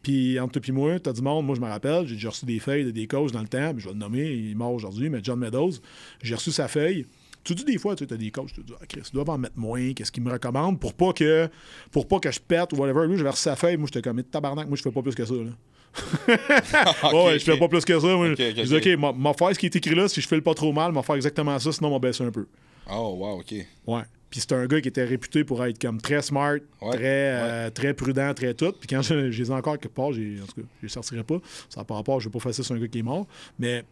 Puis 0.03 0.39
entre 0.39 0.61
toi 0.61 0.69
et 0.69 0.73
moi, 0.73 1.01
t'as 1.01 1.15
du 1.15 1.23
monde, 1.23 1.47
moi 1.47 1.57
je 1.57 1.63
me 1.63 1.67
rappelle, 1.67 2.07
j'ai 2.07 2.17
déjà 2.17 2.29
reçu 2.29 2.45
des 2.45 2.59
feuilles 2.59 2.85
de 2.85 2.91
des 2.91 3.07
coachs 3.07 3.33
dans 3.33 3.41
le 3.41 3.49
temps, 3.49 3.73
puis 3.73 3.83
je 3.83 3.89
vais 3.89 3.95
le 3.95 3.99
nommer, 3.99 4.31
il 4.31 4.51
est 4.51 4.55
mort 4.55 4.73
aujourd'hui, 4.73 5.09
mais 5.09 5.21
John 5.23 5.39
Meadows, 5.39 5.73
j'ai 6.23 6.35
reçu 6.35 6.53
sa 6.53 6.69
feuille. 6.69 7.07
Tu 7.45 7.55
dis 7.55 7.65
des 7.65 7.79
fois, 7.79 7.95
tu 7.95 8.05
as 8.05 8.17
des 8.17 8.31
coachs, 8.31 8.49
tu 8.49 8.63
te 8.63 8.67
dis, 8.67 8.73
ah, 8.81 8.87
Chris, 8.89 9.03
ils 9.05 9.15
doivent 9.15 9.31
en 9.31 9.39
mettre 9.39 9.57
moins, 9.59 9.93
qu'est-ce 9.93 10.11
qu'ils 10.11 10.23
me 10.23 10.33
recommandent 10.33 10.81
pour 10.81 10.95
pas 10.95 11.13
que 11.13 11.49
pour 11.91 12.09
pas 12.09 12.19
que 12.19 12.31
je 12.31 12.41
pète 12.41 12.73
ou 12.73 12.77
whatever. 12.77 13.07
Lui, 13.07 13.17
j'avais 13.19 13.31
reçu 13.31 13.43
sa 13.43 13.55
feuille, 13.57 13.77
moi 13.77 13.87
j'étais 13.93 14.03
comme, 14.09 14.23
tabarnak, 14.23 14.67
moi 14.67 14.77
je 14.77 14.83
fais 14.83 14.91
pas 14.91 15.03
plus 15.03 15.15
que 15.15 15.25
ça. 15.25 15.35
Là. 15.35 15.51
Ouais, 17.13 17.39
je 17.39 17.45
fais 17.45 17.59
pas 17.59 17.69
plus 17.69 17.85
que 17.85 17.99
ça. 18.01 18.07
Moi, 18.17 18.35
je 18.35 18.63
dis, 18.63 18.75
ok. 18.77 18.99
M'a- 18.99 19.13
m'a 19.13 19.33
faire 19.35 19.55
ce 19.55 19.59
qui 19.59 19.67
est 19.67 19.77
écrit 19.77 19.95
là, 19.95 20.09
si 20.09 20.21
je 20.21 20.27
fais 20.29 20.37
le 20.37 20.43
pas 20.43 20.55
trop 20.55 20.73
mal, 20.73 20.93
m'a 20.93 21.03
faire 21.03 21.17
exactement 21.17 21.59
ça, 21.59 21.73
sinon 21.73 21.91
m'a 21.91 21.99
baisser 21.99 22.25
un 22.25 22.31
peu. 22.31 22.47
Oh, 22.91 23.17
wow, 23.19 23.41
OK. 23.41 23.55
Ouais. 23.87 24.03
Puis 24.31 24.41
c'était 24.41 24.57
un 24.57 24.67
gars 24.67 24.81
qui 24.81 24.89
était 24.89 25.05
réputé 25.05 25.45
pour 25.45 25.65
être 25.65 25.81
comme 25.81 26.01
très 26.01 26.21
smart, 26.21 26.57
Ouais, 26.83 26.91
très, 26.97 27.01
euh, 27.05 27.71
très 27.71 27.95
prudent, 27.95 28.35
très 28.35 28.53
tout. 28.53 28.73
Puis 28.73 28.89
quand 28.89 29.01
je, 29.01 29.31
je 29.31 29.43
les 29.43 29.49
ai 29.51 29.55
encore 29.55 29.79
quelque 29.79 29.95
part, 29.95 30.07
en 30.07 30.11
tout 30.11 30.17
cas, 30.61 30.67
je 30.81 30.83
les 30.83 30.89
sortirai 30.89 31.23
pas. 31.23 31.39
Ça 31.69 31.81
n'a 31.81 31.85
pas 31.85 31.95
rapport, 31.95 32.19
je 32.19 32.29
vais 32.29 32.33
pas 32.33 32.41
faire 32.41 32.53
ça 32.55 32.65
sur 32.65 32.75
un 32.75 32.79
gars 32.81 32.89
qui 32.89 32.99
est 32.99 33.03
mort. 33.03 33.27
Mais 33.61 33.85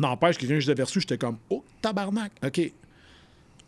n'empêche 0.00 0.38
que 0.38 0.46
quand 0.46 0.60
je 0.60 0.68
l'avais 0.68 0.82
reçu, 0.82 1.00
j'étais 1.00 1.18
comme 1.18 1.38
Oh, 1.50 1.64
tabarnak, 1.80 2.32
OK. 2.44 2.72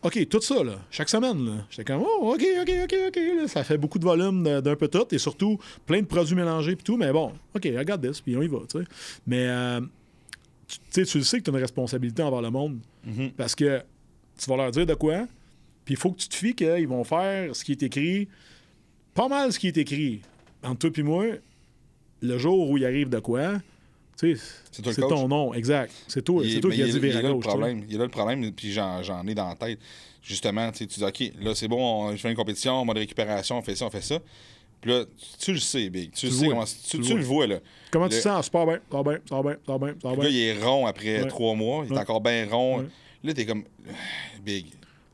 OK, 0.05 0.29
tout 0.29 0.41
ça, 0.41 0.65
là, 0.65 0.81
chaque 0.91 1.09
semaine. 1.09 1.65
J'étais 1.71 1.85
comme 1.93 2.03
Oh, 2.05 2.33
OK, 2.35 2.45
OK, 2.61 2.71
OK, 2.85 2.95
OK. 3.09 3.17
là. 3.17 3.47
ça 3.49 3.63
fait 3.63 3.79
beaucoup 3.79 4.01
de 4.01 4.05
volume 4.05 4.43
d'un 4.61 4.75
peu 4.75 4.89
tout 4.89 5.07
et 5.13 5.19
surtout 5.19 5.59
plein 5.87 6.01
de 6.01 6.07
produits 6.07 6.35
mélangés 6.35 6.75
puis 6.75 6.83
tout. 6.85 6.97
Mais 6.97 7.13
bon, 7.13 7.33
OK, 7.55 7.63
regarde 7.77 8.05
this, 8.05 8.21
puis 8.21 8.37
on 8.37 8.43
y 8.43 8.49
va, 8.49 8.59
tu 8.69 8.81
sais. 8.81 8.85
Mais 9.27 9.47
euh, 9.49 9.81
tu 10.67 10.79
tu 10.79 10.85
sais, 10.91 11.05
tu 11.05 11.19
le 11.19 11.25
sais 11.25 11.39
que 11.39 11.45
tu 11.45 11.51
as 11.51 11.55
une 11.55 11.61
responsabilité 11.61 12.23
envers 12.23 12.43
le 12.43 12.51
monde. 12.51 12.79
Mhm. 13.05 13.31
Parce 13.37 13.55
que 13.55 13.81
tu 14.39 14.51
vas 14.51 14.57
leur 14.57 14.71
dire 14.73 14.87
de 14.87 14.95
quoi, 14.95 15.27
puis 15.85 15.95
il 15.95 15.97
faut 15.97 16.11
que 16.11 16.19
tu 16.19 16.29
te 16.29 16.35
fies 16.35 16.55
qu'ils 16.55 16.89
vont 16.89 17.05
faire 17.05 17.55
ce 17.55 17.63
qui 17.65 17.73
est 17.73 17.83
écrit, 17.85 18.29
pas 19.15 19.29
mal 19.29 19.53
ce 19.53 19.59
qui 19.61 19.69
est 19.69 19.77
écrit. 19.77 20.23
Entre 20.65 20.89
toi 20.89 20.93
et 20.97 21.03
moi, 21.03 21.25
le 22.23 22.39
jour 22.39 22.69
où 22.71 22.77
il 22.77 22.85
arrive 22.85 23.09
de 23.09 23.19
quoi, 23.21 23.61
C'est 24.71 25.01
ton 25.09 25.29
nom, 25.29 25.53
exact. 25.55 25.93
C'est 26.09 26.23
toi, 26.23 26.43
c'est 26.45 26.61
qui 26.61 26.83
as 26.83 26.87
il- 26.87 26.93
dit 26.93 26.99
il 26.99 27.05
est 27.17 27.23
là 27.23 27.29
le 27.29 27.39
problème. 27.41 27.85
Il 27.89 27.95
est 27.95 27.99
là 27.99 28.05
le 28.05 28.11
problème, 28.11 28.53
puis 28.53 28.73
j'en, 28.73 29.03
ai 29.27 29.35
dans 29.35 29.49
la 29.49 29.55
tête. 29.57 29.79
Justement, 30.23 30.71
tu 30.71 30.87
dis, 30.87 31.03
OK, 31.05 31.33
là, 31.41 31.55
c'est 31.55 31.67
bon, 31.69 31.81
on- 31.83 32.13
je 32.13 32.17
fais 32.17 32.31
une 32.31 32.37
compétition, 32.37 32.85
mode 32.85 32.99
récupération, 32.99 33.59
on 33.59 33.63
fait 33.63 33.75
ça, 33.75 33.87
on 33.87 33.91
fait 33.91 34.03
ça. 34.03 34.19
Puis 34.81 34.91
là, 34.91 35.05
tu 35.39 35.53
le 35.53 35.59
sais, 35.59 35.89
Big. 35.91 36.11
Tu, 36.13 36.21
Tu 36.21 36.27
le 36.27 36.33
sais 36.33 36.45
vois. 36.45 36.55
comment. 36.55 36.65
Tu, 36.89 36.97
le 36.99 37.23
vois, 37.25 37.47
là. 37.47 37.59
Comment 37.91 38.09
tu 38.09 38.17
sens? 38.21 38.51
Ça 38.53 38.59
va 38.59 38.65
bien, 38.67 38.81
ça 38.91 38.97
va 38.97 39.03
bien, 39.03 39.19
ça 39.29 39.37
va 39.37 39.43
bien, 39.43 39.57
ça 40.01 40.09
va 40.09 40.15
bien. 40.17 40.25
gars, 40.25 40.31
il 40.31 40.39
est 40.39 40.65
rond 40.65 40.87
après 40.87 41.27
trois 41.27 41.55
mois. 41.55 41.85
Il 41.89 41.95
est 41.95 41.99
encore 41.99 42.21
bien 42.21 42.47
rond. 42.51 42.85
Là, 43.25 43.35
t'es 43.35 43.47
comme. 43.47 43.65
Big. 44.45 44.67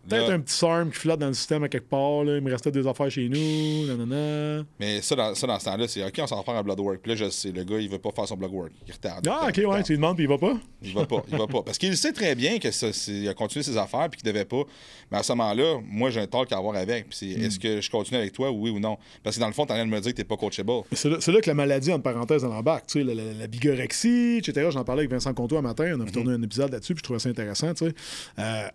Peut-être 0.09 0.31
un 0.31 0.41
petit 0.41 0.55
SARM 0.55 0.91
qui 0.91 0.99
flotte 0.99 1.21
dans 1.21 1.27
le 1.29 1.35
système 1.35 1.63
à 1.65 1.69
quelque 1.69 1.89
part, 1.89 2.25
là. 2.25 2.37
il 2.37 2.43
me 2.43 2.51
restait 2.51 2.71
des 2.71 2.87
affaires 2.87 3.11
chez 3.11 3.29
nous, 3.29 3.87
nanana. 3.87 4.65
Mais 4.81 5.01
ça, 5.03 5.15
dans, 5.17 5.35
ça, 5.35 5.47
dans 5.47 5.59
ce 5.59 5.65
temps-là, 5.67 5.89
c'est 5.89 6.05
OK, 6.05 6.15
on 6.21 6.27
s'en 6.27 6.37
va 6.37 6.43
faire 6.43 6.55
un 6.57 6.63
blood 6.63 6.81
work. 6.81 7.01
Puis 7.03 7.11
là, 7.13 7.17
je 7.17 7.31
sais, 7.31 7.51
le 7.53 7.65
gars, 7.65 7.79
il 7.79 7.89
veut 7.89 7.99
pas 7.99 8.11
faire 8.11 8.27
son 8.27 8.37
blood 8.37 8.53
work. 8.53 8.73
Il 8.87 8.93
retarde. 8.93 9.27
Ah, 9.29 9.47
ok, 9.49 9.61
ouais, 9.67 9.83
tu 9.83 9.93
lui 9.93 9.99
demandes 9.99 10.17
puis 10.17 10.25
il 10.25 10.29
va 10.29 10.39
pas? 10.39 10.55
Il 10.83 10.95
va 10.95 11.07
pas, 11.07 11.23
il 11.31 11.37
va 11.39 11.47
pas. 11.47 11.63
Parce 11.63 11.79
qu'il 11.79 11.97
sait 11.97 12.13
très 12.13 12.35
bien 12.35 12.59
que 12.59 12.71
ça, 12.71 12.93
c'est- 12.93 13.13
il 13.13 13.29
a 13.29 13.35
continué 13.35 13.63
ses 13.63 13.77
affaires 13.77 14.09
puis 14.11 14.21
qu'il 14.21 14.31
devait 14.33 14.45
pas. 14.45 14.63
Mais 15.11 15.19
à 15.19 15.23
ce 15.23 15.33
moment-là, 15.33 15.81
moi, 15.85 16.11
j'ai 16.11 16.21
un 16.21 16.27
talk 16.27 16.53
à 16.53 16.57
avoir 16.59 16.77
avec. 16.77 17.09
Puis 17.09 17.19
c'est 17.21 17.39
Hmm. 17.39 17.45
est-ce 17.45 17.59
que 17.59 17.81
je 17.81 17.91
continue 17.91 18.19
avec 18.19 18.33
toi, 18.33 18.51
oui 18.51 18.71
ou 18.71 18.79
non? 18.79 18.97
Parce 19.23 19.37
que 19.37 19.41
dans 19.41 19.47
le 19.49 19.53
fond, 19.53 19.67
t'en 19.67 19.75
train 19.75 19.85
de 19.87 19.91
me 19.91 20.01
dire 20.01 20.13
que 20.13 20.17
t'es 20.17 20.25
pas 20.25 20.37
coachable. 20.37 20.73
C'est 20.93 21.09
là, 21.09 21.41
que 21.41 21.49
la 21.51 21.55
maladie, 21.55 21.93
entre 21.93 22.03
parenthèses, 22.03 22.45
elle 22.45 22.51
embarque. 22.53 22.87
Tu 22.87 23.01
sais, 23.01 23.05
la, 23.05 23.15
la- 23.15 23.33
la 23.33 23.47
bigorexie, 23.47 24.39
etc. 24.39 24.69
J'en 24.71 24.85
parlais 24.85 25.01
avec 25.01 25.11
Vincent 25.11 25.33
Comtois 25.35 25.59
un 25.59 25.63
matin. 25.63 25.93
On 25.97 26.01
a 26.07 26.11
tourné 26.11 26.33
un 26.33 26.43
épisode 26.43 26.73
là-dessus, 26.73 26.95
puis 26.95 27.01
je 27.01 27.05
trouvais 27.05 27.19
ça 27.19 27.29
intéressant. 27.29 27.73
Tu 27.75 27.87
sais. 27.87 27.95
Euh, 28.39 28.69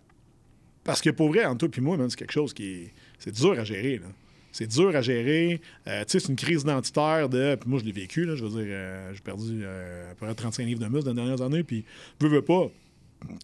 parce 0.84 1.02
que 1.02 1.10
pour 1.10 1.30
vrai, 1.30 1.46
entre 1.46 1.68
toi 1.68 1.78
et 1.78 1.82
moi, 1.82 1.98
c'est 2.10 2.18
quelque 2.18 2.34
chose 2.34 2.54
qui 2.54 2.66
est. 2.66 2.94
C'est 3.20 3.32
dur 3.32 3.52
à 3.58 3.64
gérer. 3.64 3.98
là. 3.98 4.08
C'est 4.52 4.68
dur 4.68 4.96
à 4.96 5.02
gérer. 5.02 5.60
Euh, 5.88 6.04
tu 6.06 6.12
sais, 6.12 6.20
c'est 6.20 6.30
une 6.30 6.36
crise 6.36 6.62
identitaire 6.62 7.28
de. 7.28 7.56
Puis 7.56 7.70
moi, 7.70 7.80
je 7.80 7.86
l'ai 7.86 7.92
vécu. 7.92 8.26
Là, 8.26 8.36
je 8.36 8.44
veux 8.44 8.50
dire, 8.50 8.68
euh, 8.68 9.12
j'ai 9.14 9.22
perdu 9.22 9.62
euh, 9.64 10.12
à 10.12 10.16
peu 10.16 10.26
près 10.26 10.36
35 10.36 10.66
livres 10.66 10.80
de 10.80 10.88
muscle 10.88 11.06
dans 11.06 11.12
les 11.12 11.16
dernières 11.16 11.42
années. 11.42 11.64
Puis, 11.64 11.84
veux, 12.20 12.30
veux 12.30 12.42
pas. 12.42 12.70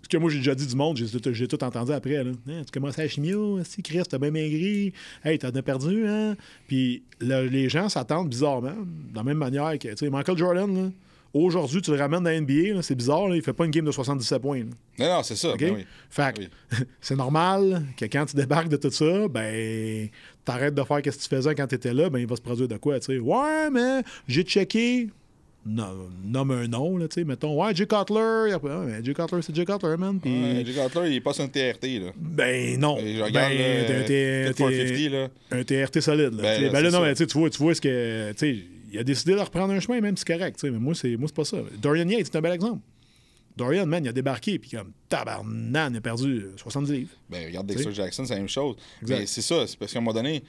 Ce 0.03 0.09
que 0.09 0.17
moi, 0.17 0.29
j'ai 0.29 0.39
déjà 0.39 0.53
dit 0.55 0.67
du 0.67 0.75
monde, 0.75 0.97
j'ai 0.97 1.47
tout, 1.47 1.63
entendu 1.63 1.91
après. 1.93 2.23
Là. 2.23 2.31
Hein, 2.49 2.63
tu 2.65 2.71
commences 2.71 2.99
à 2.99 3.07
chimio, 3.07 3.63
si 3.63 3.81
Chris, 3.81 4.03
t'as 4.09 4.17
bien 4.17 4.29
maigri, 4.29 4.93
hey, 5.23 5.39
t'en 5.39 5.49
as 5.49 5.61
perdu, 5.61 6.05
hein? 6.05 6.35
Puis 6.67 7.01
là, 7.21 7.43
les 7.43 7.69
gens 7.69 7.87
s'attendent 7.87 8.29
bizarrement, 8.29 8.75
de 8.75 9.15
la 9.15 9.23
même 9.23 9.37
manière 9.37 9.71
que, 9.79 9.87
tu 9.87 9.95
sais, 9.95 10.09
Michael 10.09 10.37
Jordan, 10.37 10.75
là, 10.75 10.91
aujourd'hui, 11.33 11.81
tu 11.81 11.91
le 11.91 11.97
ramènes 11.97 12.23
dans 12.23 12.29
la 12.29 12.39
NBA, 12.41 12.81
c'est 12.81 12.95
bizarre, 12.95 13.27
là, 13.27 13.35
il 13.35 13.41
fait 13.41 13.53
pas 13.53 13.65
une 13.65 13.71
game 13.71 13.85
de 13.85 13.91
77 13.91 14.41
points. 14.41 14.59
là. 14.59 14.65
Non, 14.99 15.15
non, 15.17 15.23
c'est 15.23 15.35
ça. 15.35 15.53
Ben 15.57 15.73
oui. 15.77 15.85
Fait 16.09 16.33
Oui. 16.39 16.49
c'est 17.01 17.15
normal 17.15 17.83
que 17.97 18.05
quand 18.05 18.25
tu 18.25 18.35
débarques 18.35 18.69
de 18.69 18.77
tout 18.77 18.91
ça, 18.91 19.27
ben, 19.29 20.09
t'arrêtes 20.45 20.75
de 20.75 20.83
faire 20.83 20.97
ce 20.97 21.01
que 21.01 21.09
tu 21.11 21.29
faisais 21.29 21.55
quand 21.55 21.67
t'étais 21.67 21.93
là, 21.93 22.09
ben, 22.09 22.19
il 22.19 22.27
va 22.27 22.35
se 22.35 22.41
produire 22.41 22.67
de 22.67 22.77
quoi, 22.77 22.99
tu 22.99 23.05
sais. 23.13 23.19
Ouais, 23.19 23.69
mais 23.71 24.01
j'ai 24.27 24.43
checké. 24.43 25.09
Non, 25.65 26.09
nomme 26.23 26.51
un 26.51 26.67
nom, 26.69 26.97
là, 26.97 27.07
tu 27.09 27.15
sais, 27.15 27.25
mettons. 27.25 27.61
Ouais, 27.61 27.75
Jay 27.75 27.85
Cutler. 27.85 28.45
il 28.47 28.51
y 28.51 28.53
a 28.53 28.59
pas- 28.59 28.79
Ouais, 28.79 28.85
mais 28.87 29.03
Jay 29.03 29.13
Cutler, 29.13 29.41
c'est 29.41 29.53
Jay 29.53 29.65
Cutler, 29.65 29.97
man. 29.97 30.17
Ouais, 30.25 30.63
Jay 30.65 30.71
Cutler, 30.73 31.09
il 31.09 31.15
est 31.17 31.21
pas 31.21 31.33
sur 31.33 31.43
une 31.43 31.51
TRT, 31.51 31.99
là. 31.99 32.11
ben, 32.17 32.79
non. 32.79 32.97
Et 32.97 33.15
je 33.17 33.23
Ben, 33.23 33.31
là, 33.33 33.45
un 33.45 33.85
T- 33.85 33.99
Fit 33.99 34.05
t'es- 34.05 34.53
450, 34.55 35.11
là. 35.11 35.27
un 35.51 35.63
TRT 35.63 36.01
solide. 36.01 36.33
Là, 36.35 36.41
Ben, 36.43 36.57
Tu 36.59 36.63
là, 36.63 36.69
ben 36.71 36.81
là, 36.81 36.91
non, 36.91 37.01
mais 37.01 37.13
tu 37.13 37.27
tu 37.27 37.37
vois, 37.37 37.49
tu 37.49 37.57
vois 37.61 37.75
ce 37.75 37.81
que. 37.81 38.31
Tu 38.31 38.37
sais, 38.37 38.59
il 38.91 38.99
a 38.99 39.03
décidé 39.03 39.33
de 39.33 39.39
reprendre 39.39 39.73
un 39.73 39.79
chemin, 39.79 40.01
même 40.01 40.17
si 40.17 40.23
c'est 40.25 40.37
correct. 40.37 40.59
Mais 40.63 40.71
moi, 40.71 40.95
c'est 40.95 41.15
moi, 41.17 41.27
c'est 41.27 41.35
pas 41.35 41.45
ça. 41.45 41.57
Dorian 41.81 42.07
Yates, 42.07 42.27
c'est 42.31 42.37
un 42.37 42.41
bel 42.41 42.53
exemple. 42.53 42.81
Dorian, 43.57 43.85
man, 43.85 44.03
il 44.05 44.07
a 44.07 44.13
débarqué, 44.13 44.57
puis 44.57 44.71
comme 44.71 44.91
tabarnan, 45.09 45.91
il 45.91 45.97
a 45.97 46.01
perdu 46.01 46.45
70 46.55 46.91
livres. 46.91 47.09
Ben, 47.29 47.45
regarde 47.45 47.67
Dexter 47.67 47.93
Jackson, 47.93 48.25
c'est 48.25 48.33
la 48.33 48.39
même 48.39 48.47
chose. 48.47 48.75
Exact. 49.01 49.19
Mais 49.19 49.25
c'est 49.25 49.41
ça, 49.41 49.67
c'est 49.67 49.77
parce 49.77 49.91
qu'à 49.91 49.99
un 49.99 50.01
moment 50.01 50.13
donné, 50.13 50.43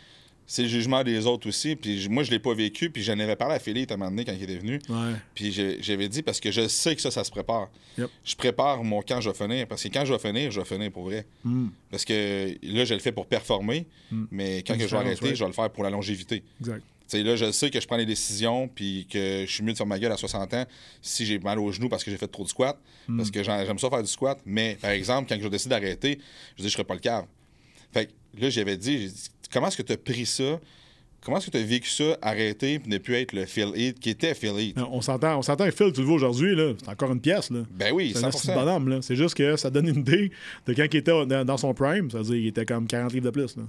c'est 0.50 0.62
le 0.62 0.68
jugement 0.68 1.04
des 1.04 1.26
autres 1.26 1.48
aussi. 1.48 1.76
Puis 1.76 2.08
moi, 2.08 2.24
je 2.24 2.30
l'ai 2.32 2.40
pas 2.40 2.52
vécu, 2.54 2.90
puis 2.90 3.04
j'en 3.04 3.18
avais 3.20 3.36
parlé 3.36 3.54
à 3.54 3.58
Philippe 3.60 3.92
à 3.92 3.94
un 3.94 3.96
moment 3.96 4.10
donné 4.10 4.24
quand 4.24 4.32
il 4.32 4.42
était 4.42 4.58
venu. 4.58 4.80
Ouais. 4.88 5.14
Puis 5.32 5.52
j'avais 5.80 6.08
dit, 6.08 6.22
parce 6.22 6.40
que 6.40 6.50
je 6.50 6.66
sais 6.66 6.96
que 6.96 7.00
ça, 7.00 7.12
ça 7.12 7.22
se 7.22 7.30
prépare. 7.30 7.68
Yep. 7.98 8.10
Je 8.24 8.34
prépare 8.34 8.82
mon 8.82 9.00
quand 9.00 9.20
je 9.20 9.30
vais 9.30 9.36
finir, 9.36 9.68
parce 9.68 9.82
que 9.82 9.88
quand 9.88 10.04
je 10.04 10.12
vais 10.12 10.18
finir, 10.18 10.50
je 10.50 10.60
vais 10.60 10.66
finir 10.66 10.90
pour 10.90 11.04
vrai. 11.04 11.24
Hmm. 11.44 11.68
Parce 11.90 12.04
que 12.04 12.56
là, 12.62 12.84
je 12.84 12.94
le 12.94 13.00
fais 13.00 13.12
pour 13.12 13.26
performer, 13.26 13.86
mais 14.30 14.64
quand 14.64 14.74
que 14.76 14.88
je 14.88 14.88
vais 14.88 14.96
arrêter, 14.96 15.24
ouais. 15.24 15.34
je 15.36 15.44
vais 15.44 15.48
le 15.48 15.54
faire 15.54 15.70
pour 15.70 15.84
la 15.84 15.90
longévité. 15.90 16.42
Exact. 16.60 16.82
Sais, 17.10 17.22
là, 17.24 17.34
je 17.34 17.50
sais 17.50 17.70
que 17.70 17.80
je 17.80 17.86
prends 17.88 17.96
les 17.96 18.06
décisions, 18.06 18.68
puis 18.68 19.06
que 19.10 19.44
je 19.46 19.50
suis 19.52 19.64
mieux 19.64 19.72
de 19.72 19.76
faire 19.76 19.86
ma 19.86 19.98
gueule 19.98 20.12
à 20.12 20.16
60 20.16 20.54
ans 20.54 20.64
si 21.02 21.26
j'ai 21.26 21.38
mal 21.40 21.58
aux 21.58 21.72
genoux 21.72 21.88
parce 21.88 22.04
que 22.04 22.10
j'ai 22.10 22.16
fait 22.16 22.28
trop 22.28 22.44
de 22.44 22.48
squat, 22.48 22.78
Hmm. 23.08 23.16
parce 23.16 23.30
que 23.32 23.42
j'aime 23.42 23.78
ça 23.78 23.90
faire 23.90 24.02
du 24.02 24.08
squat. 24.08 24.38
Mais, 24.46 24.78
par 24.80 24.90
exemple, 24.90 25.28
quand 25.28 25.36
je 25.42 25.48
décide 25.48 25.70
d'arrêter, 25.70 26.20
je 26.56 26.62
dis, 26.62 26.68
je 26.68 26.72
serai 26.72 26.84
pas 26.84 26.94
le 26.94 27.00
cave. 27.00 27.24
Fait 27.92 28.06
que 28.06 28.40
là, 28.40 28.48
j'avais 28.50 28.76
dit, 28.76 29.08
dit, 29.08 29.28
comment 29.52 29.66
est-ce 29.68 29.76
que 29.78 29.82
tu 29.82 29.92
as 29.92 29.96
pris 29.96 30.24
ça? 30.26 30.60
Comment 31.22 31.36
est-ce 31.38 31.46
que 31.46 31.50
tu 31.50 31.58
as 31.58 31.62
vécu 31.64 31.90
ça, 31.90 32.16
arrêter, 32.22 32.78
puis 32.78 32.88
ne 32.90 32.96
plus 32.98 33.14
être 33.16 33.32
le 33.34 33.44
Phil 33.44 33.72
Heath, 33.74 33.98
qui 33.98 34.08
était 34.10 34.32
Phil 34.34 34.58
Heath? 34.58 34.78
On 34.78 35.00
s'entend, 35.02 35.36
on 35.38 35.42
s'entend 35.42 35.64
Phil, 35.70 35.92
tu 35.92 36.00
le 36.00 36.06
vois 36.06 36.14
aujourd'hui, 36.14 36.54
là. 36.54 36.72
C'est 36.82 36.88
encore 36.88 37.12
une 37.12 37.20
pièce, 37.20 37.50
là. 37.50 37.60
Ben 37.72 37.92
oui, 37.92 38.12
C'est 38.14 38.24
un 38.24 38.30
petit 38.30 38.46
100%. 38.46 38.54
bonhomme, 38.54 38.88
là. 38.88 39.02
C'est 39.02 39.16
juste 39.16 39.34
que 39.34 39.56
ça 39.56 39.68
donne 39.68 39.88
une 39.88 39.98
idée 40.00 40.30
de 40.66 40.72
quand 40.74 40.86
il 40.90 40.96
était 40.96 41.44
dans, 41.44 41.56
son 41.58 41.74
prime. 41.74 42.10
C'est-à-dire 42.10 42.34
qu'il 42.34 42.46
était 42.46 42.64
comme 42.64 42.86
40 42.86 43.12
livres 43.12 43.26
de 43.26 43.30
plus, 43.30 43.56
là. 43.56 43.64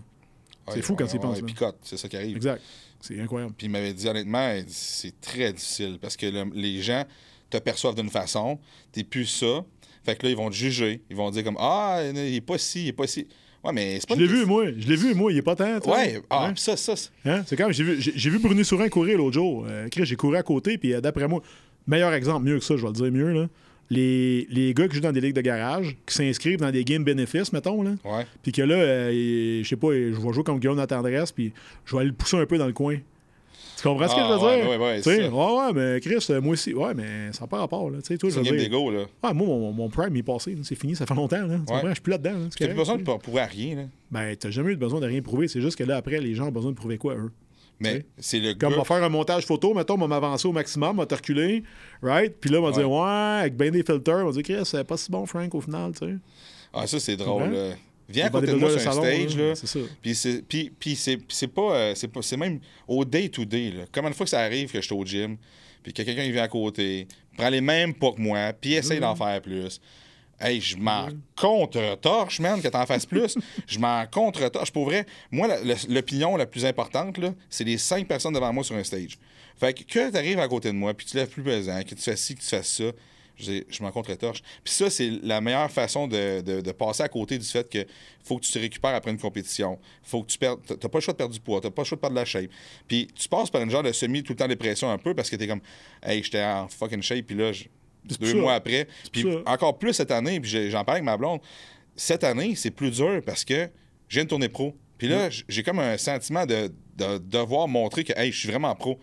C'est 0.73 0.82
fou 0.84 0.95
quand 0.95 1.04
ouais, 1.06 1.10
tu 1.10 1.15
y 1.17 1.19
penses, 1.19 1.36
ouais, 1.38 1.41
là. 1.41 1.47
picote, 1.47 1.77
c'est 1.82 1.97
ça 1.97 2.08
qui 2.08 2.15
arrive. 2.15 2.38
Exact. 2.38 2.62
C'est 3.02 3.20
incroyable. 3.20 3.54
Puis 3.58 3.68
il 3.68 3.70
m'avait 3.72 3.94
dit 3.94 4.08
honnêtement, 4.08 4.56
c'est 4.68 5.20
très 5.22 5.52
difficile 5.54 5.98
parce 6.02 6.16
que 6.18 6.26
le- 6.28 6.52
les 6.54 6.82
gens 6.82 7.04
te 7.50 7.58
perçoivent 7.58 7.96
d'une 7.96 8.10
façon, 8.10 8.60
t'es 8.92 9.04
plus 9.04 9.26
ça. 9.26 9.66
Fait 10.04 10.16
que 10.16 10.24
là, 10.26 10.30
ils 10.32 10.36
vont 10.38 10.50
te 10.50 10.56
juger. 10.56 11.02
Ils 11.10 11.16
vont 11.16 11.30
dire 11.32 11.44
comme 11.44 11.58
Ah, 11.60 12.02
il 12.14 12.18
est 12.36 12.42
pas 12.42 12.58
ci, 12.58 12.84
il 12.84 12.88
est 12.90 12.94
pas 12.94 13.08
ci. 13.08 13.28
Ouais, 13.64 13.72
mais 13.74 14.00
c'est 14.00 14.08
pas 14.10 14.16
Je 14.16 14.22
l'ai 14.22 14.28
vu, 14.28 14.46
moi. 14.46 14.66
Je 14.76 14.88
l'ai 14.88 14.96
vu, 14.96 15.14
moi. 15.14 15.32
Il 15.32 15.38
est 15.38 15.42
pas 15.44 15.56
tant. 15.56 15.78
Ouais, 15.92 16.20
ah, 16.32 16.48
Hein? 16.48 16.54
ça, 16.56 16.76
ça. 16.78 16.96
c'est- 16.96 17.10
Hein? 17.26 17.44
C'est 17.46 17.56
comme, 17.56 17.72
j'ai 17.72 17.84
vu, 17.84 18.02
j'ai, 18.02 18.30
vu 18.32 18.40
Bruni 18.40 18.66
Sourin 18.66 18.90
courir 18.90 19.18
l'autre 19.20 19.34
jour. 19.36 19.66
Euh, 19.68 19.88
j'ai 19.92 20.16
couru 20.16 20.36
à 20.38 20.42
côté, 20.44 20.78
puis 20.80 20.94
euh, 20.96 21.02
d'après 21.02 21.28
moi, 21.28 21.42
meilleur 21.86 22.12
exemple, 22.14 22.46
mieux 22.46 22.58
que 22.58 22.66
ça, 22.66 22.76
je 22.76 22.82
vais 22.82 22.88
le 22.88 22.94
dire 22.94 23.12
mieux, 23.12 23.32
là. 23.34 23.48
Les, 23.91 24.47
les 24.49 24.73
gars 24.73 24.88
qui 24.88 24.95
jouent 24.95 25.01
dans 25.01 25.12
des 25.12 25.19
ligues 25.21 25.36
de 25.36 25.41
garage, 25.41 25.97
qui 26.08 26.15
s'inscrivent 26.15 26.60
dans 26.60 26.71
des 26.71 26.84
games 26.86 27.04
bénéfices, 27.04 27.51
mettons, 27.51 27.84
là. 27.84 27.91
Ouais. 28.06 28.25
Puis 28.41 28.54
que 28.54 28.62
là, 28.62 28.75
euh, 28.75 29.60
je 29.62 29.67
sais 29.67 29.75
pas, 29.75 29.91
je 29.91 30.15
vais 30.15 30.34
jouer 30.34 30.43
comme 30.43 30.60
Guillaume 30.60 30.80
à 30.80 30.88
tendresse, 30.88 31.32
puis 31.34 31.51
je 31.86 31.91
vais 31.95 31.99
aller 31.99 32.10
le 32.10 32.15
pousser 32.15 32.38
un 32.38 32.45
peu 32.45 32.58
dans 32.58 32.67
le 32.67 32.73
coin. 32.73 32.95
Tu 33.75 33.84
comprends 33.88 34.08
ce 34.08 34.15
que 34.15 34.19
Ah, 34.21 34.27
je 34.30 34.34
veux 34.34 34.45
ouais, 34.47 34.62
dire? 34.62 34.69
ouais, 34.69 34.77
ouais, 34.77 34.97
Tu 34.97 35.04
sais, 35.04 35.15
c'est 35.17 35.27
ouais, 35.30 35.58
ouais, 35.58 35.73
mais 35.73 35.99
Chris, 35.99 36.25
euh, 36.30 36.39
moi 36.39 36.54
aussi, 36.54 36.73
ouais, 36.73 36.93
mais 36.93 37.34
ça 37.34 37.41
n'a 37.41 37.47
pas 37.47 37.58
rapport, 37.58 37.89
là. 37.89 37.97
Tu 38.01 38.08
sais, 38.08 38.17
toi, 38.17 38.30
C'est 38.32 38.43
game 38.43 38.56
d'ego, 38.56 38.91
là. 38.91 38.99
Ouais, 39.23 39.34
moi, 39.34 39.47
mon, 39.47 39.71
mon 39.73 39.89
prime 39.89 40.15
est 40.15 40.23
passé, 40.23 40.56
c'est 40.63 40.75
fini, 40.75 40.95
ça 40.95 41.06
fait 41.06 41.15
longtemps, 41.15 41.45
là. 41.45 41.58
Tu 41.67 41.73
Ouais. 41.73 41.82
Je 41.88 41.91
suis 41.93 42.01
plus 42.01 42.12
là-dedans, 42.12 42.32
là. 42.34 42.45
C'est 42.51 42.60
T'as 42.60 42.67
plus 42.67 42.77
besoin 42.77 42.97
tu 42.97 43.04
de 43.04 43.12
prouver 43.17 43.41
à 43.41 43.45
rien, 43.45 43.75
là. 43.75 43.82
Ben, 44.12 44.36
t'as 44.38 44.51
jamais 44.51 44.71
eu 44.73 44.75
besoin 44.77 44.99
de 45.01 45.06
rien 45.08 45.21
prouver, 45.21 45.47
c'est 45.47 45.60
juste 45.62 45.77
que 45.77 45.84
là, 45.84 45.97
après, 45.97 46.19
les 46.21 46.34
gens 46.36 46.47
ont 46.47 46.51
besoin 46.51 46.71
de 46.71 46.75
prouver 46.77 46.97
quoi, 46.97 47.15
eux? 47.15 47.32
Mais 47.82 48.06
c'est 48.20 48.39
le 48.39 48.54
Comme 48.54 48.70
on 48.70 48.72
gars. 48.72 48.78
va 48.78 48.84
faire 48.86 49.04
un 49.04 49.10
montage 49.10 49.46
photo, 49.46 49.74
mettons, 49.74 49.96
on 49.96 49.98
va 49.98 50.08
m'avancer 50.08 50.48
au 50.48 50.52
maximum, 50.52 50.91
on 50.98 51.02
va 51.02 51.06
te 51.06 51.15
reculer, 51.15 51.63
right? 52.02 52.34
Puis 52.39 52.50
là, 52.50 52.60
on 52.60 52.62
va 52.63 52.70
Ouais. 52.70 52.76
dire, 52.76 52.89
ouais, 52.91 53.39
avec 53.41 53.56
ben 53.58 53.72
des 53.72 53.84
filters, 53.84 54.17
on 54.17 54.26
va 54.30 54.32
dire, 54.32 54.44
Chris, 54.44 54.65
c'est 54.65 54.84
pas 54.84 54.98
si 54.98 55.10
bon, 55.12 55.26
Frank, 55.26 55.54
au 55.56 55.62
final, 55.62 55.91
tu 55.94 56.06
sais. 56.06 56.13
Ah, 56.74 56.86
ça, 56.88 57.00
c'est 57.00 57.15
drôle, 57.17 57.44
Ouais. 57.44 57.70
là. 57.70 57.76
Viens 58.08 58.26
à 58.26 58.30
côté 58.30 58.48
de 58.48 58.54
moi 58.56 58.70
sur 58.78 58.89
un 58.89 58.91
stage, 58.94 59.38
là. 59.38 59.56
C'est 59.56 59.67
ça. 59.67 59.80
Puis 60.02 60.15
c'est 60.96 61.48
pas 61.48 61.62
euh, 61.76 61.94
c'est 61.96 62.08
pas 62.10 62.22
c'est 62.22 62.36
même 62.38 62.60
au 62.88 63.06
day 63.06 63.30
to 63.30 63.46
day 63.46 63.72
là. 63.72 63.84
Combien 63.91 64.10
de 64.10 64.15
fois 64.15 64.26
que 64.26 64.30
ça 64.32 64.41
arrive 64.41 64.70
que 64.72 64.82
je 64.82 64.86
suis 64.86 64.94
au 64.96 65.06
gym 65.06 65.38
puis 65.82 65.94
que 65.94 66.04
quelqu'un 66.04 66.30
vient 66.30 66.44
à 66.44 66.48
côté, 66.50 67.08
prend 67.38 67.50
les 67.50 67.62
mêmes 67.62 67.94
pas 67.94 68.12
que 68.12 68.20
moi, 68.22 68.52
puis 68.60 68.74
essaye 68.74 69.00
d'en 69.00 69.15
faire 69.15 69.41
plus. 69.41 69.80
Hey, 70.41 70.60
je 70.60 70.75
m'en 70.77 71.08
contre-torche, 71.36 72.39
man, 72.39 72.62
que 72.62 72.67
t'en 72.67 72.86
fasses 72.86 73.06
plus. 73.06 73.38
je 73.67 73.80
m'en 73.80 74.06
contre-torche. 74.08 74.71
Pour 74.71 74.86
vrai, 74.86 75.06
moi, 75.32 75.47
la- 75.47 75.75
l'opinion 75.89 76.36
la 76.36 76.45
plus 76.45 76.65
importante, 76.65 77.17
là, 77.17 77.34
c'est 77.49 77.63
les 77.63 77.77
cinq 77.77 78.08
personnes 78.08 78.34
devant 78.34 78.51
moi 78.51 78.63
sur 78.63 78.75
un 78.75 78.84
stage. 78.84 79.17
Fait 79.60 79.73
que 79.73 79.84
que 79.84 80.10
t'arrives 80.10 80.39
à 80.39 80.47
côté 80.47 80.69
de 80.69 80.73
moi, 80.77 80.93
puis 80.93 81.06
tu 81.06 81.15
lèves 81.17 81.30
plus 81.30 81.43
pesant, 81.43 81.82
que 81.84 81.95
tu 81.95 82.01
fais 82.01 82.15
ci, 82.15 82.34
que 82.36 82.41
tu 82.41 82.47
fasses 82.47 82.67
ça, 82.77 82.86
je, 83.38 83.51
dis, 83.51 83.63
je 83.69 83.82
m'en 83.84 83.91
contre-torche. 83.91 84.41
Puis 84.63 84.73
ça, 84.73 84.89
c'est 84.89 85.10
la 85.23 85.41
meilleure 85.41 85.69
façon 85.71 86.08
de, 86.08 86.41
de- 86.41 86.62
de 86.62 86.71
passer 86.71 87.04
à 87.04 87.10
côté 87.10 87.38
du 87.38 87.45
fait 87.45 87.67
que 87.69 87.86
faut 88.23 88.38
que 88.38 88.43
tu 88.45 88.51
te 88.51 88.60
récupères 88.60 88.93
après 88.95 89.12
une 89.12 89.17
compétition. 89.19 89.80
Faut 90.04 90.21
que 90.23 90.27
tu 90.32 90.38
perdes. 90.38 90.60
T'as 90.65 90.89
pas 90.89 90.97
le 90.97 91.01
choix 91.01 91.13
de 91.13 91.17
perdre 91.17 91.34
du 91.34 91.39
poids, 91.39 91.60
t'as 91.62 91.69
pas 91.71 91.82
le 91.84 91.88
choix 91.88 91.95
de 91.95 92.01
perdre 92.01 92.15
de 92.15 92.19
la 92.19 92.25
shape. 92.25 92.49
Puis 92.88 93.08
tu 93.15 93.27
passes 93.30 93.49
par 93.49 93.62
une 93.62 93.69
genre 93.69 93.84
de 93.84 93.91
semi 93.91 94.23
tout 94.23 94.34
le 94.34 94.38
temps 94.38 94.47
dépression 94.47 94.89
un 94.91 94.97
peu 94.97 95.13
parce 95.13 95.30
que 95.30 95.36
t'es 95.36 95.47
comme, 95.47 95.62
hey, 96.04 96.23
j'étais 96.23 96.43
en 96.43 96.67
fucking 96.67 97.01
shape, 97.01 97.25
puis 97.25 97.36
là, 97.36 97.51
je- 97.51 97.65
deux 98.20 98.34
mois 98.36 98.54
après. 98.56 98.88
Puis 99.12 99.26
encore 99.46 99.78
plus 99.78 99.94
cette 99.94 100.12
année, 100.12 100.40
puis 100.40 100.70
j'en 100.70 100.84
parle 100.84 100.98
avec 100.98 101.06
ma 101.06 101.18
blonde. 101.18 101.40
Cette 101.96 102.24
année, 102.24 102.56
c'est 102.56 102.72
plus 102.72 102.92
dur 102.92 103.22
parce 103.26 103.44
que 103.44 103.70
je 104.08 104.16
viens 104.16 104.24
de 104.24 104.30
tourner 104.30 104.50
pro. 104.50 104.76
Puis 104.98 105.08
là, 105.08 105.30
j'ai 105.48 105.64
comme 105.64 105.80
un 105.80 105.98
sentiment 105.98 106.46
de, 106.46 106.72
de 106.98 107.18
devoir 107.18 107.68
montrer 107.68 108.04
que 108.04 108.14
hey, 108.16 108.32
je 108.32 108.40
suis 108.40 108.50
vraiment 108.50 108.74
pro. 108.76 109.00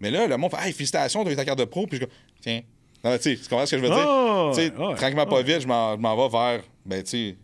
Mais 0.00 0.10
là, 0.10 0.26
le 0.26 0.36
monde 0.36 0.50
fait 0.50 0.66
Hey, 0.68 0.72
félicitations, 0.72 1.24
tu 1.24 1.30
as 1.30 1.32
eu 1.32 1.36
ta 1.36 1.44
carte 1.44 1.58
de 1.58 1.64
pro. 1.64 1.86
Puis 1.86 1.98
je 1.98 2.04
dis 2.04 2.10
Tiens. 2.40 2.60
Non, 3.04 3.18
tu 3.18 3.36
comprends 3.50 3.66
ce 3.66 3.72
que 3.74 3.82
je 3.82 3.86
veux 3.86 3.92
Ah, 3.92 4.50
dire? 4.54 4.72
Tranquillement, 4.96 5.26
pas 5.26 5.36
ouais. 5.36 5.42
vite, 5.42 5.60
je 5.62 5.66
m'en 5.66 5.96
vais 5.96 6.28
vers. 6.28 6.62
Ben, 6.86 7.02
tu 7.02 7.10
sais. 7.10 7.36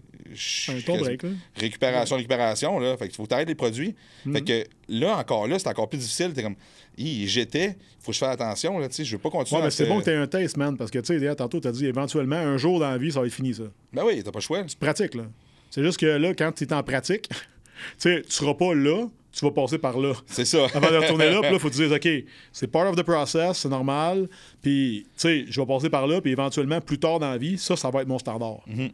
Récupération, 1.57 2.17
récupération, 2.17 2.79
là. 2.79 2.97
Fait 2.97 3.07
qu'il 3.09 3.17
faut 3.17 3.25
que 3.25 3.29
tu 3.29 3.35
arrêtes 3.35 3.49
les 3.49 3.55
produits. 3.55 3.95
Mm-hmm. 4.27 4.33
Fait 4.35 4.43
que 4.43 4.69
là, 4.89 5.17
encore 5.17 5.47
là, 5.49 5.59
c'est 5.59 5.69
encore 5.69 5.89
plus 5.89 5.99
difficile. 5.99 6.33
T'es 6.33 6.43
comme, 6.43 6.57
J'étais, 6.99 7.77
faut 8.01 8.11
que 8.11 8.15
je 8.15 8.19
fasse 8.19 8.35
attention, 8.35 8.79
là, 8.79 8.89
tu 8.89 8.95
sais, 8.97 9.05
je 9.05 9.13
veux 9.17 9.23
pas 9.23 9.31
continuer 9.31 9.61
Ouais, 9.61 9.67
mais 9.67 9.71
c'est 9.71 9.87
bon 9.87 9.99
que 10.01 10.05
tu 10.05 10.11
aies 10.11 10.17
un 10.17 10.27
test, 10.27 10.57
man, 10.57 10.77
parce 10.77 10.91
que, 10.91 10.99
tu 10.99 11.19
sais, 11.19 11.35
tantôt, 11.37 11.61
tu 11.61 11.69
as 11.69 11.73
dit, 11.73 11.87
éventuellement, 11.87 12.37
un 12.37 12.57
jour 12.57 12.81
dans 12.81 12.91
la 12.91 12.99
vie, 12.99 13.13
ça 13.13 13.21
va 13.21 13.27
être 13.27 13.33
fini, 13.33 13.55
ça. 13.55 13.65
Ben 13.93 14.03
oui, 14.05 14.23
t'as 14.25 14.33
pas 14.33 14.39
le 14.39 14.43
choix. 14.43 14.65
pratique, 14.81 15.15
là. 15.15 15.25
C'est 15.71 15.83
juste 15.83 15.99
que 15.99 16.07
là, 16.07 16.35
quand 16.35 16.53
tu 16.53 16.65
es 16.65 16.73
en 16.73 16.83
pratique, 16.83 17.29
tu 18.01 18.23
tu 18.23 18.33
seras 18.33 18.55
pas 18.55 18.75
là, 18.75 19.07
tu 19.33 19.45
vas 19.45 19.51
passer 19.51 19.79
par 19.79 19.99
là. 19.99 20.15
C'est 20.27 20.45
ça. 20.45 20.67
Avant 20.75 20.91
de 20.91 20.97
retourner 20.97 21.31
là, 21.31 21.41
puis 21.41 21.51
là, 21.51 21.53
il 21.55 21.59
faut 21.59 21.71
te 21.71 21.75
dire, 21.75 21.93
OK, 21.95 22.09
c'est 22.53 22.67
part 22.67 22.89
of 22.89 22.97
the 22.97 23.03
process, 23.03 23.59
c'est 23.59 23.69
normal. 23.69 24.29
Puis, 24.63 25.07
tu 25.15 25.21
sais, 25.21 25.45
je 25.49 25.61
vais 25.61 25.67
passer 25.67 25.91
par 25.91 26.07
là, 26.07 26.21
puis 26.21 26.33
éventuellement, 26.33 26.81
plus 26.81 26.99
tard 26.99 27.19
dans 27.19 27.31
la 27.31 27.39
vie, 27.39 27.59
ça, 27.59 27.77
ça 27.77 27.91
va 27.91 28.03
être 28.03 28.09
mon 28.09 28.19
standard. 28.19 28.61
Mhm. 28.67 28.91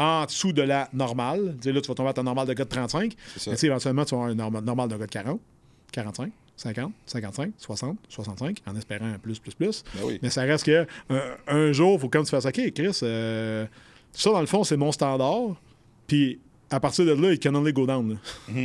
En 0.00 0.26
dessous 0.26 0.52
de 0.52 0.62
la 0.62 0.88
normale, 0.92 1.56
là, 1.64 1.80
tu 1.80 1.88
vas 1.88 1.94
tomber 1.94 2.10
à 2.10 2.12
ta 2.12 2.22
normale 2.22 2.46
de 2.46 2.52
gars 2.52 2.64
de 2.64 2.68
35. 2.68 3.14
C'est 3.32 3.40
ça. 3.40 3.50
Mais 3.50 3.68
éventuellement, 3.68 4.04
tu 4.04 4.14
vas 4.14 4.18
avoir 4.18 4.30
un 4.30 4.34
normal, 4.36 4.62
normal 4.62 4.88
de 4.88 4.96
gars 4.96 5.06
de 5.06 5.10
40, 5.10 5.40
45, 5.90 6.30
50, 6.58 6.92
55, 7.06 7.52
60, 7.56 7.96
65, 8.08 8.62
en 8.66 8.76
espérant 8.76 9.14
plus, 9.22 9.38
plus, 9.38 9.54
plus. 9.54 9.84
Ben 9.94 10.00
oui. 10.04 10.18
Mais 10.22 10.28
ça 10.30 10.42
reste 10.42 10.66
que 10.66 10.86
un, 11.08 11.22
un 11.46 11.72
jour, 11.72 11.94
il 11.94 12.00
faut 12.00 12.08
comme 12.08 12.24
tu 12.24 12.30
fasses 12.30 12.44
OK, 12.46 12.72
Chris, 12.74 12.98
euh, 13.04 13.64
ça, 14.12 14.30
dans 14.30 14.40
le 14.40 14.46
fond, 14.46 14.64
c'est 14.64 14.76
mon 14.76 14.92
standard. 14.92 15.54
Puis 16.06 16.38
à 16.70 16.80
partir 16.80 17.04
de 17.06 17.12
là, 17.12 17.32
il 17.32 17.38
can 17.38 17.54
only 17.54 17.72
go 17.72 17.86
down. 17.86 18.18
là. 18.50 18.62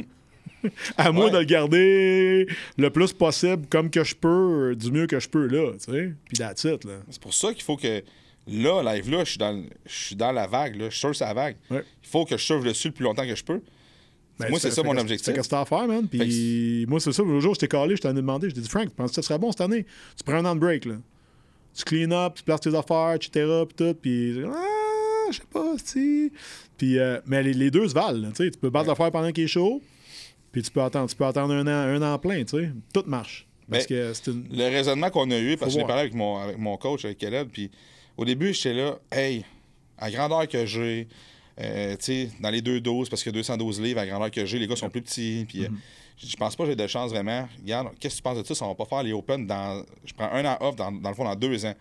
à 0.98 1.12
moi 1.12 1.26
Mhm. 1.26 1.26
Ouais. 1.26 1.32
de 1.32 1.38
le 1.40 1.46
garder 1.46 2.48
le 2.78 2.90
plus 2.90 3.14
possible 3.14 3.66
comme 3.70 3.90
que 3.90 4.04
je 4.04 4.16
peux, 4.16 4.76
du 4.76 4.92
mieux 4.92 5.08
que 5.08 5.20
je 5.20 5.30
peux 5.30 5.46
là, 5.48 5.72
tu 5.74 5.92
sais. 5.92 6.14
Puis 6.26 6.38
that's 6.38 6.64
it, 6.64 6.84
là. 6.86 6.94
C'est 7.10 7.22
pour 7.22 7.34
ça 7.34 7.54
qu'il 7.54 7.64
faut 7.64 7.78
que 7.78 8.02
là, 8.48 8.82
live 8.96 9.12
là, 9.12 9.24
je 9.24 9.30
suis 9.32 9.38
dans, 9.38 9.52
le- 9.52 9.70
je 9.86 9.94
suis 9.94 10.16
dans 10.16 10.32
la 10.32 10.48
vague, 10.48 10.76
là, 10.78 10.90
je 10.90 10.98
surfe 10.98 11.14
sur 11.18 11.26
la 11.26 11.34
vague. 11.34 11.56
Ouais. 11.70 11.84
Il 12.04 12.10
faut 12.10 12.26
que 12.26 12.38
je 12.38 12.44
surfe 12.44 12.64
dessus 12.64 12.88
le 12.90 12.94
plus 12.94 13.04
longtemps 13.04 13.26
que 13.28 13.36
je 13.36 13.44
peux. 13.44 13.62
Ben, 14.40 14.50
moi, 14.50 14.60
c'est 14.60 14.72
ça 14.72 14.82
mon 14.84 14.98
objectif. 14.98 15.26
C'est 15.26 15.34
que 15.34 15.56
à 15.56 15.66
faire, 15.66 15.88
man. 15.88 16.08
Puis 16.08 16.86
moi, 16.88 17.00
c'est 17.00 17.12
ça. 17.12 17.24
Le 17.24 17.40
jour, 17.40 17.54
je 17.54 17.60
t'ai 17.60 17.68
calé, 17.68 17.96
je 17.96 18.02
t'en 18.02 18.12
ai 18.12 18.16
demandé. 18.16 18.50
Je 18.50 18.56
t'ai 18.56 18.62
dit, 18.62 18.70
Frank, 18.70 18.90
tu 18.90 18.96
penses 18.96 19.12
que 19.12 19.16
ça 19.16 19.22
serait 19.22 19.40
bon 19.40 19.52
cette 19.52 19.62
année? 19.62 19.86
Tu 20.18 20.24
prends 20.24 20.36
un 20.36 20.46
an 20.46 20.56
de 20.56 20.60
break, 20.60 20.86
là. 20.86 20.96
Tu 21.76 21.84
clean 21.84 22.12
up, 22.12 22.34
tu 22.36 22.44
places 22.44 22.62
tes 22.62 22.76
affaires, 22.76 23.14
etc. 23.14 23.64
Puis 23.68 23.76
tout. 23.76 23.94
Puis, 24.00 24.44
ah, 24.46 25.32
je 25.32 25.38
sais 25.38 25.44
pas, 25.52 25.76
si. 25.84 26.32
Puis, 26.78 27.00
euh, 27.00 27.20
mais 27.26 27.44
les, 27.44 27.54
les 27.54 27.72
deux 27.72 27.88
se 27.88 27.94
valent, 27.94 28.30
tu 28.30 28.44
sais. 28.44 28.52
Tu 28.52 28.60
peux 28.60 28.70
battre 28.70 28.90
l'affaire 28.90 29.12
pendant 29.12 29.32
qu'il 29.32 29.44
est 29.44 29.48
chaud. 29.48 29.82
Puis 30.52 30.62
tu 30.62 30.72
peux 30.72 30.82
attendre, 30.82 31.10
tu 31.10 31.16
peux 31.16 31.26
attendre 31.26 31.54
un 31.54 31.66
an, 31.66 31.70
un 31.70 32.14
an 32.14 32.20
plein, 32.20 32.44
tu 32.44 32.58
sais. 32.58 32.70
Tout 32.94 33.04
marche. 33.08 33.48
Parce 33.70 33.90
Mais 33.90 33.96
que 33.96 34.14
c'est 34.14 34.28
une. 34.32 34.46
Le 34.52 34.70
raisonnement 34.70 35.10
qu'on 35.10 35.30
a 35.32 35.40
eu, 35.40 35.58
parce 35.58 35.74
que 35.74 35.80
j'ai 35.80 35.86
parlé 35.86 36.02
avec 36.02 36.14
mon, 36.14 36.38
avec 36.38 36.58
mon 36.58 36.78
coach, 36.78 37.06
avec 37.06 37.18
Caleb, 37.18 37.50
puis 37.52 37.72
au 38.18 38.26
début, 38.26 38.54
j'étais 38.54 38.74
là, 38.74 39.00
hey, 39.12 39.46
à 39.98 40.10
la 40.10 40.16
grandeur 40.16 40.48
que 40.48 40.66
j'ai, 40.66 41.08
euh, 41.60 41.96
dans 42.40 42.50
les 42.50 42.62
deux 42.62 42.82
doses, 42.82 43.10
parce 43.10 43.24
que 43.24 43.30
212 43.30 43.80
livres, 43.82 44.00
à 44.00 44.06
la 44.06 44.12
grandeur 44.12 44.32
que 44.32 44.46
j'ai, 44.46 44.60
les 44.60 44.68
gars 44.68 44.76
sont 44.76 44.90
plus 44.90 45.02
petits. 45.02 45.46
Puis, 45.48 45.62
Mhm. 45.62 45.78
je 46.18 46.36
pense 46.36 46.56
pas 46.56 46.64
que 46.64 46.70
j'ai 46.72 46.76
de 46.76 46.88
chance 46.88 47.12
vraiment. 47.12 47.48
Regarde, 47.62 47.90
qu'est-ce 48.00 48.16
que 48.16 48.18
tu 48.20 48.24
penses 48.24 48.38
de 48.40 48.44
ça? 48.44 48.56
Ça 48.56 48.66
va 48.68 48.76
pas 48.76 48.86
faire 48.86 49.04
les 49.04 49.14
Open 49.14 49.46
dans. 49.46 49.84
Je 50.06 50.14
prends 50.14 50.32
un 50.32 50.46
an 50.46 50.58
off, 50.62 50.76
dans, 50.76 50.92
dans 50.92 51.10
le 51.10 51.16
fond, 51.16 51.24
dans 51.26 51.36
deux 51.36 51.66
ans? 51.66 51.76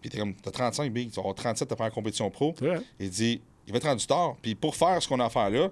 Puis, 0.00 0.08
t'es 0.10 0.18
comme, 0.18 0.34
t'as 0.34 0.50
35, 0.50 0.92
Big, 0.92 1.08
tu 1.10 1.16
vas 1.16 1.20
avoir 1.20 1.34
37, 1.34 1.68
t'as 1.68 1.84
en 1.84 1.90
compétition 1.90 2.30
pro. 2.30 2.54
Il 2.98 3.10
dit, 3.10 3.40
il 3.66 3.72
va 3.72 3.76
être 3.78 3.86
rendu 3.88 4.06
tard. 4.06 4.36
Puis, 4.40 4.54
pour 4.54 4.74
faire 4.76 5.02
ce 5.02 5.06
qu'on 5.08 5.20
a 5.20 5.26
à 5.26 5.30
faire 5.30 5.50
là, 5.50 5.68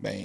ben, 0.00 0.16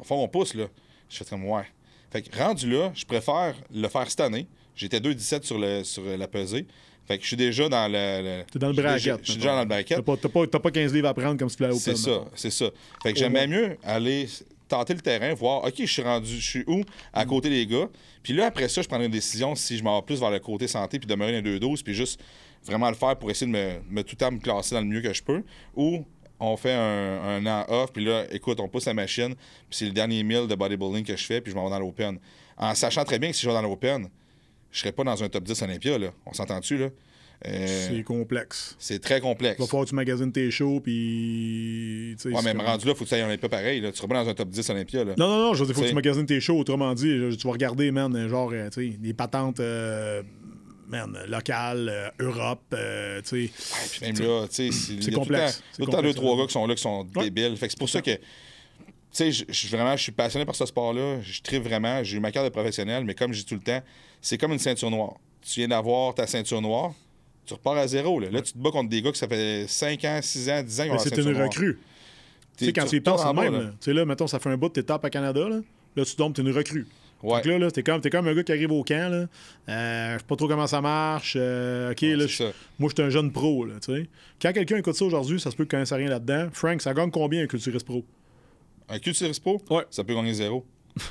au 0.00 0.02
fond, 0.04 0.22
on 0.22 0.28
pousse, 0.28 0.54
là. 0.54 0.66
Je 1.08 1.18
fais 1.18 1.24
comme, 1.24 1.44
ouais. 1.48 1.62
Fait 2.10 2.22
que 2.22 2.36
rendu 2.38 2.70
là, 2.70 2.90
je 2.94 3.04
préfère 3.04 3.54
le 3.72 3.88
faire 3.88 4.08
cette 4.10 4.20
année. 4.20 4.46
J'étais 4.76 4.98
2,17 5.00 5.44
sur, 5.44 5.58
le, 5.58 5.84
sur 5.84 6.02
la 6.04 6.26
pesée. 6.26 6.66
Fait 7.06 7.16
que 7.18 7.22
je 7.22 7.28
suis 7.28 7.36
déjà 7.36 7.68
dans 7.68 7.86
le. 7.86 7.92
le- 8.22 8.44
T'es 8.50 8.58
dans 8.58 8.68
le 8.68 8.74
bracket. 8.74 9.18
Je 9.22 9.32
suis 9.32 9.36
déjà 9.40 9.52
dans 9.54 9.60
le 9.60 9.66
bracket. 9.66 9.98
T'as 10.04 10.16
pas, 10.28 10.46
pas, 10.46 10.58
pas 10.60 10.70
15 10.70 10.94
livres 10.94 11.08
à 11.08 11.14
prendre 11.14 11.38
comme 11.38 11.48
si 11.50 11.56
tu 11.56 11.62
l'avais 11.62 11.74
au 11.74 11.78
C'est 11.78 11.96
ça, 11.96 12.24
c'est 12.34 12.50
ça. 12.50 12.66
Fait 13.02 13.12
que 13.12 13.18
j'aimais 13.18 13.46
mieux 13.46 13.76
aller 13.84 14.26
tenter 14.68 14.94
le 14.94 15.00
terrain, 15.00 15.34
voir, 15.34 15.64
OK, 15.64 15.74
je 15.78 15.84
suis 15.84 16.02
rendu, 16.02 16.34
je 16.40 16.40
suis 16.48 16.64
où 16.66 16.82
à 17.12 17.26
côté 17.26 17.50
des 17.50 17.66
gars. 17.66 17.88
Puis 18.22 18.32
là, 18.32 18.46
après 18.46 18.68
ça, 18.68 18.80
je 18.80 18.88
prendrai 18.88 19.06
une 19.06 19.12
décision 19.12 19.54
si 19.54 19.76
je 19.76 19.84
m'en 19.84 20.00
vais 20.00 20.06
plus 20.06 20.18
vers 20.18 20.30
le 20.30 20.38
côté 20.40 20.66
santé 20.66 20.98
puis 20.98 21.06
demeurer 21.06 21.40
dans 21.42 21.48
les 21.50 21.58
2-12 21.60 21.82
puis 21.82 21.94
juste 21.94 22.18
vraiment 22.64 22.88
le 22.88 22.96
faire 22.96 23.14
pour 23.16 23.30
essayer 23.30 23.46
de 23.46 23.56
me, 23.56 23.72
me 23.90 24.02
tout 24.02 24.12
le 24.14 24.16
temps 24.16 24.32
me 24.32 24.38
classer 24.40 24.74
dans 24.74 24.80
le 24.80 24.86
mieux 24.86 25.02
que 25.02 25.12
je 25.12 25.22
peux. 25.22 25.42
Ou 25.76 26.06
on 26.40 26.56
fait 26.56 26.72
un, 26.72 27.44
un 27.44 27.46
an 27.46 27.66
off, 27.68 27.92
puis 27.92 28.04
là, 28.06 28.24
écoute, 28.32 28.58
on 28.58 28.68
pousse 28.68 28.86
la 28.86 28.94
machine, 28.94 29.34
puis 29.34 29.78
c'est 29.78 29.84
le 29.84 29.92
dernier 29.92 30.22
mille 30.22 30.46
de 30.48 30.54
bodybuilding 30.54 31.04
que 31.04 31.14
je 31.16 31.24
fais, 31.24 31.40
puis 31.42 31.52
je 31.52 31.56
m'en 31.56 31.64
vais 31.64 31.70
dans 31.70 31.78
l'open. 31.78 32.18
En 32.56 32.74
sachant 32.74 33.04
très 33.04 33.18
bien 33.18 33.30
que 33.30 33.36
si 33.36 33.42
je 33.42 33.48
vais 33.48 33.54
dans 33.54 33.62
l'open, 33.62 34.08
je 34.74 34.80
serais 34.80 34.92
pas 34.92 35.04
dans 35.04 35.22
un 35.22 35.28
top 35.30 35.44
10 35.44 35.62
Olympia, 35.62 35.96
là. 35.98 36.08
On 36.26 36.32
s'entend-tu, 36.34 36.76
là? 36.76 36.88
Euh, 37.46 37.66
C'est 37.88 38.02
complexe. 38.04 38.74
c'est 38.78 39.00
très 39.00 39.20
complexe. 39.20 39.56
Il 39.58 39.62
va 39.62 39.66
falloir 39.66 39.84
que 39.84 39.90
tu 39.90 39.94
magasines 39.96 40.32
tes 40.32 40.50
shows, 40.50 40.80
puis. 40.80 42.16
Ouais, 42.24 42.32
mais 42.44 42.52
comme- 42.52 42.60
rendu 42.62 42.86
là, 42.86 42.94
faut 42.94 43.04
que 43.04 43.08
tu 43.08 43.14
ailles 43.14 43.22
en 43.22 43.26
Olympia 43.26 43.48
pareil. 43.48 43.80
Là. 43.80 43.90
Tu 43.90 43.98
seras 43.98 44.08
pas 44.08 44.22
dans 44.22 44.30
un 44.30 44.34
top 44.34 44.48
10 44.48 44.68
Olympia. 44.70 45.04
Là. 45.04 45.14
Non, 45.18 45.28
non, 45.28 45.38
non, 45.38 45.54
je 45.54 45.60
veux 45.60 45.66
dire, 45.66 45.74
faut 45.74 45.82
que 45.82 45.88
tu 45.88 45.94
magasines 45.94 46.26
tes 46.26 46.40
shows. 46.40 46.58
Autrement 46.58 46.94
dit, 46.94 47.08
je- 47.10 47.34
tu 47.36 47.46
vas 47.46 47.52
regarder, 47.52 47.90
man, 47.90 48.28
genre, 48.28 48.50
euh, 48.52 48.68
tu 48.70 48.92
sais, 48.92 48.96
des 48.98 49.12
patentes, 49.14 49.60
euh, 49.60 50.22
man, 50.88 51.18
locales, 51.28 51.88
euh, 51.90 52.08
Europe, 52.20 52.62
tu 52.70 52.76
sais. 53.24 53.36
Ouais, 53.36 53.50
puis 53.90 54.00
même 54.06 54.18
là, 54.26 54.46
tu 54.48 54.72
sais, 54.72 54.96
c'est 55.00 55.12
complexe. 55.12 55.62
Tout 55.78 55.84
le 55.86 55.92
temps 55.92 56.02
deux, 56.02 56.14
trois 56.14 56.36
gars 56.38 56.46
qui 56.46 56.52
sont 56.52 56.66
là, 56.66 56.74
qui 56.74 56.82
sont 56.82 57.06
Ouais. 57.16 57.24
débiles. 57.24 57.56
Fait 57.56 57.66
que 57.66 57.72
c'est 57.72 57.78
pour 57.78 57.90
ça 57.90 58.00
que, 58.00 58.12
tu 58.14 58.20
sais, 59.12 59.32
je- 59.32 59.44
je 59.48 59.68
vraiment, 59.68 59.96
je 59.96 60.02
suis 60.02 60.12
passionné 60.12 60.46
par 60.46 60.54
ce 60.54 60.64
sport-là. 60.66 61.20
Je 61.20 61.42
tripe 61.42 61.62
vraiment. 61.64 62.02
J'ai 62.04 62.16
eu 62.16 62.20
ma 62.20 62.30
carte 62.32 62.46
de 62.46 62.50
professionnel, 62.52 63.04
mais 63.04 63.14
comme 63.14 63.32
je 63.32 63.40
dis 63.40 63.44
tout 63.46 63.54
le 63.56 63.60
temps, 63.60 63.82
c'est 64.24 64.38
comme 64.38 64.52
une 64.52 64.58
ceinture 64.58 64.90
noire. 64.90 65.14
Tu 65.42 65.60
viens 65.60 65.68
d'avoir 65.68 66.14
ta 66.14 66.26
ceinture 66.26 66.62
noire, 66.62 66.94
tu 67.44 67.52
repars 67.52 67.76
à 67.76 67.86
zéro. 67.86 68.18
Là, 68.18 68.30
là 68.30 68.40
tu 68.40 68.54
te 68.54 68.58
bats 68.58 68.70
contre 68.70 68.88
des 68.88 69.02
gars 69.02 69.12
que 69.12 69.18
ça 69.18 69.28
fait 69.28 69.66
5 69.68 70.02
ans, 70.04 70.18
6 70.22 70.50
ans, 70.50 70.62
10 70.62 70.80
ans 70.80 70.84
la 70.86 70.98
c'est 70.98 71.16
une 71.18 71.36
recrue. 71.36 71.78
Tu 72.56 72.64
sais, 72.64 72.72
quand 72.72 72.86
tu 72.86 72.96
y 72.96 73.00
penses 73.00 73.22
même, 73.34 73.52
là. 73.52 73.64
tu 73.68 73.76
sais, 73.80 73.92
là, 73.92 74.06
mettons, 74.06 74.26
ça 74.26 74.38
fait 74.38 74.48
un 74.48 74.56
bout 74.56 74.68
de 74.68 74.74
tes 74.74 74.82
tapes 74.82 75.04
à 75.04 75.10
Canada, 75.10 75.46
là. 75.48 75.60
Là, 75.96 76.04
tu 76.04 76.16
tombes, 76.16 76.32
t'es 76.32 76.40
une 76.40 76.52
recrue. 76.52 76.86
Ouais. 77.22 77.34
Donc 77.34 77.44
là, 77.44 77.58
là 77.58 77.70
t'es 77.70 77.82
comme, 77.82 78.00
t'es 78.00 78.10
comme 78.10 78.26
un 78.26 78.34
gars 78.34 78.42
qui 78.42 78.52
arrive 78.52 78.72
au 78.72 78.82
camp, 78.82 79.10
là. 79.10 79.26
Euh, 79.68 80.14
je 80.14 80.18
sais 80.18 80.24
pas 80.26 80.36
trop 80.36 80.48
comment 80.48 80.66
ça 80.66 80.80
marche. 80.80 81.36
euh, 81.38 81.90
OK, 81.92 82.00
Ouais, 82.02 82.16
là, 82.16 82.24
moi, 82.78 82.90
je 82.90 82.94
suis 82.94 83.06
un 83.06 83.10
jeune 83.10 83.30
pro, 83.30 83.66
là, 83.66 83.74
tu 83.82 83.94
sais. 83.94 84.08
Quand 84.40 84.52
quelqu'un 84.54 84.78
écoute 84.78 84.94
ça 84.94 85.04
aujourd'hui, 85.04 85.38
ça 85.38 85.50
se 85.50 85.56
peut 85.56 85.64
qu'il 85.64 85.72
connaisse 85.72 85.92
rien 85.92 86.08
là-dedans. 86.08 86.48
Frank, 86.52 86.80
ça 86.80 86.94
gagne 86.94 87.10
combien 87.10 87.42
un 87.42 87.46
culturiste 87.46 87.84
pro? 87.84 88.02
Un 88.88 88.98
culturiste 88.98 89.42
pro, 89.42 89.60
Ouais. 89.68 89.84
ça 89.90 90.02
peut 90.02 90.14
gagner 90.14 90.32
zéro. 90.32 90.64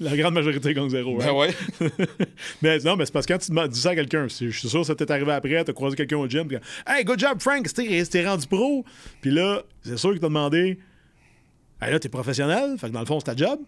La 0.00 0.16
grande 0.16 0.34
majorité 0.34 0.74
gagne 0.74 0.88
zéro. 0.88 1.18
Ben 1.18 1.28
hein? 1.28 1.32
ouais. 1.32 1.54
Mais 2.62 2.78
non, 2.78 2.96
mais 2.96 3.04
c'est 3.04 3.12
parce 3.12 3.26
que 3.26 3.32
quand 3.32 3.38
tu 3.38 3.68
dis 3.70 3.80
ça 3.80 3.90
à 3.90 3.94
quelqu'un, 3.96 4.28
je 4.28 4.50
suis 4.50 4.68
sûr 4.68 4.80
que 4.80 4.86
ça 4.86 4.94
t'est 4.94 5.10
arrivé 5.10 5.32
après, 5.32 5.64
t'as 5.64 5.72
croisé 5.72 5.96
quelqu'un 5.96 6.18
au 6.18 6.28
gym, 6.28 6.46
puis 6.46 6.58
Hey, 6.86 7.04
good 7.04 7.18
job, 7.18 7.40
Frank, 7.40 7.66
t'es 7.72 8.26
rendu 8.26 8.46
pro. 8.46 8.84
Puis 9.20 9.30
là, 9.30 9.62
c'est 9.82 9.96
sûr 9.96 10.10
qu'il 10.12 10.20
t'a 10.20 10.28
demandé 10.28 10.78
Hey, 11.80 11.92
là, 11.92 11.98
t'es 11.98 12.08
professionnel, 12.08 12.76
fait 12.78 12.88
que 12.88 12.92
dans 12.92 13.00
le 13.00 13.06
fond, 13.06 13.18
c'est 13.20 13.34
ta 13.34 13.36
job. 13.36 13.58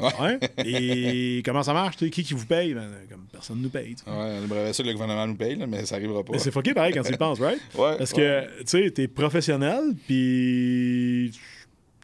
Ouais. 0.00 0.38
Et 0.64 1.42
comment 1.44 1.62
ça 1.62 1.72
marche? 1.72 1.96
Qui 1.96 2.10
qui 2.10 2.34
vous 2.34 2.46
paye? 2.46 2.74
Ben, 2.74 2.88
comme 3.08 3.26
personne 3.30 3.60
nous 3.60 3.68
paye. 3.68 3.94
tu 3.94 4.04
sais. 4.04 4.10
Ouais, 4.10 4.38
on 4.40 4.44
aimerait 4.44 4.72
ça 4.72 4.82
que 4.82 4.88
le 4.88 4.94
gouvernement 4.94 5.26
nous 5.26 5.36
paye, 5.36 5.56
là, 5.56 5.66
mais 5.66 5.84
ça 5.84 5.96
arrivera 5.96 6.24
pas. 6.24 6.32
Mais 6.32 6.38
c'est 6.38 6.50
fucké 6.50 6.74
pareil 6.74 6.92
quand 6.92 7.02
tu 7.02 7.12
y 7.12 7.16
penses, 7.16 7.38
right? 7.40 7.60
Ouais, 7.76 7.96
Parce 7.98 8.12
ouais. 8.12 8.48
que, 8.56 8.60
tu 8.60 8.66
sais, 8.66 8.90
t'es 8.90 9.08
professionnel, 9.08 9.94
puis 10.06 11.32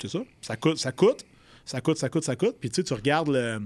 c'est 0.01 0.09
ça. 0.09 0.21
Ça 0.41 0.57
coûte, 0.57 0.79
ça 0.79 0.93
coûte, 0.93 1.25
ça 1.69 1.81
coûte, 1.83 1.99
ça 1.99 2.09
coûte, 2.09 2.25
ça 2.25 2.35
coûte. 2.35 2.57
Puis 2.59 2.71
tu 2.71 2.77
sais, 2.77 2.83
tu 2.85 2.95
regardes 2.95 3.29
le. 3.29 3.61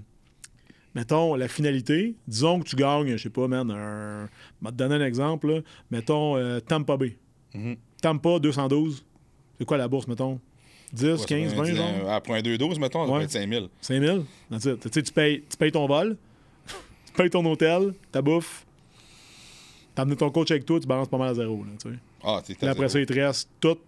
Mettons, 0.95 1.35
la 1.37 1.49
finalité. 1.49 2.17
Disons 2.29 2.61
que 2.61 2.69
tu 2.69 2.77
gagnes, 2.77 3.17
je 3.17 3.23
sais 3.23 3.31
pas, 3.31 3.49
man, 3.49 3.71
un. 3.71 4.27
Je 4.27 4.65
vais 4.67 4.71
te 4.73 4.77
donner 4.77 4.97
un 4.97 5.07
exemple, 5.07 5.49
là. 5.51 5.61
Mettons, 5.91 6.37
euh, 6.37 6.61
Tampa 6.61 6.97
Bay. 6.97 7.17
Mhm. 7.55 7.77
Tampa 8.03 8.38
212. 8.41 9.05
C'est 9.59 9.65
quoi 9.65 9.77
la 9.79 9.88
bourse, 9.88 10.07
mettons? 10.09 10.41
10, 10.93 11.05
Ouais, 11.12 11.17
ça 11.19 11.25
15, 11.27 11.53
peut 11.55 11.59
20, 11.61 11.65
être, 11.69 11.77
genre? 11.77 11.91
euh, 12.05 12.17
À 12.17 12.21
point 12.21 12.41
2,12, 12.43 12.79
mettons, 12.79 13.07
ça 13.07 13.12
Ouais. 13.12 13.19
peut 13.21 13.25
être 13.25 13.31
5000. 13.31 13.69
5000? 13.81 14.25
That's 14.51 14.65
it. 14.67 14.81
Tu 14.81 14.88
sais, 14.93 15.03
tu 15.03 15.12
payes, 15.12 15.43
tu 15.49 15.57
payes 15.57 15.73
ton 15.73 15.87
vol, 15.87 16.17
tu 17.07 17.12
payes 17.15 17.31
ton 17.31 17.45
hôtel, 17.47 17.95
ta 18.11 18.21
bouffe, 18.21 18.67
t'as 19.95 20.03
amené 20.03 20.17
ton 20.17 20.31
coach 20.31 20.51
avec 20.51 20.67
toi, 20.67 20.79
tu 20.81 20.87
balances 20.87 21.09
pas 21.09 21.17
mal 21.19 21.29
à 21.31 21.35
zéro, 21.35 21.65
là, 21.65 21.71
tu 21.83 21.88
sais. 21.91 21.97
Ah, 22.25 22.43
t'es 22.45 22.67
après 22.69 22.88
ça, 22.91 23.01
il 23.01 23.07
te 23.07 23.15
reste 23.15 23.49
toute 23.61 23.81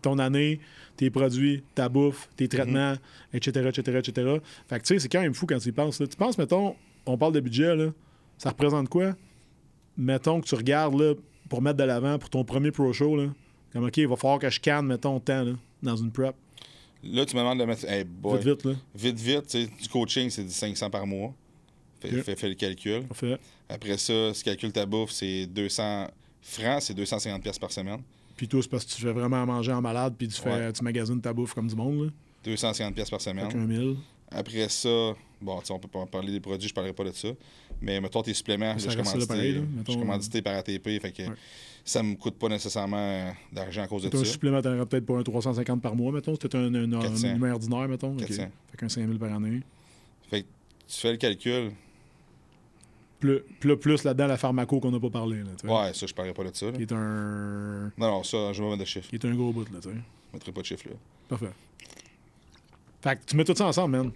ton 0.00 0.18
année, 0.18 0.58
tes 0.96 1.10
produits, 1.10 1.62
ta 1.74 1.88
bouffe, 1.88 2.28
tes 2.36 2.48
traitements, 2.48 2.94
etc., 3.32 3.68
etc., 3.68 3.98
etc. 3.98 4.36
Fait 4.68 4.78
que 4.78 4.84
tu 4.84 4.94
sais, 4.94 5.00
c'est 5.00 5.08
quand 5.08 5.20
même 5.20 5.34
fou 5.34 5.46
quand 5.46 5.58
tu 5.58 5.68
y 5.68 5.72
penses. 5.72 6.00
là. 6.00 6.06
Tu 6.06 6.16
penses, 6.16 6.38
mettons, 6.38 6.76
on 7.06 7.16
parle 7.18 7.32
de 7.32 7.40
budget, 7.40 7.74
là, 7.74 7.92
ça 8.38 8.50
représente 8.50 8.88
quoi? 8.88 9.14
Mettons 9.96 10.40
que 10.40 10.46
tu 10.46 10.54
regardes 10.54 10.98
là, 11.00 11.14
pour 11.48 11.62
mettre 11.62 11.76
de 11.78 11.84
l'avant 11.84 12.18
pour 12.18 12.30
ton 12.30 12.44
premier 12.44 12.70
pro 12.70 12.92
show, 12.92 13.16
là, 13.16 13.28
comme 13.72 13.84
OK, 13.84 13.96
il 13.96 14.08
va 14.08 14.16
falloir 14.16 14.38
que 14.38 14.50
je 14.50 14.60
canne, 14.60 14.86
mettons, 14.86 15.18
temps 15.20 15.44
là, 15.44 15.52
dans 15.82 15.96
une 15.96 16.10
prep. 16.10 16.34
Là, 17.04 17.26
tu 17.26 17.34
me 17.34 17.40
demandes 17.40 17.58
de 17.58 17.64
mettre. 17.64 17.84
Hey, 17.88 18.04
boy. 18.04 18.38
Vite, 18.38 18.46
vite, 18.46 18.64
là. 18.64 18.72
Vite, 18.94 19.18
vite, 19.18 19.56
du 19.82 19.88
coaching, 19.88 20.30
c'est 20.30 20.44
du 20.44 20.50
500 20.50 20.88
par 20.88 21.06
mois. 21.06 21.34
Fais, 22.00 22.48
le 22.48 22.54
calcul. 22.54 23.02
Après 23.68 23.96
ça, 23.96 24.34
si 24.34 24.42
tu 24.42 24.44
calcules 24.44 24.72
ta 24.72 24.86
bouffe, 24.86 25.10
c'est 25.10 25.46
200 25.46 26.08
francs, 26.42 26.82
c'est 26.82 26.94
250 26.94 27.42
pièces 27.42 27.58
par 27.58 27.72
semaine. 27.72 28.00
Puis 28.36 28.48
toi, 28.48 28.60
c'est 28.62 28.68
parce 28.70 28.84
que 28.84 28.90
tu 28.92 29.00
fais 29.02 29.12
vraiment 29.12 29.42
à 29.42 29.46
manger 29.46 29.72
en 29.72 29.80
malade, 29.80 30.14
puis 30.18 30.28
tu, 30.28 30.40
fais, 30.40 30.50
Ouais. 30.50 30.72
tu 30.72 30.82
magasines 30.82 31.20
ta 31.20 31.32
bouffe 31.32 31.54
comme 31.54 31.68
du 31.68 31.76
monde, 31.76 32.04
là. 32.06 32.10
250 32.44 32.94
pièces 32.94 33.10
par 33.10 33.20
Fait 33.22 33.30
semaine. 33.30 33.48
qu'un 33.48 33.58
mille. 33.66 33.96
Après 34.30 34.68
ça, 34.68 34.88
bon, 35.40 35.60
on 35.70 35.78
peut 35.78 35.88
pas 35.88 36.06
parler 36.06 36.32
des 36.32 36.40
produits, 36.40 36.68
je 36.68 36.74
parlerai 36.74 36.94
pas 36.94 37.04
de 37.04 37.12
ça. 37.12 37.28
Mais 37.80 38.00
mettons 38.00 38.22
tes 38.22 38.32
suppléments, 38.34 38.78
Ça 38.78 38.88
je 38.90 39.02
suis 39.02 39.98
commandité 39.98 40.40
par 40.42 40.54
ATP, 40.56 41.00
fait 41.00 41.12
que 41.12 41.22
Ouais. 41.22 41.34
ça 41.84 42.02
me 42.02 42.14
coûte 42.16 42.36
pas 42.36 42.48
nécessairement 42.48 42.96
euh, 42.96 43.30
d'argent 43.52 43.82
à 43.82 43.86
cause 43.88 44.04
de 44.04 44.08
T'as 44.08 44.18
un 44.18 44.24
ça. 44.24 44.30
supplément, 44.32 44.62
t'en 44.62 44.86
peut-être 44.86 45.04
pour 45.04 45.18
un 45.18 45.22
350 45.22 45.82
par 45.82 45.94
mois, 45.94 46.12
mettons. 46.12 46.34
C'était 46.40 46.56
un, 46.56 46.74
un, 46.74 46.92
un, 46.94 47.00
400. 47.02 47.32
numéro 47.34 47.54
ordinaire, 47.54 47.88
mettons. 47.88 48.12
OK. 48.12 48.20
400. 48.26 48.44
Fait 48.70 48.76
qu'un 48.78 48.88
5000 48.88 49.18
par 49.18 49.32
année. 49.34 49.60
Fait 50.30 50.42
que 50.42 50.46
tu 50.88 50.96
fais 50.98 51.10
le 51.12 51.18
calcul. 51.18 51.72
Plus, 53.22 53.40
plus, 53.60 53.76
plus 53.76 54.02
là-dedans, 54.02 54.26
la 54.26 54.36
pharmaco 54.36 54.80
qu'on 54.80 54.90
n'a 54.90 54.98
pas 54.98 55.08
parlé, 55.10 55.38
là, 55.38 55.50
tu. 55.60 55.64
Ouais, 55.68 55.94
ça, 55.94 56.06
je 56.08 56.12
parlerai 56.12 56.34
pas 56.34 56.42
de 56.42 56.56
ça. 56.56 56.66
là. 56.66 56.72
Qui 56.72 56.82
est 56.82 56.92
un... 56.92 57.84
Non, 57.96 58.08
non, 58.10 58.22
ça, 58.24 58.52
je 58.52 58.60
vais 58.60 58.68
mettre 58.68 58.80
de 58.80 58.84
chiffres. 58.84 59.08
Qui 59.10 59.14
est 59.14 59.24
un 59.24 59.34
gros 59.36 59.52
bout, 59.52 59.64
là, 59.72 59.78
tu 59.80 59.88
sais. 59.90 59.94
Je 59.94 60.32
mettrai 60.36 60.50
pas 60.50 60.60
de 60.60 60.66
chiffres 60.66 60.88
là. 60.88 60.96
Parfait. 61.28 61.52
Fait 63.00 63.16
que 63.16 63.24
tu 63.24 63.36
mets 63.36 63.44
tout 63.44 63.54
ça 63.54 63.66
ensemble, 63.66 63.96
man. 63.96 64.10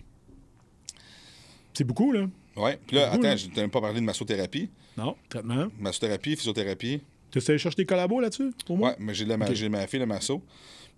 C'est 1.73 1.85
beaucoup, 1.85 2.11
là. 2.11 2.27
Ouais. 2.57 2.81
Puis 2.85 2.97
là, 2.97 3.13
attends, 3.13 3.37
je 3.37 3.47
t'ai 3.47 3.61
même 3.61 3.71
pas 3.71 3.81
parlé 3.81 4.01
de 4.01 4.05
massothérapie. 4.05 4.69
Non, 4.97 5.15
traitement. 5.29 5.69
Massothérapie, 5.79 6.35
physiothérapie. 6.37 7.01
Tu 7.31 7.39
essayé 7.39 7.55
de 7.57 7.59
chercher 7.59 7.77
des 7.77 7.87
collabos 7.87 8.21
là-dessus, 8.21 8.51
pour 8.67 8.77
moi? 8.77 8.91
Ouais, 8.91 8.97
mais 8.99 9.15
j'ai 9.15 9.25
de 9.25 9.31
la 9.31 9.37
ma- 9.37 9.53
j'ai 9.55 9.69
ma 9.69 9.87
fille, 9.87 10.01
le 10.01 10.07
masso. 10.07 10.43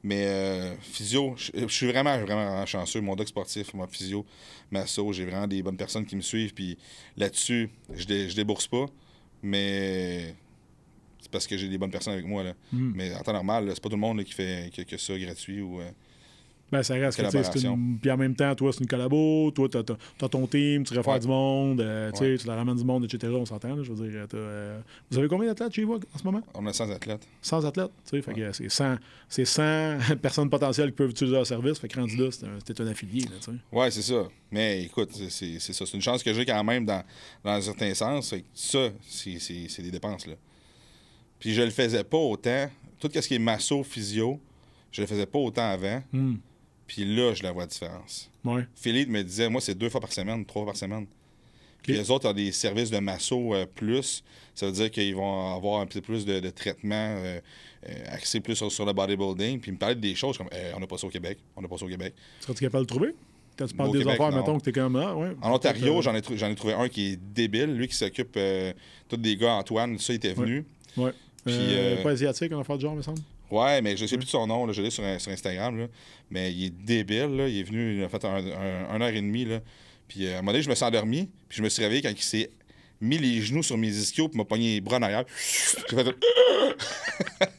Mais 0.03 0.27
euh, 0.27 0.77
physio, 0.81 1.35
je 1.37 1.51
je 1.55 1.67
suis 1.67 1.87
vraiment, 1.87 2.17
vraiment 2.19 2.65
chanceux. 2.67 3.01
Mon 3.01 3.17
doc 3.17 3.27
sportif, 3.29 3.75
moi, 3.75 3.89
physio, 3.89 4.25
masso, 4.71 5.13
j'ai 5.13 5.25
vraiment 5.25 5.47
des 5.49 5.63
bonnes 5.63 5.77
personnes 5.77 6.07
qui 6.07 6.15
me 6.15 6.21
suivent. 6.23 6.55
Puis 6.55 6.79
là-dessus, 7.17 7.69
je, 7.95 8.05
dé- 8.05 8.31
je 8.31 8.37
débourse 8.37 8.69
pas. 8.69 8.87
Mais 9.43 10.35
c'est 11.21 11.31
parce 11.31 11.47
que 11.47 11.57
j'ai 11.57 11.69
des 11.69 11.79
bonnes 11.79 11.91
personnes 11.91 12.13
avec 12.15 12.27
moi. 12.27 12.45
Là. 12.45 12.55
Hmm. 12.73 12.93
Mais 12.95 13.15
en 13.15 13.23
temps 13.23 13.33
normal, 13.33 13.71
c'est 13.75 13.83
pas 13.83 13.89
tout 13.89 13.97
le 13.97 14.01
monde 14.01 14.19
là, 14.19 14.25
qui 14.25 14.33
fait 14.33 14.71
que, 14.75 14.83
que 14.83 14.97
ça 14.97 15.19
gratuit. 15.19 15.61
Ou, 15.61 15.81
euh, 15.81 15.91
Ben, 16.71 16.83
ça 16.83 16.95
reste 16.95 17.19
que, 17.19 17.59
une... 17.67 17.99
Puis 17.99 18.11
en 18.11 18.17
même 18.19 18.35
temps, 18.35 18.55
toi, 18.55 18.73
c'est 18.73 18.81
une 18.81 18.87
collabo. 18.87 19.51
Toi, 19.53 19.69
t'as, 19.71 19.83
t'as- 19.83 19.97
t'as 20.19 20.29
ton 20.29 20.47
team, 20.47 20.85
tu 20.85 20.93
réfères 20.95 21.15
Ouais. 21.15 21.19
du 21.21 21.27
monde. 21.27 21.81
euh, 21.81 22.11
tu 22.13 22.19
sais, 22.19 22.25
Ouais. 22.33 22.37
tu 22.39 22.47
leur 22.47 22.57
ramènes 22.57 22.77
du 22.77 22.85
monde, 22.85 23.05
etc. 23.05 23.33
On 23.35 23.47
s'entend, 23.47 23.83
Je 23.83 23.91
veux 23.93 24.09
dire, 24.11 24.27
t'as, 24.29 24.37
euh, 24.37 24.81
Vous 25.11 25.19
avez 25.19 25.29
combien 25.29 25.49
d'athlètes 25.49 25.73
chez 25.75 25.85
vous 25.85 25.95
en 25.95 26.19
ce 26.19 26.25
moment? 26.25 26.43
on 26.55 26.67
a 26.67 26.73
100 26.73 26.91
athlètes. 26.91 27.27
100 27.41 27.65
athlètes, 27.65 27.91
tu 28.11 28.23
sais. 28.23 28.51
C'est 28.53 28.69
100, 28.69 28.97
c'est 29.29 29.45
100 29.47 29.99
personnes 30.23 30.51
potentielles 30.51 30.91
qui 30.91 30.97
peuvent 30.97 31.11
utiliser 31.11 31.37
leur 31.37 31.47
service. 31.47 31.79
Fait 31.79 31.89
que 31.89 31.99
rendu 31.99 32.17
là, 32.17 32.29
c'est 32.31 32.45
un, 32.47 32.85
un 32.85 32.89
affilié, 32.91 33.23
tu 33.23 33.29
sais. 33.41 33.53
Ouais, 33.73 33.91
c'est 33.91 34.03
ça. 34.03 34.29
Mais 34.51 34.83
écoute, 34.85 35.11
c'est- 35.13 35.31
c'est 35.31 35.59
c'est 35.59 35.73
ça. 35.73 35.87
C'est 35.87 35.95
une 35.95 36.03
chance 36.03 36.23
que 36.23 36.33
j'ai 36.35 36.45
quand 36.45 36.65
même 36.65 36.85
dans, 36.85 37.03
dans 37.45 37.53
un 37.53 37.61
certain 37.63 37.95
sens. 37.95 38.35
Ça, 38.55 38.89
c'est- 39.07 39.39
c'est 39.39 39.69
c'est 39.69 39.83
des 39.83 39.91
dépenses. 39.91 40.27
Là. 40.27 40.35
Puis 41.39 41.55
je 41.55 41.63
le 41.63 41.71
faisais 41.71 42.05
pas 42.05 42.19
autant. 42.19 42.69
Tout 43.01 43.09
ce 43.15 43.27
qui 43.27 43.35
est 43.37 43.39
masso, 43.39 43.83
physio, 43.85 44.41
je 44.91 45.01
le 45.03 45.07
faisais 45.07 45.27
pas 45.27 45.39
autant 45.39 45.71
avant. 45.71 46.03
Hmm. 46.13 46.35
Puis 46.89 47.05
là, 47.05 47.35
je 47.35 47.43
la 47.45 47.53
vois 47.53 47.63
la 47.63 47.67
différence. 47.69 48.29
Ouais. 48.45 48.67
Philippe 48.75 49.09
me 49.11 49.23
disait, 49.23 49.49
moi, 49.49 49.61
c'est 49.61 49.77
deux 49.77 49.91
fois 49.91 50.01
par 50.01 50.11
semaine, 50.13 50.45
trois 50.45 50.63
fois 50.65 50.73
par 50.73 50.77
semaine. 50.77 51.07
Puis 51.83 51.93
les 51.93 52.11
autres 52.11 52.29
ont 52.29 52.33
des 52.33 52.51
services 52.51 52.91
de 52.91 52.99
masso 52.99 53.55
euh, 53.55 53.65
plus. 53.65 54.25
Ça 54.55 54.67
veut 54.67 54.73
dire 54.73 54.91
qu'ils 54.91 55.15
vont 55.15 55.55
avoir 55.55 55.81
un 55.81 55.87
petit 55.87 56.01
peu 56.01 56.13
plus 56.13 56.27
de, 56.27 56.41
de 56.41 56.51
traitement 56.51 56.95
euh, 57.19 57.41
euh, 57.89 57.93
axé 58.09 58.41
plus 58.41 58.57
sur, 58.57 58.71
sur 58.73 58.85
le 58.85 58.93
bodybuilding. 58.93 59.61
Puis 59.61 59.71
ils 59.71 59.75
me 59.75 59.79
parlaient 59.79 59.95
des 59.95 60.15
choses 60.17 60.37
comme 60.37 60.49
on 60.75 60.81
n'a 60.81 60.87
pas 60.87 60.99
ça 60.99 61.07
au 61.07 61.11
Québec, 61.11 61.39
on 61.57 61.63
n'a 61.63 61.69
pas 61.69 61.79
ça 61.79 61.85
au 61.85 61.89
Québec. 61.89 62.15
Serais-tu 62.41 62.65
capable 62.65 62.85
de 62.87 62.93
le 62.93 62.97
trouver? 62.99 63.15
Quand 63.57 63.67
tu 63.67 63.75
parles 63.75 63.91
Au 63.91 63.93
des 63.93 63.99
Québec, 64.01 64.15
affaires, 64.15 64.31
non. 64.31 64.37
mettons 64.39 64.59
que 64.59 64.65
t'es 64.65 64.73
comme 64.73 64.97
ah, 64.97 65.15
ouais. 65.17 65.37
En 65.43 65.53
Ontario, 65.55 66.03
j'en 66.03 66.15
ai, 66.15 66.23
trouvé 66.55 66.75
un 66.75 66.89
qui 66.89 67.13
est 67.13 67.17
débile. 67.17 67.75
Lui 67.75 67.89
qui 67.89 67.95
s'occupe 67.95 68.39
tous 69.09 69.17
des 69.17 69.37
gars, 69.37 69.55
Antoine, 69.55 69.99
ça, 69.99 70.13
il 70.13 70.17
était 70.17 70.33
venu. 70.33 70.65
euh, 70.99 71.03
Ouais. 71.05 71.13
Puis, 71.45 72.03
Pas 72.03 72.11
asiatique, 72.11 72.53
on 72.53 72.61
a 72.61 72.65
fait 72.65 72.77
du 72.77 72.83
genre, 72.83 72.95
me 72.97 73.03
semble? 73.03 73.21
Ouais, 73.51 73.81
mais 73.83 73.97
je 73.97 74.05
sais 74.07 74.17
plus 74.17 74.27
de 74.27 74.31
son 74.31 74.47
nom, 74.47 74.67
là, 74.67 74.73
je 74.73 74.83
l'ai 74.83 74.91
sur, 74.91 75.03
sur 75.21 75.33
Instagram, 75.33 75.79
là. 75.79 75.87
mais 76.31 76.53
il 76.53 76.67
est 76.67 76.71
débile, 76.71 77.35
là. 77.37 77.49
il 77.49 77.59
est 77.59 77.63
venu, 77.63 77.97
il 77.99 78.05
a 78.05 78.09
fait 78.09 78.25
un, 78.25 78.37
un- 78.37 78.89
un 78.91 79.01
heure 79.01 79.09
et 79.09 79.15
demie, 79.21 79.45
là. 79.47 79.61
puis 80.07 80.27
euh, 80.27 80.35
à 80.35 80.39
un 80.39 80.43
moment 80.43 80.53
donné, 80.53 80.63
je 80.63 80.69
me 80.71 80.75
suis 80.75 80.85
endormi, 80.85 81.31
puis 81.49 81.57
je 81.59 81.63
me 81.63 81.69
suis 81.69 81.83
réveillé 81.83 82.03
quand 82.03 82.11
il 82.11 82.21
s'est 82.23 82.51
mis 83.01 83.17
les 83.17 83.41
genoux 83.41 83.63
sur 83.63 83.79
mes 83.79 83.89
ischios, 83.89 84.29
puis 84.29 84.37
m'a 84.39 84.45
pogné 84.45 84.75
les 84.75 84.81
bras 84.81 84.97
en 84.99 85.03
arrière. 85.03 85.25
J'ai 85.89 85.97
fait 85.97 86.15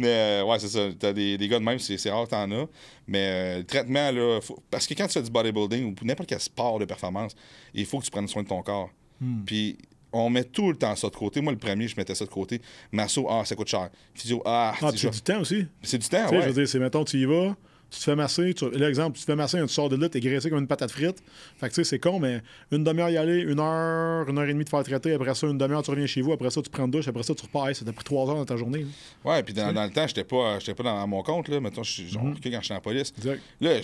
Mais 0.00 0.06
euh, 0.08 0.44
ouais, 0.44 0.58
c'est 0.60 0.68
ça, 0.68 0.88
t'as 0.98 1.12
des, 1.12 1.36
des 1.36 1.48
gars 1.48 1.58
de 1.58 1.64
même, 1.64 1.78
c'est 1.80 2.10
rare 2.10 2.24
que 2.26 2.30
t'en 2.30 2.48
as, 2.52 2.66
mais 3.08 3.18
euh, 3.18 3.58
le 3.58 3.64
traitement, 3.64 4.10
là, 4.12 4.40
faut- 4.40 4.62
parce 4.70 4.86
que 4.86 4.94
quand 4.94 5.06
tu 5.08 5.14
fais 5.14 5.22
du 5.22 5.30
bodybuilding 5.30 5.86
ou 6.00 6.04
n'importe 6.04 6.28
quel 6.28 6.38
sport 6.40 6.78
de 6.78 6.84
performance, 6.84 7.34
il 7.74 7.84
faut 7.84 7.98
que 7.98 8.04
tu 8.04 8.10
prennes 8.12 8.28
soin 8.28 8.44
de 8.44 8.48
ton 8.48 8.62
corps. 8.62 8.90
Hmm. 9.20 9.42
Puis 9.44 9.76
on 10.20 10.30
met 10.30 10.44
tout 10.44 10.70
le 10.70 10.76
temps 10.76 10.94
ça 10.96 11.08
de 11.08 11.14
côté. 11.16 11.40
Moi, 11.40 11.52
le 11.52 11.58
premier, 11.58 11.88
je 11.88 11.96
mettais 11.96 12.14
ça 12.14 12.24
de 12.24 12.30
côté. 12.30 12.60
Masso, 12.92 13.26
ah, 13.30 13.42
ça 13.44 13.54
coûte 13.54 13.68
cher. 13.68 13.88
Physio, 14.14 14.42
ah, 14.44 14.74
Ah, 14.80 14.90
c'est 14.94 15.10
du 15.10 15.20
temps 15.20 15.40
aussi. 15.40 15.66
c'est 15.82 15.98
du 15.98 16.08
temps, 16.08 16.24
Tu 16.24 16.28
sais, 16.30 16.36
ouais. 16.36 16.42
je 16.42 16.48
veux 16.48 16.54
dire, 16.54 16.68
c'est 16.68 16.78
mettons, 16.78 17.04
tu 17.04 17.18
y 17.18 17.24
vas, 17.24 17.56
tu 17.90 17.98
te 17.98 18.04
fais 18.04 18.16
masser, 18.16 18.54
tu... 18.54 18.68
l'exemple, 18.70 19.16
tu 19.16 19.24
te 19.24 19.26
fais 19.30 19.36
masser, 19.36 19.58
tu 19.62 19.68
sors 19.68 19.88
de 19.88 19.96
là, 19.96 20.08
t'es 20.08 20.20
graissé 20.20 20.50
comme 20.50 20.58
une 20.58 20.66
patate 20.66 20.90
frite. 20.90 21.22
Fait 21.58 21.68
que 21.68 21.74
tu 21.74 21.82
sais, 21.82 21.84
c'est 21.84 21.98
con, 21.98 22.18
mais 22.18 22.42
une 22.70 22.84
demi-heure 22.84 23.10
y 23.10 23.16
aller, 23.16 23.40
une 23.40 23.60
heure, 23.60 24.28
une 24.28 24.38
heure 24.38 24.44
et 24.44 24.52
demie 24.52 24.64
de 24.64 24.68
faire 24.68 24.82
traiter, 24.84 25.12
après 25.14 25.34
ça, 25.34 25.46
une 25.46 25.58
demi-heure, 25.58 25.82
tu 25.82 25.90
reviens 25.90 26.06
chez 26.06 26.20
vous, 26.20 26.32
après 26.32 26.50
ça, 26.50 26.60
tu 26.60 26.70
prends 26.70 26.84
une 26.84 26.90
douche, 26.90 27.08
après 27.08 27.22
ça, 27.22 27.34
tu 27.34 27.42
repars. 27.42 27.74
Ça 27.74 27.84
t'a 27.84 27.92
pris 27.92 28.04
trois 28.04 28.28
heures 28.28 28.36
dans 28.36 28.44
ta 28.44 28.56
journée. 28.56 28.80
là. 29.24 29.30
Ouais, 29.32 29.42
puis 29.42 29.54
dans, 29.54 29.72
dans 29.72 29.84
le 29.84 29.90
temps, 29.90 30.06
j'étais 30.06 30.24
pas, 30.24 30.58
j'étais 30.58 30.74
pas 30.74 30.82
dans 30.82 31.06
mon 31.06 31.22
compte, 31.22 31.48
là. 31.48 31.60
Mettons, 31.60 31.82
je 31.82 31.92
suis 31.92 32.08
genre, 32.08 32.24
OK, 32.24 32.40
quand 32.44 32.60
je 32.60 32.64
suis 32.64 32.74
en 32.74 32.80
police. 32.80 33.12
Exact. 33.18 33.40
Là, 33.60 33.80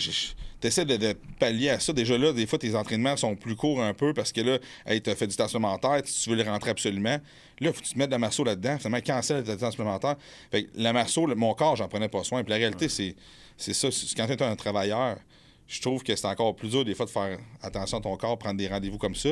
t'essaies 0.61 0.85
de, 0.85 0.97
de 0.97 1.15
pallier 1.39 1.71
à 1.71 1.81
ça. 1.81 1.93
Déjà 1.93 2.17
là, 2.17 2.33
des 2.33 2.47
fois, 2.47 2.59
tes 2.59 2.75
entraînements 2.75 3.17
sont 3.17 3.37
plus 3.37 3.57
courts 3.57 3.83
un 3.83 3.95
peu 3.95 4.15
parce 4.15 4.33
que 4.33 4.41
là, 4.41 4.59
hey, 4.87 5.01
t'as 5.01 5.15
fait 5.15 5.27
du 5.27 5.37
temps 5.37 5.49
supplémentaire, 5.49 6.03
tu 6.03 6.31
veux 6.31 6.37
les 6.37 6.43
rentrer 6.43 6.71
absolument. 6.71 7.19
Là, 7.61 7.73
faut 7.73 7.81
que 7.81 7.87
tu 7.87 7.95
te 7.95 7.99
mettes 7.99 8.09
de 8.09 8.15
la 8.15 8.19
masso 8.19 8.43
là-dedans. 8.45 8.79
Finalement, 8.79 9.01
cancel 9.05 9.45
le 9.47 9.57
temps 9.57 9.71
supplémentaire. 9.71 10.17
Fait 10.51 10.65
que 10.65 10.71
la 10.75 10.93
le- 10.93 11.35
mon 11.35 11.55
corps, 11.55 11.77
j'en 11.77 11.89
prenais 11.89 12.09
pas 12.09 12.25
soin. 12.25 12.43
Puis 12.43 12.51
la 12.51 12.57
réalité, 12.57 12.89
c'est, 12.89 13.15
c'est 13.57 13.75
ça. 13.75 13.89
Quand 14.17 14.27
tu 14.27 14.33
es 14.33 14.43
un 14.43 14.57
travailleur, 14.57 15.17
je 15.67 15.81
trouve 15.81 16.03
que 16.03 16.15
c'est 16.15 16.27
encore 16.27 16.55
plus 16.55 16.69
dur 16.71 16.85
des 16.85 16.95
fois 16.95 17.07
de 17.07 17.11
faire 17.11 17.39
attention 17.63 17.99
à 17.99 18.01
ton 18.01 18.17
corps, 18.17 18.39
prendre 18.39 18.59
des 18.59 18.69
rendez-vous 18.69 18.99
comme 18.99 19.15
ça. 19.15 19.31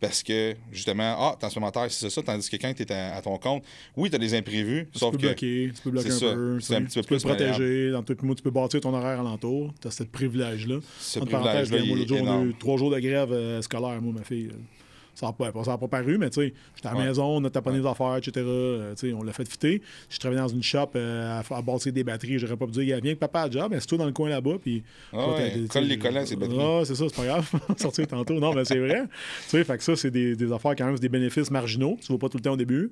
Parce 0.00 0.22
que, 0.22 0.54
justement, 0.72 1.14
ah, 1.18 1.36
temps 1.38 1.48
supplémentaire, 1.48 1.86
c'est 1.90 2.10
ça. 2.10 2.22
Tandis 2.22 2.50
que 2.50 2.56
quand 2.56 2.74
tu 2.74 2.82
es 2.82 2.92
à, 2.92 3.14
à 3.16 3.22
ton 3.22 3.38
compte, 3.38 3.62
oui, 3.96 4.10
tu 4.10 4.16
as 4.16 4.18
des 4.18 4.34
imprévus. 4.34 4.88
Tu 4.92 4.98
sauf 4.98 5.12
peux 5.12 5.18
que. 5.18 5.22
bloquer, 5.26 5.70
tu 5.74 5.82
peux 5.82 5.90
bloquer 5.90 6.08
un 6.10 6.18
ça. 6.18 6.32
peu. 6.34 6.60
C'est 6.60 6.74
un 6.76 6.82
petit 6.82 6.94
peu 6.98 7.02
tu 7.02 7.08
peux 7.08 7.16
plus 7.16 7.22
te 7.22 7.28
protéger. 7.28 7.90
Dans 7.92 8.02
tout 8.02 8.14
tu 8.14 8.42
peux 8.42 8.50
bâtir 8.50 8.80
ton 8.80 8.92
horaire 8.92 9.20
alentour. 9.20 9.72
Tu 9.80 9.88
as 9.88 9.90
ce 9.92 10.02
privilège-là. 10.02 10.78
Ce 10.98 11.20
privilège-là, 11.20 11.84
moi, 11.84 12.06
jour, 12.06 12.18
on 12.22 12.40
a 12.42 12.44
eu 12.44 12.54
trois 12.58 12.76
jours 12.76 12.90
de 12.90 12.98
grève 12.98 13.32
euh, 13.32 13.62
scolaire, 13.62 14.00
moi, 14.02 14.12
ma 14.18 14.24
fille. 14.24 14.48
euh, 14.52 14.56
Ça 15.14 15.26
n'a 15.26 15.32
pas, 15.32 15.52
pas 15.52 15.88
paru, 15.88 16.18
mais 16.18 16.28
tu 16.30 16.40
sais, 16.40 16.54
j'étais 16.74 16.88
à 16.88 16.92
la 16.92 16.98
Ouais. 16.98 17.04
maison, 17.06 17.24
on 17.24 17.44
a 17.44 17.50
taponné 17.50 17.78
des 17.80 17.86
affaires, 17.86 18.16
etc. 18.16 18.32
euh, 18.38 18.94
tu 18.96 19.08
sais, 19.08 19.14
on 19.14 19.22
l'a 19.22 19.32
fait 19.32 19.48
fitter. 19.48 19.80
Je 20.10 20.18
travaillais 20.18 20.40
dans 20.42 20.48
une 20.48 20.62
shop 20.62 20.90
euh, 20.96 21.40
à, 21.40 21.54
à 21.56 21.62
bâtir 21.62 21.92
des 21.92 22.02
batteries. 22.02 22.38
J'aurais 22.38 22.56
pas 22.56 22.66
pu 22.66 22.72
dire, 22.72 22.82
il 22.82 23.00
viens 23.02 23.14
que 23.14 23.18
papa 23.20 23.42
a 23.42 23.50
job, 23.50 23.68
mais 23.70 23.78
c'est 23.80 23.86
toi 23.86 23.98
dans 23.98 24.06
le 24.06 24.12
coin 24.12 24.28
là-bas. 24.28 24.56
Puis, 24.60 24.82
Ah 25.12 25.28
ouais, 25.30 25.64
colle 25.70 25.84
les 25.84 25.98
collants, 25.98 26.26
ces 26.26 26.36
batteries. 26.36 26.58
Ah, 26.60 26.82
c'est 26.84 26.94
ça, 26.96 27.04
c'est 27.08 27.16
pas 27.16 27.24
grave. 27.26 27.50
Sortir 27.76 28.06
tantôt. 28.08 28.34
Non, 28.40 28.52
mais 28.54 28.64
c'est 28.64 28.78
vrai. 28.78 29.02
tu 29.04 29.48
sais, 29.50 29.62
fait 29.64 29.78
que 29.78 29.84
ça, 29.84 29.94
c'est 29.96 30.10
des, 30.10 30.34
des 30.36 30.52
affaires 30.52 30.74
quand 30.76 30.86
même, 30.86 30.96
c'est 30.96 31.02
des 31.02 31.08
bénéfices 31.08 31.50
marginaux. 31.50 31.96
Tu 32.04 32.10
ne 32.12 32.16
vas 32.16 32.20
pas 32.20 32.28
tout 32.28 32.38
le 32.38 32.42
temps 32.42 32.52
au 32.52 32.56
début. 32.56 32.90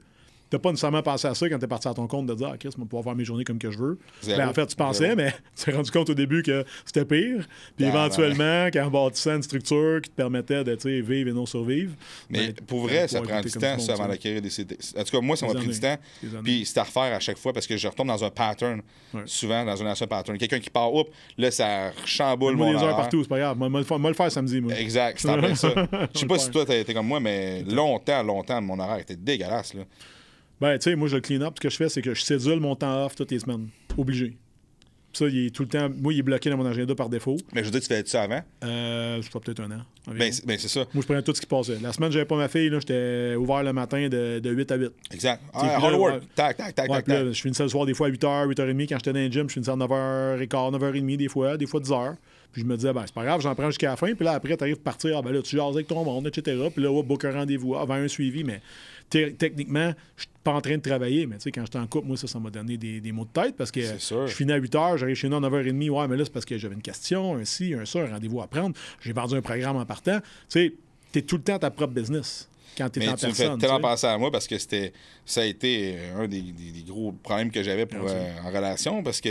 Tu 0.53 0.57
n'as 0.57 0.61
pas 0.61 0.69
nécessairement 0.69 1.03
pensé 1.03 1.27
à 1.27 1.35
ça 1.35 1.49
quand 1.49 1.59
tu 1.59 1.65
es 1.65 1.67
parti 1.67 1.89
à 1.89 1.95
ton 1.95 2.07
compte 2.07 2.27
de 2.27 2.35
dire, 2.35 2.51
ah, 2.53 2.59
Chris, 2.59 2.69
je 2.77 2.79
vais 2.79 2.85
pouvoir 2.87 3.05
faire 3.05 3.15
mes 3.15 3.25
journées 3.25 3.43
comme 3.43 3.59
que 3.59 3.71
je 3.71 3.79
veux. 3.79 3.99
Ben, 4.27 4.47
en 4.47 4.53
fait, 4.53 4.67
tu 4.67 4.77
pensais, 4.77 5.05
Zéro. 5.05 5.17
mais 5.17 5.33
tu 5.57 5.65
t'es 5.65 5.73
rendu 5.73 5.91
compte 5.91 6.11
au 6.11 6.15
début 6.15 6.43
que 6.43 6.63
c'était 6.85 7.07
pire. 7.07 7.49
Puis 7.75 7.87
éventuellement, 7.87 8.67
quand 8.67 8.87
on 8.87 8.91
bâtissait 8.91 9.31
une 9.31 9.43
structure 9.43 10.03
qui 10.03 10.11
te 10.11 10.15
permettait 10.15 10.63
de 10.63 10.77
vivre 11.01 11.31
et 11.31 11.33
non 11.33 11.47
survivre. 11.47 11.95
Mais 12.29 12.49
ben, 12.49 12.55
pour 12.67 12.81
vrai, 12.81 13.09
ça 13.09 13.23
prend 13.23 13.41
du 13.41 13.51
temps, 13.51 13.79
ça, 13.79 13.95
avant 13.95 14.09
d'acquérir 14.09 14.43
des 14.43 14.51
CD. 14.51 14.77
En 14.95 15.05
tout 15.05 15.11
cas, 15.11 15.21
moi, 15.23 15.37
ça 15.37 15.47
m'a 15.47 15.55
pris 15.55 15.69
du 15.69 15.81
temps. 15.81 15.97
Puis 16.45 16.67
c'est 16.67 16.79
à 16.79 16.83
refaire 16.83 17.15
à 17.15 17.21
chaque 17.21 17.39
fois 17.39 17.55
parce 17.55 17.67
que 17.67 17.79
je 17.79 17.89
retombe 17.89 18.09
dans 18.09 18.23
un 18.23 18.31
pattern, 18.31 18.83
Ouais. 19.15 19.23
souvent 19.25 19.65
dans 19.65 19.83
un 19.83 19.91
ancien 19.91 20.07
pattern. 20.07 20.37
Quelqu'un 20.37 20.61
qui 20.61 20.71
part, 20.71 20.93
oups, 20.93 21.11
là, 21.39 21.51
ça 21.51 21.93
chamboule 22.05 22.57
Moi, 22.57 22.67
mon 22.67 22.79
des 22.79 22.85
heures 22.85 22.97
partout, 22.97 23.23
c'est 23.23 23.29
pas 23.29 23.39
grave. 23.39 23.57
Moi, 23.57 23.71
moi, 23.71 23.81
le 23.81 23.87
faire- 23.87 23.99
moi, 23.99 24.31
samedi, 24.31 24.61
moi. 24.61 24.75
Exact, 24.75 25.19
c'est 25.19 25.31
en 25.31 25.39
plein 25.39 25.55
ça. 25.55 25.69
Je 26.15 26.21
sais 26.21 26.27
pas 26.27 26.39
si 26.39 26.51
toi, 26.51 26.67
t'as 26.67 26.77
été 26.77 26.93
comme 26.93 27.07
moi, 27.07 27.21
mais 27.21 27.63
longtemps, 27.63 28.23
longtemps, 28.23 28.61
mon 28.61 28.79
horaire 28.79 28.99
était 28.99 29.17
dégueulasse. 29.17 29.73
Là. 29.73 29.85
Ben, 30.63 30.79
tu 30.79 30.91
sais, 30.91 30.95
moi, 30.95 31.09
je 31.09 31.17
le 31.17 31.21
clean 31.21 31.41
up. 31.41 31.55
Ce 31.57 31.61
que 31.61 31.71
je 31.71 31.77
fais, 31.77 31.89
c'est 31.89 32.03
que 32.03 32.15
je 32.15 32.23
cédule 32.23 32.61
mon 32.61 32.77
temps 32.77 33.05
off 33.05 33.17
toutes 33.17 33.33
les 33.33 33.41
semaines. 33.41 33.67
Obligé. 33.99 34.37
Ça, 35.13 35.27
il 35.27 35.47
est 35.47 35.51
tout 35.51 35.65
le 35.65 35.69
temps. 35.69 35.91
Moi, 36.01 36.15
il 36.15 36.21
est 36.21 36.23
bloqué 36.23 36.51
dans 36.51 36.57
mon 36.57 36.65
agenda 36.65 36.95
par 36.95 37.09
défaut. 37.09 37.37
Mais 37.53 37.63
je 37.63 37.65
veux 37.65 37.73
dire, 37.73 37.81
tu 37.81 37.89
faisais 37.89 38.05
ça 38.07 38.23
avant? 38.23 38.41
Euh, 38.63 39.21
je 39.21 39.29
pas, 39.29 39.41
peut-être 39.41 39.59
un 39.59 39.73
an. 39.73 39.83
Ben, 40.07 40.33
c'est 40.33 40.47
ben, 40.47 40.57
c'est 40.61 40.69
ça. 40.69 40.87
Moi, 40.95 41.03
je 41.03 41.07
prenais 41.07 41.23
tout 41.23 41.35
ce 41.35 41.41
qui 41.41 41.49
passait. 41.49 41.81
La 41.83 41.93
semaine, 41.93 42.13
j'avais 42.13 42.27
pas 42.27 42.37
ma 42.37 42.47
fille. 42.47 42.71
là, 42.71 42.79
J'étais 42.79 43.35
ouvert 43.35 43.65
le 43.65 43.73
matin 43.73 44.09
de, 44.09 44.39
de 44.39 44.51
8 44.51 44.71
à 44.71 44.77
8. 44.77 44.93
Exact. 45.11 45.43
Ah, 45.53 45.79
hard 45.79 45.93
là, 45.93 45.99
work. 45.99 46.23
Tac, 46.37 46.57
tac, 46.57 46.75
tac, 46.77 46.89
Ouais, 46.89 47.03
tac, 47.03 47.09
là, 47.09 47.33
je 47.33 47.41
finissais 47.43 47.65
le 47.65 47.69
soir 47.69 47.85
des 47.85 47.95
fois 47.95 48.07
à 48.07 48.11
8h, 48.11 48.55
8h30. 48.55 48.89
Quand 48.89 48.99
j'étais 48.99 49.13
dans 49.13 49.19
le 49.19 49.33
gym, 49.33 49.49
je 49.49 49.55
finissais 49.55 49.73
à 49.73 49.77
9h15, 49.77 50.79
9h30 50.79 51.17
des 51.17 51.29
fois, 51.29 51.57
des 51.57 51.67
fois 51.67 51.81
10h. 51.81 52.15
Puis 52.53 52.63
je 52.63 52.67
me 52.67 52.77
disais, 52.77 52.93
ben, 52.93 53.03
c'est 53.05 53.15
pas 53.15 53.25
grave, 53.25 53.41
j'en 53.41 53.55
prends 53.55 53.67
jusqu'à 53.67 53.91
la 53.91 53.97
fin. 53.97 54.15
Puis 54.15 54.25
là, 54.25 54.33
après, 54.33 54.57
t'arrives 54.57 54.77
à 54.77 54.85
partir, 54.85 55.17
ah, 55.19 55.23
ben 55.23 55.33
là, 55.33 55.43
tu 55.43 55.57
jases 55.57 55.75
avec 55.75 55.89
ton 55.89 56.05
monde, 56.05 56.27
etc. 56.27 56.57
Puis 56.73 56.83
là, 56.85 56.93
ouais, 56.93 57.03
book 57.03 57.25
un 57.25 57.33
rendez-vous, 57.33 57.77
avant 57.77 57.95
un 57.95 58.09
suivi. 58.09 58.45
Mais 58.45 58.61
techniquement, 59.39 59.93
je 60.17 60.23
suis 60.23 60.31
pas 60.43 60.53
en 60.53 60.61
train 60.61 60.77
de 60.77 60.83
travailler. 60.83 61.27
Mais 61.27 61.37
tu 61.37 61.43
sais, 61.43 61.53
quand 61.53 61.63
j'étais 61.65 61.79
en 61.79 61.87
couple, 61.87 62.07
moi, 62.09 62.17
ça, 62.17 62.27
ça 62.27 62.39
m'a 62.39 62.51
donné 62.51 62.77
des, 62.77 63.01
des 63.01 63.13
mots 63.13 63.25
de 63.25 63.41
tête 63.41 63.57
parce 63.57 63.71
que 63.71 63.81
je 63.81 64.27
finis 64.29 64.53
à 64.53 64.59
8h, 64.61 64.97
j'arrive 64.99 65.17
chez 65.17 65.29
nous 65.29 65.37
à 65.37 65.41
9h30. 65.41 65.91
Ouais, 65.91 66.09
mais 66.09 66.17
là, 66.17 66.25
c'est 66.25 66.33
parce 66.33 66.45
que 66.45 66.59
j'avais 66.59 66.75
une 66.75 66.83
question, 66.83 67.37
un 67.37 67.45
ci, 67.45 67.75
un 67.75 67.85
ça, 67.85 68.01
un 68.01 68.07
rendez-vous 68.11 68.41
à 68.41 68.47
prendre. 68.47 68.75
J'ai 69.01 69.13
vendu 69.13 69.35
un 69.35 69.43
programme 69.43 69.77
en 69.77 69.85
partant. 69.87 70.19
Tu 70.21 70.25
sais, 70.49 70.73
t'es 71.13 71.23
tout 71.23 71.37
le 71.37 71.43
temps 71.43 71.59
ta 71.59 71.71
propre 71.71 71.93
business 71.95 72.49
quand 72.79 72.89
t'es 72.89 73.01
Mais 73.01 73.09
en 73.09 73.15
tu 73.17 73.27
me 73.27 73.31
personne. 73.33 73.53
fais 73.55 73.59
tellement 73.67 73.77
tu 73.77 73.83
penser 73.83 74.07
à 74.07 74.17
moi 74.17 74.31
parce 74.31 74.47
que 74.47 74.57
c'était 74.59 74.93
ça 75.27 75.43
a 75.43 75.45
été 75.45 75.95
euh, 75.97 76.23
un 76.25 76.29
des, 76.29 76.41
des- 76.41 76.73
des 76.73 76.83
gros 76.91 77.13
problèmes 77.13 77.51
que 77.51 77.63
j'avais 77.63 77.85
pour, 77.87 78.09
euh, 78.09 78.31
en 78.45 78.49
relation 78.49 79.03
parce 79.03 79.21
que 79.21 79.29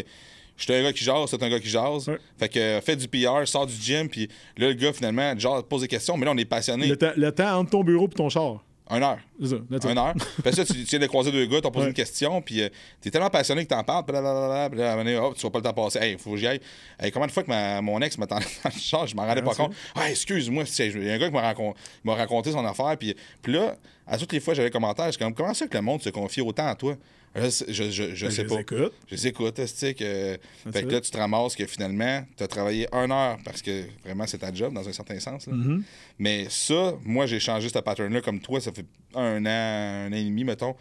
j'étais 0.57 0.75
un 0.75 0.83
gars 0.83 0.93
qui 0.93 1.03
jase, 1.03 1.27
c'est 1.27 1.41
un 1.41 1.49
gars 1.49 1.59
qui 1.59 1.69
jase. 1.69 2.07
Ouais. 2.07 2.19
Fait 2.37 2.49
que 2.49 2.59
euh, 2.59 2.81
fait 2.81 2.95
du 2.95 3.07
PR, 3.07 3.47
sort 3.47 3.65
du 3.65 3.73
gym, 3.73 4.07
puis 4.09 4.29
là, 4.57 4.67
le 4.67 4.73
gars, 4.75 4.93
finalement, 4.93 5.33
jase, 5.39 5.63
pose 5.67 5.81
des 5.81 5.87
questions, 5.87 6.17
mais 6.17 6.25
là, 6.27 6.33
on 6.33 6.37
est 6.37 6.45
passionné. 6.45 6.85
Le, 6.87 6.97
le 7.15 7.31
temps 7.31 7.57
entre 7.59 7.71
ton 7.71 7.83
bureau 7.83 8.05
et 8.07 8.13
ton 8.13 8.29
char. 8.29 8.63
Une 8.91 9.03
heure. 9.03 9.19
Ça. 9.43 9.55
Une 9.89 9.97
heure. 9.97 10.13
Parce 10.43 10.55
que 10.57 10.61
tu, 10.63 10.73
tu 10.73 10.83
viens 10.83 10.99
de 10.99 11.07
croiser 11.07 11.31
deux 11.31 11.45
gars, 11.45 11.61
t'as 11.61 11.69
posé 11.71 11.83
Ouais. 11.85 11.89
une 11.89 11.93
question, 11.95 12.41
puis 12.41 12.61
euh, 12.61 12.69
t'es 12.99 13.09
tellement 13.09 13.29
passionné 13.29 13.63
que 13.63 13.69
t'en 13.69 13.83
parles, 13.83 14.03
blablabla, 14.05 14.95
donné, 14.97 15.15
hop, 15.17 15.35
tu 15.35 15.41
vas 15.43 15.49
pas 15.49 15.59
le 15.59 15.63
temps 15.63 15.73
passer. 15.73 15.99
Hey, 15.99 16.17
faut 16.17 16.31
que 16.31 16.37
j'y 16.37 16.47
aille. 16.47 16.59
Hey, 16.99 17.11
combien 17.11 17.27
de 17.27 17.31
fois 17.31 17.43
que 17.43 17.47
ma- 17.49 17.81
mon 17.81 18.01
ex 18.01 18.17
m'attendait 18.17 18.45
dans 18.63 18.69
le 18.73 18.79
char, 18.79 19.07
je 19.07 19.15
m'en 19.15 19.25
rendais 19.25 19.41
pas 19.41 19.55
compte. 19.55 19.73
Ah, 19.95 20.09
excuse-moi, 20.09 20.65
il 20.79 21.05
y 21.05 21.09
a 21.09 21.13
un 21.13 21.17
gars 21.17 21.27
qui 21.27 21.33
m'a 21.33 21.41
raconté, 21.41 21.79
raconté 22.05 22.51
son 22.51 22.65
affaire, 22.65 22.95
puis, 22.99 23.15
puis 23.41 23.53
là, 23.53 23.75
à 24.05 24.17
toutes 24.17 24.33
les 24.33 24.39
fois, 24.41 24.53
j'avais 24.53 24.67
des 24.69 24.73
commentaires, 24.73 25.11
je 25.11 25.17
comme, 25.17 25.33
comment 25.33 25.53
ça 25.53 25.67
que 25.67 25.77
le 25.77 25.81
monde 25.83 26.01
se 26.01 26.09
confie 26.09 26.41
autant 26.41 26.67
à 26.67 26.75
toi? 26.75 26.95
Je, 27.35 27.49
sais- 27.49 27.65
je, 27.69 27.83
je, 27.91 28.15
je 28.15 28.25
Ben, 28.25 28.31
sais 28.31 28.43
les 28.43 28.49
pas. 28.49 28.59
écoute. 28.59 28.93
Je 29.07 29.15
les 29.15 29.27
écoute, 29.27 29.53
tu 29.55 29.67
sais, 29.67 29.93
que. 29.93 30.35
That's 30.65 30.73
Fait 30.73 30.83
que 30.83 30.91
là, 30.91 31.01
tu 31.01 31.11
te 31.11 31.17
ramasses 31.17 31.55
que 31.55 31.65
finalement, 31.65 32.25
tu 32.35 32.43
as 32.43 32.47
travaillé 32.47 32.87
une 32.91 33.11
heure 33.11 33.37
parce 33.45 33.61
que 33.61 33.85
vraiment, 34.03 34.27
c'est 34.27 34.39
ta 34.39 34.53
job 34.53 34.73
dans 34.73 34.87
un 34.87 34.91
certain 34.91 35.19
sens. 35.19 35.47
là. 35.47 35.53
Mm-hmm. 35.53 35.81
Mais 36.19 36.47
ça, 36.49 36.93
moi, 37.05 37.25
j'ai 37.27 37.39
changé 37.39 37.69
ce 37.69 37.79
pattern-là 37.79 38.21
comme 38.21 38.39
toi, 38.41 38.59
ça 38.59 38.71
fait 38.73 38.85
un 39.15 39.45
an, 39.45 39.49
un 39.49 40.11
an 40.11 40.15
et 40.15 40.23
demi, 40.25 40.43
mettons. 40.43 40.75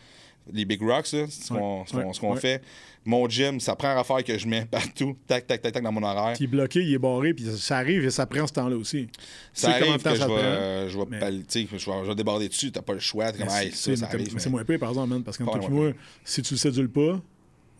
Les 0.52 0.64
Big 0.64 0.80
Rocks, 0.82 1.12
là, 1.12 1.26
c'est 1.28 1.44
ce 1.44 1.48
qu'on 1.48 1.84
ouais, 1.92 2.30
ouais. 2.30 2.40
fait. 2.40 2.62
Mon 3.04 3.28
gym, 3.28 3.60
ça 3.60 3.74
prend 3.76 3.98
affaire 3.98 4.22
que 4.22 4.36
je 4.36 4.46
mets 4.46 4.66
partout, 4.70 5.16
tac, 5.26 5.46
tac, 5.46 5.62
tac, 5.62 5.72
tac, 5.72 5.82
dans 5.82 5.92
mon 5.92 6.02
horaire. 6.02 6.34
Puis 6.34 6.44
il 6.44 6.44
est 6.44 6.48
bloqué, 6.48 6.82
il 6.82 6.94
est 6.94 6.98
barré, 6.98 7.32
puis 7.32 7.46
ça 7.56 7.78
arrive 7.78 8.04
et 8.04 8.10
ça 8.10 8.26
prend 8.26 8.46
ce 8.46 8.52
temps-là 8.52 8.76
aussi. 8.76 9.08
Ça 9.54 9.70
arrive 9.70 9.96
temps 10.02 10.10
que 10.10 10.16
je 10.16 10.24
vais, 10.24 10.32
euh, 10.32 10.88
je 10.88 10.98
vais, 10.98 11.04
Mais- 11.08 11.18
vais, 11.18 12.14
déborder 12.14 12.48
dessus, 12.48 12.70
t'as 12.70 12.82
pas 12.82 12.94
le 12.94 13.00
choix. 13.00 13.32
Comme, 13.32 13.48
hey, 13.48 13.72
ça, 13.72 13.96
ça 13.96 14.06
arrive. 14.06 14.34
mais 14.34 14.40
c'est 14.40 14.50
moins 14.50 14.64
pire, 14.64 14.78
par 14.78 14.90
exemple, 14.90 15.08
man, 15.08 15.22
parce 15.22 15.38
que 15.38 15.44
Pas 15.44 15.52
toi 15.52 15.60
moins 15.60 15.68
puis 15.68 15.78
moi, 15.78 15.92
si 16.24 16.42
tu 16.42 16.54
le 16.54 16.58
cédules 16.58 16.90
pas, 16.90 17.20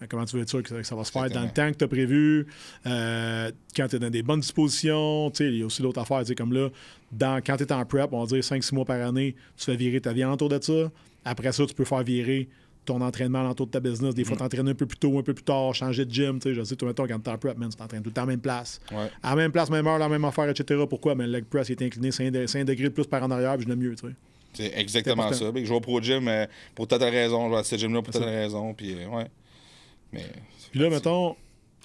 ben, 0.00 0.06
comment 0.08 0.24
tu 0.24 0.36
veux 0.36 0.42
être 0.42 0.48
sûr 0.48 0.62
que 0.62 0.82
ça, 0.82 0.94
va 0.94 1.04
se 1.04 1.12
faire 1.12 1.28
dans 1.28 1.42
le 1.42 1.50
temps 1.50 1.70
que 1.70 1.76
tu 1.76 1.84
as 1.84 1.88
prévu, 1.88 2.46
euh, 2.86 3.50
quand 3.76 3.88
tu 3.88 3.96
es 3.96 3.98
dans 3.98 4.08
des 4.08 4.22
bonnes 4.22 4.40
dispositions, 4.40 5.30
il 5.40 5.58
y 5.58 5.62
a 5.62 5.66
aussi 5.66 5.82
d'autres 5.82 6.00
affaires, 6.00 6.22
comme 6.34 6.54
là, 6.54 6.70
dans, 7.12 7.42
quand 7.44 7.58
tu 7.58 7.64
es 7.64 7.72
en 7.72 7.84
prep, 7.84 8.11
on 8.12 8.24
va 8.24 8.26
dire 8.26 8.42
5-6 8.42 8.74
mois 8.74 8.86
par 8.86 9.06
année, 9.06 9.36
tu 9.58 9.66
fais 9.66 9.76
virer 9.76 10.00
ta 10.00 10.14
vie 10.14 10.24
autour 10.24 10.48
de 10.48 10.58
ça. 10.62 10.90
Après 11.24 11.52
ça, 11.52 11.66
tu 11.66 11.74
peux 11.74 11.84
faire 11.84 12.02
virer 12.02 12.48
ton 12.86 13.00
entraînement 13.02 13.48
autour 13.50 13.66
de 13.66 13.72
ta 13.72 13.80
business. 13.80 14.14
Des 14.14 14.24
fois, 14.24 14.36
Mm. 14.36 14.38
t'entraîner 14.38 14.70
un 14.70 14.74
peu 14.74 14.86
plus 14.86 14.96
tôt, 14.98 15.18
un 15.18 15.22
peu 15.22 15.34
plus 15.34 15.44
tard, 15.44 15.74
changer 15.74 16.04
de 16.06 16.10
gym. 16.10 16.38
Tu 16.40 16.48
sais, 16.48 16.54
je 16.54 16.62
sais, 16.64 16.76
toi, 16.76 16.88
mettons, 16.88 17.06
quand 17.06 17.18
t'es 17.20 17.30
en 17.30 17.38
prep, 17.38 17.58
man, 17.58 17.68
tu 17.68 17.76
t'entraînes 17.76 18.02
tout 18.02 18.08
le 18.08 18.14
temps 18.14 18.22
à 18.22 18.26
la 18.26 18.30
même 18.32 18.40
place. 18.40 18.80
Ouais. 18.90 19.10
À 19.22 19.30
la 19.30 19.36
même 19.36 19.52
place, 19.52 19.68
même 19.70 19.86
heure, 19.86 19.98
la 19.98 20.08
même 20.08 20.24
affaire, 20.24 20.48
etc. 20.48 20.82
Pourquoi? 20.88 21.14
Mais 21.14 21.26
le 21.26 21.32
leg 21.32 21.44
press 21.44 21.68
il 21.68 21.72
est 21.72 21.82
incliné 21.82 22.10
5, 22.10 22.30
degrés 22.64 22.84
de 22.88 22.94
plus 22.94 23.06
par 23.06 23.22
en 23.22 23.30
arrière, 23.30 23.54
puis 23.56 23.64
je 23.64 23.68
l'aime 23.68 23.78
mieux, 23.80 23.94
tu 23.94 24.08
sais. 24.08 24.14
C'est 24.54 24.72
exactement 24.78 25.30
ça. 25.32 25.52
Puis 25.52 25.64
Je 25.66 25.72
vais 25.72 25.80
pro 25.80 26.00
gym 26.00 26.26
euh, 26.26 26.46
pour 26.74 26.88
telle 26.88 27.02
raison, 27.04 27.46
je 27.48 27.52
vais 27.52 27.58
à 27.60 27.64
ce 27.64 27.76
gym-là 27.76 28.02
pour 28.02 28.12
telle 28.12 28.24
raison. 28.24 28.74
Puis, 28.74 28.94
euh, 28.94 29.06
ouais. 29.08 29.26
Mais. 30.12 30.24
Puis 30.72 30.80
là, 30.80 30.90
mettons, 30.90 31.34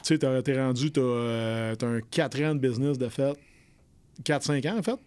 tu 0.01 0.17
sais, 0.17 0.17
t'es 0.17 0.59
rendu, 0.61 0.91
t'as 0.91 1.01
euh, 1.01 1.75
t'as 1.75 1.87
un 1.87 1.99
4 2.09 2.41
ans 2.41 2.55
de 2.55 2.59
business 2.67 2.97
de 2.97 3.07
fait. 3.09 3.37
4-5 4.23 4.65
ans, 4.71 4.77
en 4.79 4.81
fait. 4.81 4.97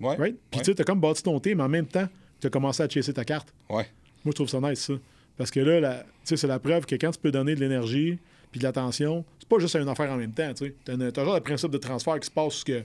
Ouais. 0.00 0.16
Right? 0.16 0.36
Puis 0.50 0.58
ouais. 0.60 0.64
tu 0.64 0.70
sais, 0.70 0.74
t'as 0.74 0.84
comme 0.84 1.00
bâti 1.00 1.22
ton 1.22 1.38
thé, 1.40 1.54
mais 1.54 1.64
en 1.64 1.68
même 1.68 1.86
temps, 1.86 2.08
t'as 2.42 2.50
commencé 2.50 2.82
à 2.82 2.88
chasser 2.88 3.12
ta 3.12 3.24
carte. 3.24 3.54
Ouais. 3.70 3.86
Moi, 4.24 4.32
je 4.32 4.32
trouve 4.32 4.48
ça 4.48 4.60
nice, 4.60 4.80
ça. 4.80 4.94
Parce 5.36 5.50
que 5.50 5.60
là, 5.60 5.80
la- 5.80 6.00
tu 6.00 6.06
sais, 6.24 6.36
c'est 6.36 6.46
la 6.46 6.58
preuve 6.58 6.84
que 6.86 6.96
quand 6.96 7.10
tu 7.10 7.18
peux 7.18 7.30
donner 7.30 7.54
de 7.54 7.60
l'énergie 7.60 8.18
puis 8.50 8.58
de 8.58 8.64
l'attention, 8.64 9.24
c'est 9.38 9.48
pas 9.48 9.58
juste 9.58 9.74
une 9.76 9.88
affaire 9.88 10.10
en 10.10 10.16
même 10.16 10.32
temps, 10.32 10.52
tu 10.52 10.66
sais. 10.66 10.74
T'as 10.84 10.92
un 10.94 11.00
un 11.00 11.24
genre 11.24 11.34
de 11.34 11.40
principe 11.40 11.70
de 11.70 11.78
transfert 11.78 12.18
qui 12.20 12.26
se 12.26 12.30
passe 12.30 12.64
que 12.64 12.82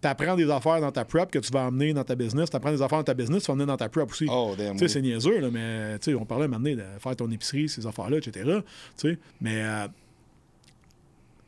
t'apprends 0.00 0.36
des 0.36 0.50
affaires 0.50 0.80
dans 0.80 0.90
ta 0.90 1.04
prep 1.04 1.30
que 1.30 1.38
tu 1.38 1.52
vas 1.52 1.66
amener 1.66 1.94
dans 1.94 2.02
ta 2.04 2.14
business, 2.14 2.50
t'apprends 2.50 2.72
des 2.72 2.82
affaires 2.82 2.98
dans 2.98 3.04
ta 3.04 3.14
business, 3.14 3.44
tu 3.44 3.46
vas 3.46 3.52
amener 3.52 3.66
dans 3.66 3.76
ta 3.76 3.88
prep 3.88 4.10
aussi. 4.10 4.26
Oh. 4.28 4.54
Tu 4.56 4.78
sais, 4.78 4.88
c'est 4.88 5.02
niaiseux, 5.02 5.38
là, 5.38 5.50
mais 5.50 5.98
tu 5.98 6.10
sais, 6.10 6.14
on 6.14 6.24
parlait 6.24 6.48
maintenant 6.48 6.72
de 6.72 6.82
faire 6.98 7.16
ton 7.16 7.30
épicerie, 7.30 7.68
ces 7.68 7.86
affaires-là, 7.86 8.18
etc. 8.18 8.58
Tu 8.98 9.18
mais 9.40 9.62
euh, 9.62 9.86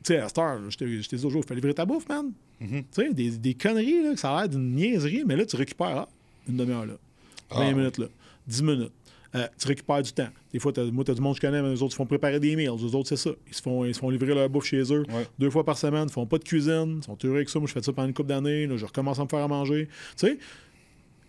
tu 0.05 0.13
sais, 0.13 0.19
à 0.19 0.29
cette 0.29 0.39
heure, 0.39 0.61
là, 0.61 0.69
je 0.71 0.77
t'ai 0.77 0.87
dit 0.87 1.27
aujourd'hui, 1.27 1.41
il 1.41 1.49
faut 1.49 1.55
livrer 1.55 1.75
ta 1.75 1.85
bouffe, 1.85 2.09
man. 2.09 2.31
Mhm. 2.61 2.85
Tu 2.85 3.03
sais, 3.03 3.13
des, 3.13 3.31
des 3.33 3.55
conneries, 3.55 4.03
là, 4.03 4.13
que 4.13 4.21
ça 4.21 4.35
a 4.35 4.41
l'air 4.43 4.49
d'une 4.49 4.75
niaiserie, 4.75 5.25
mais 5.27 5.37
là, 5.37 5.45
tu 5.45 5.57
récupères 5.57 5.97
ah, 5.99 6.09
une 6.49 6.57
demi-heure, 6.57 6.87
là. 6.87 6.95
20 7.51 7.69
Ah. 7.69 7.73
minutes, 7.73 7.99
là. 7.99 8.07
10 8.47 8.63
minutes. 8.63 8.93
Euh, 9.35 9.47
tu 9.59 9.67
récupères 9.69 10.03
du 10.03 10.13
temps. 10.13 10.29
Des 10.53 10.59
fois, 10.59 10.73
t'as- 10.73 10.85
moi, 10.85 11.05
tu 11.05 11.11
as 11.11 11.15
du 11.15 11.21
monde 11.21 11.35
que 11.35 11.43
je 11.43 11.47
connais, 11.47 11.61
mais 11.61 11.69
les 11.71 11.83
autres, 11.83 11.93
ils 11.95 11.97
font 11.97 12.07
préparer 12.07 12.41
des 12.41 12.57
meals. 12.57 12.71
Les 12.79 12.95
autres, 12.95 13.09
c'est 13.09 13.17
ça. 13.17 13.31
Ils 13.49 13.55
se, 13.55 13.61
font, 13.61 13.85
ils 13.85 13.95
se 13.95 13.99
font 13.99 14.09
livrer 14.09 14.35
leur 14.35 14.49
bouffe 14.49 14.65
chez 14.67 14.81
eux 14.93 15.03
Ouais. 15.11 15.27
deux 15.39 15.51
fois 15.51 15.63
par 15.65 15.77
semaine. 15.77 16.07
Ils 16.09 16.13
font 16.13 16.25
pas 16.27 16.39
de 16.39 16.45
cuisine. 16.45 17.01
Ils 17.03 17.05
sont 17.05 17.19
heureux 17.25 17.37
avec 17.37 17.49
ça. 17.51 17.59
Moi, 17.59 17.69
je 17.69 17.73
fais 17.75 17.83
ça 17.83 17.93
pendant 17.93 18.09
une 18.09 18.15
couple 18.15 18.29
d'années. 18.31 18.67
là, 18.67 18.77
Je 18.77 18.87
recommence 18.87 19.19
à 19.19 19.25
me 19.25 19.29
faire 19.29 19.41
à 19.41 19.49
manger. 19.49 19.89
Tu 20.17 20.27
sais, 20.29 20.39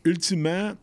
ultimement, 0.06 0.74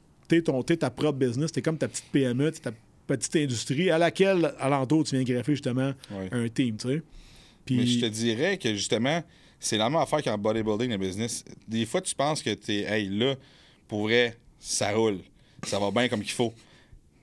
ton- 0.45 0.62
t'es 0.62 0.76
ta 0.76 0.91
propre 0.91 1.18
business. 1.18 1.53
T'es 1.53 1.62
comme 1.62 1.78
ta 1.78 1.89
petite 1.89 2.07
PME, 2.12 2.51
t'es 2.53 2.61
ta 2.61 2.72
petite 3.07 3.37
industrie 3.37 3.91
à 3.91 3.99
laquelle, 3.99 4.53
alentour, 4.59 5.05
tu 5.05 5.14
viens 5.16 5.24
greffer 5.24 5.53
justement 5.53 5.93
Ouais. 6.11 6.28
un 6.32 6.49
team, 6.49 6.76
tu 6.76 6.89
sais. 6.89 7.03
Puis, 7.64 7.76
Mais 7.76 7.87
je 7.87 8.01
te 8.01 8.07
dirais 8.07 8.59
que 8.59 8.74
justement, 8.74 9.22
c'est 9.59 9.78
la 9.78 9.89
même 9.89 9.99
affaire 10.01 10.22
qu'en 10.22 10.37
bodybuilding, 10.37 10.91
le 10.91 10.99
business. 10.99 11.45
Des 11.66 11.87
fois, 11.87 12.01
tu 12.03 12.14
penses 12.14 12.43
que 12.43 12.53
t'es, 12.53 12.80
hey, 12.82 13.09
là, 13.09 13.37
pour 13.89 14.03
vrai, 14.03 14.37
ça 14.65 14.93
roule. 14.93 15.21
Ça 15.67 15.79
va 15.79 15.91
bien 15.91 16.09
comme 16.09 16.23
qu'il 16.23 16.33
faut. 16.33 16.55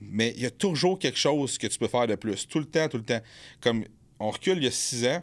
Mais 0.00 0.32
il 0.36 0.42
y 0.42 0.46
a 0.46 0.50
toujours 0.50 0.98
quelque 0.98 1.18
chose 1.18 1.58
que 1.58 1.66
tu 1.66 1.78
peux 1.78 1.88
faire 1.88 2.06
de 2.06 2.14
plus. 2.14 2.46
Tout 2.46 2.58
le 2.60 2.64
temps, 2.64 2.88
tout 2.88 2.96
le 2.98 3.04
temps. 3.04 3.20
Comme 3.60 3.84
on 4.18 4.30
recule 4.30 4.58
il 4.58 4.64
y 4.64 4.68
a 4.68 4.70
six 4.70 5.04
ans, 5.06 5.22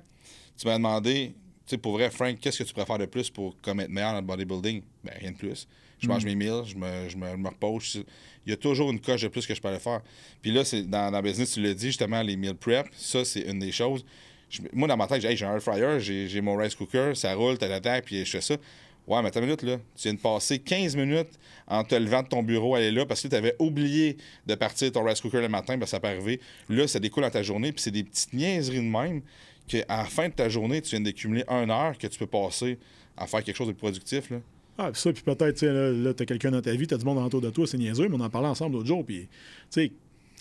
tu 0.58 0.68
m'as 0.68 0.76
demandé, 0.78 1.34
tu 1.66 1.72
sais, 1.72 1.78
pour 1.78 1.94
vrai, 1.94 2.10
Frank, 2.10 2.38
qu'est-ce 2.40 2.60
que 2.60 2.64
tu 2.64 2.74
préfères 2.74 2.98
de 2.98 3.06
plus 3.06 3.30
pour 3.30 3.56
comme 3.62 3.80
être 3.80 3.90
meilleur 3.90 4.12
dans 4.12 4.20
le 4.20 4.26
bodybuilding? 4.26 4.82
Ben, 5.04 5.14
rien 5.20 5.32
de 5.32 5.38
plus. 5.38 5.68
Je 6.00 6.08
mange 6.08 6.24
mes 6.26 6.36
meals, 6.36 6.64
je 6.66 6.76
me, 6.76 7.10
je 7.10 7.18
me, 7.18 7.30
je 7.32 7.36
me 7.36 7.48
repose. 7.50 7.84
je- 7.84 8.00
Il 8.46 8.50
y 8.50 8.54
a 8.54 8.58
toujours 8.58 8.90
une 8.92 9.00
coche 9.02 9.22
de 9.22 9.28
plus 9.28 9.46
que 9.46 9.54
je 9.54 9.62
peux 9.62 9.68
aller 9.68 9.80
faire. 9.80 10.02
Puis 10.42 10.52
là, 10.52 10.64
c'est 10.66 10.84
dans, 10.84 11.12
dans 11.12 11.22
le 11.22 11.24
business, 11.30 11.54
tu 11.54 11.62
l'as 11.62 11.74
dit, 11.74 11.88
justement, 11.88 12.22
les 12.22 12.36
meal 12.38 12.56
prep, 12.56 12.88
ça, 12.98 13.24
c'est 13.26 13.42
une 13.42 13.60
des 13.60 13.72
choses. 13.74 14.06
Je- 14.50 14.62
moi, 14.74 14.88
dans 14.88 14.96
ma 14.98 15.08
tête, 15.08 15.22
j'ai 15.22 15.30
hey, 15.30 15.44
un 15.44 15.56
air 15.56 15.62
fryer, 15.62 16.00
j'ai 16.00 16.42
mon 16.42 16.56
rice 16.56 16.74
cooker, 16.76 17.12
ça 17.16 17.34
roule, 17.36 17.58
t'as 17.58 17.80
ta 17.82 18.02
puis 18.02 18.24
je 18.26 18.30
fais 18.32 18.42
ça. 18.42 18.56
Ouais, 19.10 19.24
mais 19.24 19.30
une 19.30 19.42
minute, 19.42 19.64
là. 19.64 19.78
Tu 19.96 20.04
viens 20.04 20.14
de 20.14 20.20
passer 20.20 20.60
15 20.60 20.96
minutes 20.96 21.40
en 21.68 21.84
te 21.84 21.96
levant 21.96 22.22
de 22.22 22.28
ton 22.28 22.44
bureau, 22.44 22.76
aller 22.76 22.92
là, 22.92 23.08
parce 23.08 23.24
que 23.24 23.28
tu 23.28 23.36
avais 23.36 23.56
oublié 23.58 24.18
de 24.46 24.54
partir 24.54 24.92
ton 24.92 25.04
rice 25.04 25.20
cooker 25.20 25.42
le 25.42 25.50
matin, 25.50 25.78
ben 25.78 25.88
ça 25.88 26.00
peut 26.00 26.10
arriver. 26.10 26.40
Là, 26.70 26.88
ça 26.88 27.00
découle 27.00 27.24
dans 27.24 27.32
ta 27.32 27.42
journée, 27.42 27.72
puis 27.72 27.82
c'est 27.82 27.92
des 27.92 28.04
petites 28.04 28.34
niaiseries 28.34 28.78
de 28.78 28.82
même 28.82 29.22
qu'à 29.68 29.84
la 29.90 30.06
fin 30.06 30.30
de 30.30 30.34
ta 30.34 30.48
journée, 30.48 30.80
tu 30.84 30.92
viens 30.92 31.02
d'accumuler 31.02 31.44
une 31.48 31.72
heure 31.72 31.98
que 31.98 32.06
tu 32.06 32.20
peux 32.20 32.28
passer 32.28 32.78
à 33.18 33.26
faire 33.26 33.44
quelque 33.44 33.56
chose 33.56 33.68
de 33.68 33.74
productif, 33.74 34.30
là. 34.30 34.38
Ah, 34.78 34.92
puis 34.92 35.02
ça, 35.02 35.12
puis 35.12 35.24
peut-être, 35.24 35.62
là, 35.64 35.92
là 35.92 36.14
t'as 36.14 36.26
quelqu'un 36.26 36.52
dans 36.52 36.62
ta 36.62 36.72
vie, 36.72 36.86
t'as 36.86 36.98
du 36.98 37.04
monde 37.04 37.18
autour 37.18 37.42
de 37.42 37.50
toi, 37.50 37.66
c'est 37.66 37.78
niaiseux, 37.80 38.08
mais 38.10 38.16
on 38.16 38.22
en 38.22 38.30
parlait 38.30 38.48
ensemble 38.48 38.76
l'autre 38.76 38.88
jour, 38.88 39.04
puis, 39.04 39.22
tu 39.22 39.28
sais, 39.72 39.92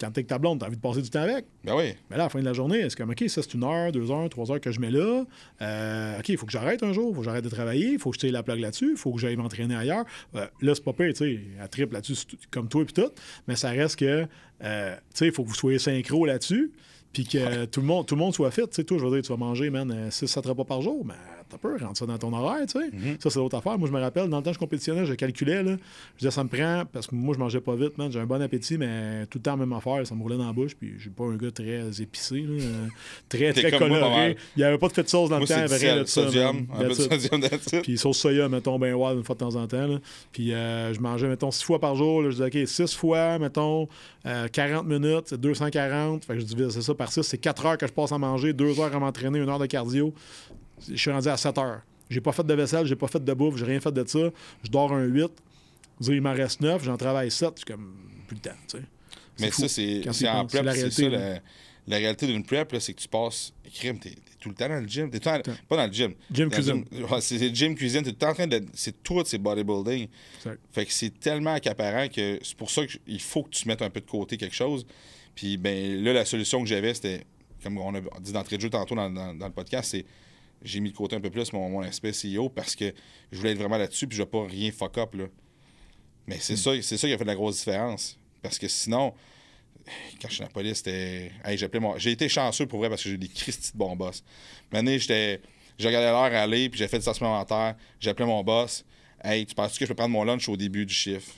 quand 0.00 0.10
t'es 0.10 0.20
avec 0.20 0.26
ta 0.26 0.38
blonde, 0.38 0.60
t'as 0.60 0.66
envie 0.66 0.76
de 0.76 0.80
passer 0.80 1.02
du 1.02 1.10
temps 1.10 1.22
avec. 1.22 1.46
Ben 1.64 1.74
oui. 1.76 1.94
Mais 2.10 2.16
là, 2.16 2.24
à 2.24 2.26
la 2.26 2.28
fin 2.28 2.40
de 2.40 2.44
la 2.44 2.52
journée, 2.52 2.82
c'est 2.88 2.96
comme, 2.96 3.10
OK, 3.10 3.24
ça, 3.28 3.42
c'est 3.42 3.54
une 3.54 3.64
heure, 3.64 3.92
deux 3.92 4.10
heures, 4.10 4.28
trois 4.28 4.50
heures 4.52 4.60
que 4.60 4.70
je 4.70 4.80
mets 4.80 4.90
là. 4.90 5.24
Euh, 5.62 6.18
OK, 6.18 6.28
il 6.28 6.36
faut 6.36 6.46
que 6.46 6.52
j'arrête 6.52 6.82
un 6.82 6.92
jour, 6.92 7.10
il 7.10 7.14
faut 7.14 7.20
que 7.20 7.24
j'arrête 7.26 7.44
de 7.44 7.50
travailler, 7.50 7.92
il 7.92 7.98
faut 7.98 8.10
que 8.10 8.16
je 8.16 8.20
tire 8.20 8.32
la 8.32 8.42
plug 8.42 8.60
là-dessus, 8.60 8.92
il 8.92 8.96
faut 8.96 9.12
que 9.12 9.20
j'aille 9.20 9.36
m'entraîner 9.36 9.74
ailleurs. 9.74 10.04
Euh, 10.34 10.46
là, 10.60 10.74
c'est 10.74 10.84
pas 10.84 10.92
pire, 10.92 11.12
tu 11.12 11.16
sais, 11.16 11.40
elle 11.60 11.68
triple 11.68 11.94
là-dessus, 11.94 12.26
comme 12.50 12.68
toi 12.68 12.82
et 12.82 12.92
tout, 12.92 13.10
mais 13.46 13.56
ça 13.56 13.70
reste 13.70 13.96
que, 13.96 14.26
euh, 14.62 14.94
tu 14.96 15.02
sais, 15.14 15.26
il 15.26 15.32
faut 15.32 15.42
que 15.42 15.48
vous 15.48 15.54
soyez 15.54 15.78
synchro 15.78 16.26
là-dessus, 16.26 16.72
puis 17.12 17.24
que 17.24 17.64
tout, 17.66 17.80
le 17.80 17.86
monde, 17.86 18.06
tout 18.06 18.14
le 18.14 18.20
monde 18.20 18.34
soit 18.34 18.50
fit. 18.50 18.62
Tu 18.62 18.68
sais, 18.72 18.84
toi, 18.84 18.98
je 18.98 19.04
veux 19.04 19.10
dire, 19.10 19.22
tu 19.22 19.28
vas 19.28 19.38
manger, 19.38 19.70
man, 19.70 20.08
6-7 20.10 20.48
repas 20.48 20.64
par 20.64 20.82
jour, 20.82 21.04
mais 21.04 21.14
t'as 21.48 21.58
peur, 21.58 21.78
rentre 21.80 21.98
ça 21.98 22.06
dans 22.06 22.18
ton 22.18 22.32
horaire, 22.32 22.66
tu 22.66 22.78
sais. 22.78 22.90
Ça, 23.20 23.30
c'est 23.30 23.38
l'autre 23.38 23.56
affaire. 23.56 23.78
Moi, 23.78 23.88
je 23.88 23.92
me 23.92 24.00
rappelle, 24.00 24.28
dans 24.28 24.38
le 24.38 24.42
temps 24.42 24.50
que 24.50 24.54
je 24.54 24.58
compétitionnais, 24.58 25.06
je 25.06 25.14
calculais, 25.14 25.62
là, 25.62 25.76
je 26.14 26.18
disais, 26.18 26.30
ça 26.30 26.44
me 26.44 26.48
prend, 26.48 26.84
parce 26.92 27.06
que 27.06 27.14
moi, 27.14 27.34
je 27.34 27.40
mangeais 27.40 27.60
pas 27.60 27.74
vite, 27.74 27.96
man, 27.98 28.10
j'ai 28.10 28.20
un 28.20 28.26
bon 28.26 28.40
appétit, 28.42 28.78
mais 28.78 29.26
tout 29.26 29.38
le 29.38 29.42
temps, 29.42 29.56
même 29.56 29.72
affaire, 29.72 30.06
ça 30.06 30.14
me 30.14 30.22
roulait 30.22 30.36
dans 30.36 30.46
la 30.46 30.52
bouche, 30.52 30.74
puis 30.74 30.94
j'ai 30.98 31.10
pas 31.10 31.24
un 31.24 31.36
gars 31.36 31.50
très 31.50 32.00
épicé, 32.00 32.40
là, 32.40 32.62
euh, 32.62 32.86
très, 33.28 33.52
très 33.52 33.76
coloré. 33.76 34.36
Il 34.56 34.60
y 34.60 34.64
avait 34.64 34.78
pas 34.78 34.88
de 34.88 34.92
fait 34.92 35.02
de 35.02 35.08
sauce 35.08 35.30
dans 35.30 35.38
Moi, 35.38 35.46
le 35.48 35.54
temps, 35.54 35.62
de 35.62 35.78
sel, 35.78 36.06
ça. 36.06 36.24
sodium, 36.24 36.66
un 36.74 36.82
peu 36.82 36.88
de 36.88 36.94
sodium. 36.94 37.82
Puis 37.82 37.98
sauce 37.98 38.18
soya, 38.18 38.48
mettons, 38.48 38.78
ben 38.78 38.94
wild 38.94 39.18
une 39.18 39.24
fois 39.24 39.34
de 39.34 39.40
temps 39.40 39.56
en 39.56 39.66
temps. 39.66 39.86
Là. 39.86 39.98
Puis 40.32 40.52
euh, 40.52 40.92
je 40.92 41.00
mangeais, 41.00 41.28
mettons, 41.28 41.50
six 41.50 41.64
fois 41.64 41.78
par 41.78 41.94
jour. 41.94 42.22
Là, 42.22 42.30
je 42.30 42.42
disais, 42.42 42.62
OK, 42.62 42.68
six 42.68 42.94
fois, 42.94 43.38
mettons, 43.38 43.88
euh, 44.26 44.48
40 44.48 44.86
minutes, 44.86 45.24
c'est 45.26 45.40
240. 45.40 46.24
Fait 46.24 46.34
que 46.34 46.40
je 46.40 46.44
divise 46.44 46.78
ça 46.80 46.94
par 46.94 47.12
6, 47.12 47.22
c'est 47.22 47.38
4 47.38 47.66
heures 47.66 47.78
que 47.78 47.86
je 47.86 47.92
passe 47.92 48.12
à 48.12 48.18
manger, 48.18 48.52
2 48.52 48.80
heures 48.80 48.94
à 48.94 48.98
m'entraîner, 48.98 49.40
1 49.40 49.48
heure 49.48 49.58
de 49.58 49.66
cardio. 49.66 50.12
Je 50.88 50.96
suis 50.96 51.10
rendu 51.10 51.28
à 51.28 51.36
7 51.36 51.58
heures. 51.58 51.80
J'ai 52.10 52.20
pas 52.20 52.32
fait 52.32 52.44
de 52.46 52.54
vaisselle, 52.54 52.86
j'ai 52.86 52.96
pas 52.96 53.08
fait 53.08 53.22
de 53.22 53.34
bouffe, 53.34 53.56
j'ai 53.56 53.64
rien 53.66 53.80
fait 53.80 53.92
de 53.92 54.06
ça. 54.06 54.18
Je 54.62 54.70
dors 54.70 54.92
un 54.92 55.04
8. 55.04 55.30
Dire, 56.00 56.14
il 56.14 56.20
m'en 56.22 56.32
reste 56.32 56.60
9, 56.60 56.82
j'en 56.84 56.96
travaille 56.96 57.30
7. 57.30 57.50
Je 57.54 57.56
suis 57.58 57.64
comme, 57.66 57.94
plus 58.26 58.36
le 58.36 58.40
temps, 58.40 58.56
tu 58.68 58.78
sais. 58.78 58.84
Mais 59.40 59.50
fou 59.50 59.62
ça, 59.62 59.68
c'est 59.68 60.02
c'est 60.12 60.28
en. 60.28 60.48
C'est 60.48 60.56
prep, 60.58 60.64
la 60.64 60.72
c'est 60.72 60.78
réalité, 60.80 61.02
ça. 61.04 61.08
La, 61.10 61.40
la 61.86 61.96
réalité 61.96 62.26
d'une 62.26 62.44
prep, 62.44 62.72
là, 62.72 62.80
c'est 62.80 62.92
que 62.94 63.00
tu 63.00 63.08
passes. 63.08 63.52
Crime, 63.74 63.98
t'es 63.98 64.14
tout 64.40 64.48
le 64.48 64.54
temps 64.54 64.68
dans 64.68 64.80
le 64.80 64.86
gym. 64.88 65.10
T'es 65.10 65.20
pas 65.20 65.40
dans 65.76 65.86
le 65.86 65.92
gym. 65.92 66.14
Gym, 66.32 66.50
cuisine. 66.50 66.84
Ouais, 66.92 67.20
c'est 67.20 67.38
c'est 67.38 67.54
gym, 67.54 67.74
cuisine. 67.74 68.02
T'es 68.02 68.10
tout 68.10 68.16
le 68.16 68.18
temps 68.18 68.30
en 68.30 68.34
train 68.34 68.46
de. 68.46 68.64
C'est 68.74 69.02
tout, 69.02 69.22
c'est 69.26 69.38
bodybuilding. 69.38 70.08
Exact. 70.38 70.60
Fait 70.72 70.86
que 70.86 70.92
c'est 70.92 71.18
tellement 71.20 71.54
accaparant 71.54 72.08
que 72.08 72.38
c'est 72.42 72.56
pour 72.56 72.70
ça 72.70 72.82
qu'il 72.86 73.20
faut 73.20 73.42
que 73.44 73.50
tu 73.50 73.68
mettes 73.68 73.82
un 73.82 73.90
peu 73.90 74.00
de 74.00 74.06
côté 74.06 74.36
quelque 74.36 74.54
chose. 74.56 74.86
Puis 75.34 75.56
ben 75.56 76.02
là, 76.02 76.12
la 76.12 76.24
solution 76.24 76.60
que 76.62 76.66
j'avais, 76.68 76.94
c'était, 76.94 77.24
comme 77.62 77.78
on 77.78 77.94
a 77.94 78.00
dit 78.20 78.32
d'entrée 78.32 78.56
de 78.56 78.62
jeu 78.62 78.70
tantôt 78.70 78.94
dans, 78.96 79.08
dans- 79.10 79.34
dans 79.34 79.46
le 79.46 79.52
podcast, 79.52 79.90
c'est 79.92 80.04
j'ai 80.62 80.80
mis 80.80 80.90
de 80.92 80.96
côté 80.96 81.16
un 81.16 81.20
peu 81.20 81.30
plus 81.30 81.52
mon, 81.52 81.68
mon 81.70 81.80
aspect 81.82 82.12
CEO 82.12 82.48
parce 82.48 82.74
que 82.76 82.92
je 83.32 83.38
voulais 83.38 83.52
être 83.52 83.58
vraiment 83.58 83.78
là-dessus 83.78 84.06
puis 84.06 84.16
je 84.16 84.22
vais 84.22 84.28
pas 84.28 84.44
rien 84.46 84.70
fuck 84.72 84.98
up 84.98 85.14
là. 85.14 85.24
Mais 86.26 86.36
Hmm. 86.36 86.40
c'est 86.40 86.56
ça, 86.56 86.70
c'est 86.82 86.96
ça 86.96 87.06
qui 87.08 87.12
a 87.14 87.18
fait 87.18 87.24
la 87.24 87.34
grosse 87.34 87.58
différence. 87.58 88.18
Parce 88.42 88.58
que 88.58 88.68
sinon, 88.68 89.14
quand 90.20 90.28
je 90.28 90.34
suis 90.34 90.40
dans 90.40 90.46
la 90.46 90.52
police, 90.52 90.78
c'était. 90.78 91.32
Hey, 91.44 91.56
j'appelais 91.56 91.80
mon... 91.80 91.96
J'ai 91.98 92.12
été 92.12 92.28
chanceux 92.28 92.66
pour 92.66 92.78
vrai 92.80 92.88
parce 92.88 93.02
que 93.02 93.08
j'ai 93.08 93.16
des 93.16 93.28
Christy 93.28 93.72
de 93.72 93.78
bons 93.78 93.96
boss. 93.96 94.22
Maintenant, 94.72 94.96
j'étais. 94.98 95.40
J'ai 95.78 95.88
regardé 95.88 96.06
l'heure 96.08 96.40
aller, 96.40 96.68
puis 96.68 96.78
j'ai 96.78 96.88
fait 96.88 96.98
temps 96.98 97.14
supplémentaire. 97.14 97.76
J'ai 98.00 98.10
appelé 98.10 98.26
mon 98.26 98.42
boss. 98.42 98.84
Hey, 99.22 99.46
tu 99.46 99.54
penses 99.54 99.78
que 99.78 99.84
je 99.84 99.88
peux 99.88 99.94
prendre 99.94 100.10
mon 100.12 100.24
lunch 100.24 100.48
au 100.48 100.56
début 100.56 100.84
du 100.84 100.92
chiffre? 100.94 101.32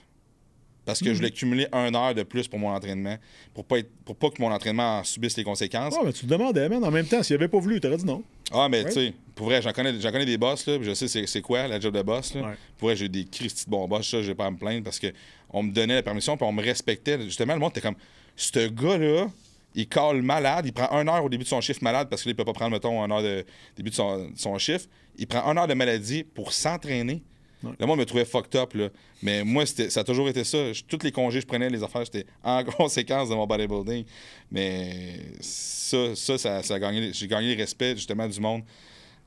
Parce 0.91 1.01
que 1.01 1.11
je 1.11 1.15
voulais 1.17 1.31
cumuler 1.31 1.67
une 1.73 1.95
heure 1.97 2.15
de 2.15 2.23
plus 2.23 2.49
pour 2.49 2.59
mon 2.59 2.71
entraînement, 2.71 3.17
pour 3.55 3.65
pas, 3.65 3.79
être- 3.79 3.91
pour 4.05 4.17
pas 4.17 4.31
que 4.31 4.41
mon 4.43 4.51
entraînement 4.53 4.99
en 4.99 5.05
subisse 5.05 5.37
les 5.37 5.45
conséquences. 5.45 5.95
Ouais, 5.95 6.03
mais 6.05 6.13
tu 6.13 6.27
te 6.27 6.31
demandais, 6.31 6.69
man, 6.69 6.85
en 6.85 6.91
même 6.91 7.07
temps, 7.07 7.23
s'il 7.23 7.37
avait 7.37 7.49
pas 7.49 7.59
voulu, 7.59 7.81
t'aurais 7.81 7.97
dit 7.97 8.05
non. 8.07 8.23
Ah, 8.53 8.69
mais 8.69 8.85
tu 8.85 8.93
sais, 8.93 9.15
pour 9.35 9.47
vrai, 9.47 9.63
j'en 9.63 9.73
connais, 9.73 10.01
j'en 10.01 10.11
connais 10.11 10.25
des 10.27 10.37
boss, 10.37 10.67
là, 10.67 10.79
je 10.83 10.93
sais 10.93 11.27
c'est, 11.27 11.41
quoi 11.41 11.69
la 11.69 11.79
job 11.79 11.95
de 11.97 12.03
boss. 12.03 12.35
Là. 12.35 12.43
Ouais. 12.43 12.55
Pour 12.77 12.89
vrai, 12.89 12.97
j'ai 12.97 13.09
des 13.09 13.25
Christy 13.25 13.67
de 13.67 13.71
bons 13.71 13.87
boss, 13.87 14.11
ça, 14.11 14.23
j'ai 14.23 14.35
pas 14.35 14.47
à 14.47 14.51
me 14.51 14.57
plaindre 14.57 14.83
parce 14.85 14.99
que 14.99 15.07
on 15.51 15.63
me 15.63 15.73
donnait 15.73 15.95
la 15.95 16.03
permission, 16.03 16.37
puis 16.37 16.45
on 16.47 16.53
me 16.53 16.63
respectait. 16.63 17.21
Justement, 17.23 17.55
le 17.55 17.61
monde 17.61 17.71
était 17.71 17.81
comme, 17.81 17.97
ce 18.37 18.69
gars-là, 18.69 19.29
il 19.75 19.89
cale 19.89 20.23
malade, 20.23 20.67
il 20.67 20.73
prend 20.73 20.91
une 21.01 21.09
heure 21.09 21.25
au 21.25 21.29
début 21.29 21.45
de 21.45 21.49
son 21.49 21.61
chiffre 21.61 21.83
malade 21.83 22.09
parce 22.11 22.23
qu'il 22.23 22.35
peut 22.35 22.45
pas 22.45 22.53
prendre, 22.53 22.73
mettons, 22.73 23.05
une 23.05 23.13
heure 23.13 23.23
de 23.23 23.45
début 23.77 23.91
de 23.91 23.95
son, 23.95 24.19
de 24.31 24.33
son 24.37 24.59
chiffre. 24.59 24.87
Il 25.17 25.27
prend 25.29 25.43
une 25.51 25.59
heure 25.59 25.69
de 25.69 25.75
maladie 25.75 26.25
pour 26.25 26.53
s'entraîner. 26.53 27.23
Le 27.63 27.87
monde 27.87 27.99
me 27.99 28.07
trouvait 28.07 28.25
fucked 28.25 28.57
up, 28.57 28.73
là. 28.75 28.89
Mais 29.23 29.45
moi, 29.45 29.67
ça 29.67 30.01
a 30.01 30.05
toujours 30.05 30.29
été 30.29 30.45
ça. 30.45 30.59
Tous 30.89 30.99
les 31.03 31.13
congés 31.13 31.43
je 31.43 31.47
prenais, 31.47 31.69
les 31.69 31.83
affaires, 31.83 32.05
c'était 32.05 32.27
en 32.43 32.65
conséquence 32.79 33.29
de 33.29 33.35
mon 33.35 33.47
bodybuilding. 33.47 34.05
Mais 34.51 35.19
ça, 35.41 36.17
ça, 36.17 36.63
ça, 36.63 36.75
a 36.75 36.79
gagné, 36.79 37.13
j'ai 37.13 37.27
gagné 37.27 37.55
le 37.55 37.61
respect, 37.61 37.97
justement, 37.97 38.27
du 38.27 38.41
monde 38.41 38.63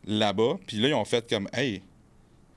là-bas. 0.05 0.57
Puis 0.65 0.77
là, 0.77 0.87
ils 0.87 0.93
ont 0.95 1.05
fait 1.05 1.29
comme, 1.29 1.47
hey, 1.53 1.83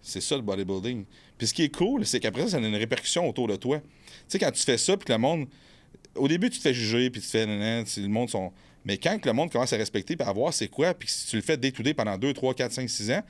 c'est 0.01 0.23
ça 0.23 0.37
le 0.37 0.43
bodybuilding. 0.43 1.05
Puis 1.37 1.49
ce 1.49 1.55
qui 1.55 1.65
est 1.65 1.77
cool, 1.77 2.07
c'est 2.07 2.21
qu'après 2.21 2.43
ça, 2.43 2.51
ça 2.51 2.57
a 2.57 2.61
une 2.61 2.75
répercussion 2.75 3.29
autour 3.29 3.47
de 3.49 3.57
toi. 3.57 3.79
Tu 3.81 3.85
sais, 4.29 4.39
quand 4.39 4.51
tu 4.51 4.63
fais 4.63 4.79
ça, 4.79 4.97
puis 4.97 5.05
que 5.05 5.13
le 5.13 5.19
monde. 5.19 5.47
Au 6.15 6.29
début, 6.29 6.49
tu 6.49 6.57
te 6.57 6.63
fais 6.63 6.73
juger, 6.73 7.11
puis 7.11 7.21
tu 7.21 7.27
te 7.27 7.33
fais. 7.33 7.45
nan, 7.45 7.85
le 7.85 8.09
monde 8.09 8.31
sont. 8.31 8.51
Mais 8.87 8.97
quand 8.97 9.19
que 9.19 9.29
le 9.29 9.35
monde 9.35 9.51
commence 9.51 9.73
à 9.73 9.77
respecter, 9.77 10.17
puis 10.17 10.27
à 10.27 10.33
voir 10.33 10.55
c'est 10.55 10.69
quoi, 10.69 10.95
puis 10.95 11.09
si 11.11 11.27
tu 11.27 11.37
le 11.37 11.43
fais 11.43 11.57
day 11.57 11.73
pendant 11.93 12.17
2, 12.17 12.33
3, 12.33 12.55
4, 12.55 12.73
5, 12.73 12.89
6 12.89 13.11
ans, 13.11 13.23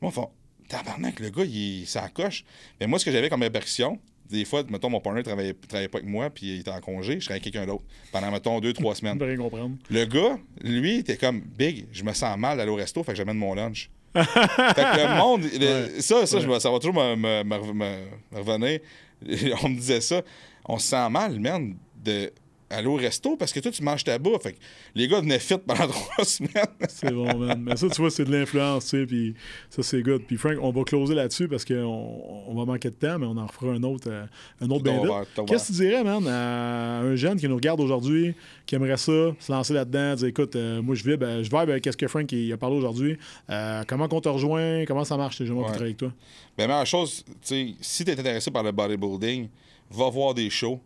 moi, 0.00 0.10
font. 0.10 0.28
Tabarnak, 0.70 1.20
le 1.20 1.28
gars, 1.30 1.44
il 1.44 1.86
s'encoche. 1.86 2.44
Mais 2.80 2.86
moi, 2.86 2.98
ce 2.98 3.04
que 3.04 3.10
j'avais 3.12 3.28
comme 3.28 3.42
répercussion, 3.42 3.98
des 4.30 4.44
fois, 4.44 4.62
mettons, 4.70 4.88
mon 4.88 5.00
partner 5.00 5.22
travaillait, 5.24 5.54
travaillait 5.54 5.88
pas 5.88 5.98
avec 5.98 6.08
moi, 6.08 6.30
puis 6.30 6.46
il 6.54 6.60
était 6.60 6.70
en 6.70 6.80
congé, 6.80 7.18
je 7.20 7.24
travaillais 7.26 7.42
avec 7.42 7.52
quelqu'un 7.52 7.66
d'autre 7.66 7.84
pendant, 8.12 8.30
mettons, 8.30 8.60
2, 8.60 8.72
3 8.72 8.94
Tu 8.94 9.00
semaines. 9.00 9.18
peux 9.18 9.24
rien 9.24 9.36
comprendre. 9.36 9.76
Le 9.90 10.04
gars, 10.04 10.38
lui, 10.62 10.98
était 10.98 11.16
comme 11.16 11.40
Big, 11.40 11.86
je 11.92 12.04
me 12.04 12.12
sens 12.12 12.38
mal 12.38 12.56
d'aller 12.56 12.70
au 12.70 12.76
resto, 12.76 13.02
fait 13.02 13.12
que 13.12 13.18
j'amène 13.18 13.36
mon 13.38 13.54
lunch. 13.54 13.90
fait 14.14 14.24
que 14.24 15.08
le 15.08 15.18
monde, 15.18 15.42
le- 15.42 15.94
Ouais. 15.96 16.00
ça, 16.00 16.24
ça, 16.26 16.36
Ouais. 16.36 16.42
je 16.42 16.48
me- 16.48 16.58
ça 16.60 16.70
va 16.70 16.78
toujours 16.78 16.94
me, 16.94 17.16
me- 17.16 17.42
me- 17.44 17.72
me- 17.72 17.96
me 18.32 18.38
revenir. 18.38 18.80
On 19.64 19.68
me 19.68 19.76
disait 19.76 20.00
ça. 20.00 20.22
On 20.64 20.78
se 20.78 20.86
sent 20.88 21.10
mal, 21.10 21.38
man, 21.40 21.74
de 22.02 22.32
aller 22.70 22.86
au 22.86 22.94
resto 22.94 23.36
parce 23.36 23.52
que 23.52 23.60
toi, 23.60 23.70
tu 23.72 23.82
manges 23.82 24.04
ta 24.04 24.18
bouffe. 24.18 24.42
Fait 24.42 24.52
que 24.52 24.58
les 24.94 25.08
gars 25.08 25.20
venaient 25.20 25.38
fit 25.38 25.58
pendant 25.58 25.88
trois 25.88 26.24
semaines. 26.24 26.50
c'est 26.88 27.12
bon, 27.12 27.36
man. 27.36 27.62
Mais 27.62 27.76
ça, 27.76 27.88
tu 27.88 28.00
vois, 28.00 28.10
c'est 28.10 28.24
de 28.24 28.32
l'influence, 28.32 28.84
tu 28.84 29.00
sais, 29.00 29.06
puis 29.06 29.34
ça, 29.68 29.82
c'est 29.82 30.02
good. 30.02 30.22
Puis 30.26 30.36
Frank, 30.36 30.56
on 30.62 30.70
va 30.70 30.84
closer 30.84 31.14
là-dessus 31.14 31.48
parce 31.48 31.64
qu'on 31.64 32.44
on 32.46 32.54
va 32.54 32.64
manquer 32.64 32.90
de 32.90 32.94
temps, 32.94 33.18
mais 33.18 33.26
on 33.26 33.36
en 33.36 33.46
refera 33.46 33.68
un 33.72 33.82
autre, 33.82 34.08
euh, 34.08 34.24
un 34.60 34.70
autre 34.70 34.84
bien. 34.84 35.02
Qu'est-ce 35.46 35.68
que 35.68 35.72
tu 35.72 35.82
dirais, 35.84 36.04
man, 36.04 36.26
à 36.26 37.00
un 37.00 37.16
jeune 37.16 37.38
qui 37.38 37.48
nous 37.48 37.56
regarde 37.56 37.80
aujourd'hui, 37.80 38.34
qui 38.66 38.76
aimerait 38.76 38.96
ça, 38.96 39.34
se 39.38 39.52
lancer 39.52 39.74
là-dedans, 39.74 40.14
dire, 40.14 40.28
écoute, 40.28 40.54
euh, 40.56 40.80
moi, 40.80 40.94
je 40.94 41.02
vibre, 41.02 41.26
je 41.42 41.50
vibre 41.50 41.58
avec 41.58 41.84
ce 41.84 41.96
que 41.96 42.06
Frank 42.06 42.32
a 42.32 42.56
parlé 42.56 42.76
aujourd'hui. 42.76 43.18
Euh, 43.50 43.82
comment 43.86 44.08
on 44.10 44.20
te 44.20 44.28
rejoint? 44.28 44.84
Comment 44.86 45.04
ça 45.04 45.16
marche? 45.16 45.42
J'aimerais 45.42 45.70
ouais. 45.70 45.76
avec 45.76 45.96
toi? 45.96 46.12
Ben, 46.56 46.68
la 46.68 46.84
chose, 46.84 47.24
tu 47.26 47.34
sais, 47.42 47.74
si 47.80 48.04
tu 48.04 48.10
es 48.10 48.18
intéressé 48.18 48.50
par 48.50 48.62
le 48.62 48.72
bodybuilding, 48.72 49.48
va 49.90 50.08
voir 50.08 50.34
des 50.34 50.50
shows 50.50 50.80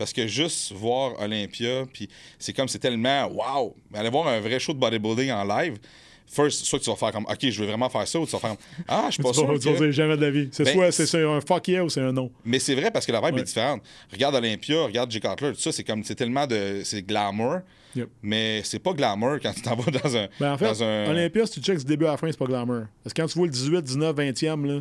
parce 0.00 0.14
que 0.14 0.26
juste 0.26 0.72
voir 0.72 1.20
Olympia, 1.20 1.84
puis 1.92 2.08
c'est 2.38 2.54
comme 2.54 2.68
c'est 2.68 2.78
tellement 2.78 3.28
wow! 3.28 3.76
Aller 3.92 4.08
voir 4.08 4.28
un 4.28 4.40
vrai 4.40 4.58
show 4.58 4.72
de 4.72 4.78
bodybuilding 4.78 5.30
en 5.30 5.44
live, 5.44 5.76
first, 6.26 6.64
soit 6.64 6.78
tu 6.78 6.88
vas 6.88 6.96
faire 6.96 7.12
comme 7.12 7.26
OK, 7.26 7.38
je 7.42 7.60
veux 7.60 7.66
vraiment 7.66 7.90
faire 7.90 8.08
ça, 8.08 8.18
ou 8.18 8.24
tu 8.24 8.32
vas 8.32 8.38
faire 8.38 8.56
Ah, 8.88 9.08
je 9.08 9.12
suis 9.12 9.22
pas 9.22 9.34
sûr. 9.34 9.58
Tu 9.60 9.70
vas 9.70 9.90
jamais 9.90 10.16
de 10.16 10.22
la 10.22 10.30
vie. 10.30 10.48
C'est 10.52 10.64
ben, 10.64 10.72
soit 10.72 10.90
c'est 10.90 11.22
un 11.22 11.42
fuck 11.42 11.68
yeah 11.68 11.84
ou 11.84 11.90
c'est 11.90 12.00
un 12.00 12.12
non. 12.12 12.30
Mais 12.46 12.58
c'est 12.58 12.74
vrai 12.74 12.90
parce 12.90 13.04
que 13.04 13.12
la 13.12 13.20
vibe 13.20 13.40
est 13.40 13.44
différente. 13.44 13.82
Regarde 14.10 14.36
Olympia, 14.36 14.84
regarde 14.84 15.10
J. 15.10 15.20
Cutler, 15.20 15.52
tout 15.52 15.60
ça, 15.60 15.70
c'est 15.70 15.84
comme 15.84 16.02
c'est 16.02 16.14
tellement 16.14 16.46
de. 16.46 16.80
C'est 16.82 17.02
glamour. 17.02 17.58
Mais 18.22 18.62
c'est 18.64 18.78
pas 18.78 18.94
glamour 18.94 19.36
quand 19.42 19.52
tu 19.52 19.60
t'en 19.60 19.76
vas 19.76 19.90
dans 19.90 20.16
un. 20.16 20.28
Ben 20.40 20.54
en 20.54 20.56
fait, 20.56 20.82
Olympia, 21.10 21.44
si 21.44 21.60
tu 21.60 21.60
checks 21.60 21.80
du 21.80 21.84
début 21.84 22.06
à 22.06 22.12
la 22.12 22.16
fin, 22.16 22.26
c'est 22.28 22.38
pas 22.38 22.46
glamour. 22.46 22.84
Parce 23.04 23.12
que 23.12 23.20
quand 23.20 23.28
tu 23.28 23.36
vois 23.36 23.48
le 23.48 23.52
18, 23.52 23.82
19, 23.82 24.16
20e, 24.16 24.66
là. 24.66 24.80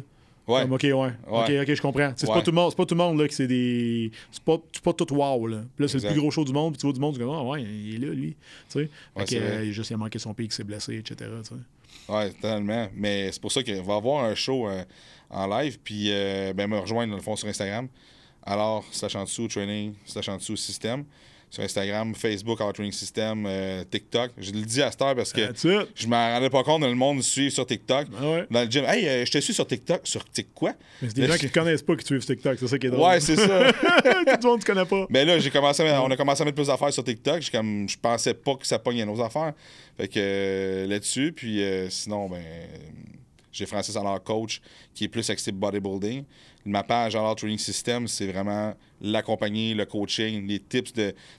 Ouais. 0.50 0.64
OK, 0.64 0.82
ouais. 0.82 1.12
OK, 1.28 1.52
OK, 1.62 1.76
je 1.76 1.82
comprends. 1.82 2.12
C'est 2.16 2.26
pas 2.26 2.42
tout 2.42 2.50
le 2.50 2.56
monde, 2.56 2.72
c'est 2.72 2.78
pas 2.78 2.86
tout 2.86 2.96
le 2.96 2.98
monde 2.98 3.20
là, 3.20 3.28
que 3.28 3.34
c'est 3.34 3.48
des. 3.48 4.12
C'est 4.32 4.44
pas, 4.44 4.58
pas 4.84 4.94
tout 4.94 5.14
wow. 5.14 5.46
Là, 5.46 5.60
puis 5.76 5.86
là 5.86 5.88
c'est 5.88 6.04
le 6.04 6.10
plus 6.10 6.20
gros 6.20 6.32
show 6.32 6.44
du 6.44 6.54
monde, 6.54 6.74
puis 6.74 6.80
tu 6.80 6.88
vois 6.88 6.94
du 6.94 7.00
monde, 7.00 7.14
tu 7.14 7.24
dis, 7.24 7.30
ah 7.32 7.44
ouais, 7.44 7.62
il 7.62 7.96
est 7.96 8.08
là, 8.08 8.14
lui. 8.14 8.36
Tu 8.70 8.80
sais. 8.80 8.90
Fait 9.16 9.38
euh, 9.40 9.66
il, 9.66 9.74
juste, 9.74 9.92
il 9.92 9.94
a 9.94 9.98
manqué 9.98 10.18
son 10.18 10.36
il 10.40 10.52
s'est 10.52 10.64
blessé, 10.64 10.96
etc. 10.96 11.30
Tu 11.44 11.50
sais. 11.50 12.12
Ouais, 12.12 12.32
totalement. 12.32 12.88
Mais 12.96 13.32
c'est 13.32 13.42
pour 13.42 13.52
ça 13.52 13.62
qu'on 13.62 13.84
va 13.84 13.96
avoir 13.96 14.24
un 14.26 14.34
show 14.34 14.68
euh, 14.68 14.84
en 15.30 15.48
live, 15.48 15.78
puis 15.84 16.08
euh, 16.08 16.54
ben, 16.54 16.68
me 16.68 16.80
rejoindre 16.80 17.12
dans 17.12 17.18
le 17.18 17.24
fond 17.24 17.36
sur 17.36 17.48
Instagram. 17.48 17.88
Alors, 18.42 18.84
slash 18.92 19.16
en 19.16 19.26
dessous, 19.26 19.48
training, 19.48 19.94
slash 20.06 20.30
en 20.30 20.38
dessous, 20.38 20.56
système 20.56 21.06
sur 21.50 21.64
Instagram, 21.64 22.14
Facebook, 22.14 22.60
Training 22.74 22.92
System, 22.92 23.46
euh, 23.48 23.84
TikTok. 23.90 24.32
Je 24.38 24.52
le 24.52 24.62
dis 24.62 24.82
à 24.82 24.92
cette 24.92 25.02
heure 25.02 25.16
parce 25.16 25.34
que 25.34 25.42
je 25.56 26.06
ne 26.06 26.10
m'en 26.10 26.34
rendais 26.34 26.50
pas 26.50 26.64
compte, 26.64 26.82
dans 26.82 26.88
le 26.88 26.96
monde 26.96 27.24
suit 27.24 27.50
sur 27.50 27.66
TikTok. 27.66 28.08
Ah 28.18 28.46
dans 28.50 28.62
le 28.62 28.70
gym. 28.70 28.86
Hey, 28.86 29.08
euh, 29.08 29.26
je 29.26 29.32
te 29.32 29.40
suis 29.40 29.54
sur 29.54 29.66
TikTok. 29.66 30.02
Sur 30.04 30.24
TikTok 30.26 30.54
quoi? 30.54 30.74
Mais 31.02 31.10
c'est 31.10 31.16
des 31.16 31.28
gens 31.28 31.38
qui 31.38 31.46
ne 31.46 31.52
connaissent 31.52 31.82
pas 31.82 31.96
qui 31.96 32.06
suivent 32.06 32.26
TikTok. 32.26 32.58
C'est 32.60 32.68
ça 32.68 32.78
qui 32.78 32.88
est 32.88 32.92
drôle. 32.92 33.08
Ouais, 33.08 33.20
c'est 33.20 33.36
ça. 33.36 33.72
Tout 33.74 33.78
le 34.44 34.48
monde 34.48 34.60
ne 34.60 34.66
connaît 34.66 34.86
pas. 34.86 35.06
Mais 35.10 35.26
là, 35.26 35.40
j'ai 35.40 35.50
commencé 35.50 35.84
on 35.84 36.12
a 36.12 36.18
commencé 36.18 36.42
à 36.42 36.46
mettre 36.46 36.56
plus 36.56 36.68
d'affaires 36.68 36.94
sur 36.94 37.04
TikTok. 37.04 37.42
Je, 37.42 37.52
comme, 37.52 37.90
je 37.90 37.98
pensais 37.98 38.34
pas 38.34 38.56
que 38.56 38.68
ça 38.68 38.78
pognait 38.78 39.06
nos 39.06 39.20
affaires. 39.22 39.54
Fait 39.98 40.08
que 40.08 40.20
euh, 40.20 40.88
là-dessus, 40.88 41.34
puis 41.36 41.62
sinon, 41.90 42.30
ben 42.30 42.44
j'ai 43.52 43.66
Francis 43.66 43.96
alors 43.96 44.22
coach 44.24 44.62
qui 44.94 45.06
est 45.06 45.08
plus 45.08 45.28
axé 45.30 45.52
bodybuilding. 45.52 46.24
Ma 46.70 46.84
page 46.84 47.16
alors 47.16 47.36
Training 47.36 47.58
System, 47.58 48.08
c'est 48.08 48.32
vraiment 48.32 48.74
l'accompagner, 49.02 49.74
le 49.74 49.86
coaching, 49.86 50.48
les 50.48 50.60
tips 50.60 50.94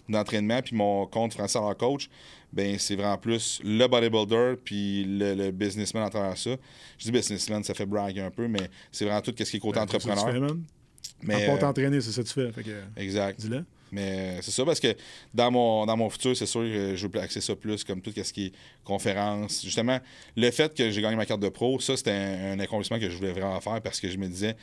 d'entraînement. 0.09 0.61
puis 0.63 0.75
mon 0.75 1.07
compte 1.07 1.35
Francis 1.35 1.57
alors 1.57 1.77
coach, 1.77 2.09
ben 2.53 2.79
c'est 2.79 2.97
vraiment 2.97 3.19
plus 3.19 3.61
le 3.65 3.87
bodybuilder 3.87 4.55
puis 4.65 5.05
le, 5.05 5.51
businessman 5.51 6.05
à 6.05 6.11
travers 6.11 6.37
ça. 6.37 6.51
Je 6.99 7.05
dis 7.05 7.13
businessman, 7.13 7.63
ça 7.63 7.75
fait 7.75 7.87
brag 7.87 8.19
un 8.19 8.31
peu, 8.31 8.49
mais 8.49 8.71
c'est 8.91 9.05
vraiment 9.05 9.21
tout 9.21 9.35
ce 9.37 9.45
qui 9.45 9.57
est 9.57 9.61
côté 9.61 9.77
ben, 9.77 9.83
entrepreneur. 9.83 10.57
Mais, 11.23 11.47
à 11.47 11.59
t'entraîner, 11.59 12.01
c'est 12.01 12.13
ça 12.13 12.23
que 12.23 12.29
tu 12.29 12.35
fais. 12.35 12.51
exact. 12.97 13.41
Dis-le. 13.41 13.65
Mais 13.93 14.39
c'est 14.43 14.51
ça, 14.51 14.65
parce 14.65 14.81
que 14.81 14.95
dans 15.35 15.51
mon, 15.51 15.87
dans 15.87 15.97
mon 15.97 16.11
futur, 16.11 16.37
c'est 16.37 16.47
sûr 16.47 16.63
que 16.63 16.95
je 16.97 17.07
veux 17.07 17.21
axer 17.21 17.41
ça 17.41 17.57
plus 17.57 17.85
comme 17.85 18.01
tout 18.01 18.13
ce 18.15 18.33
qui 18.33 18.47
est 18.47 18.53
conférence. 18.85 19.63
Justement, 19.65 19.99
le 20.37 20.51
fait 20.51 20.75
que 20.75 20.91
j'ai 20.91 21.03
gagné 21.03 21.17
ma 21.17 21.27
carte 21.27 21.41
de 21.41 21.49
pro, 21.49 21.81
ça, 21.81 21.97
c'était 21.97 22.11
un, 22.13 22.59
accomplissement 22.61 22.99
que 22.99 23.11
je 23.11 23.17
voulais 23.17 23.33
vraiment 23.33 23.61
faire 23.61 23.81
parce 23.83 24.01
que 24.01 24.09
je 24.09 24.19
me 24.19 24.29
disais, 24.29 24.57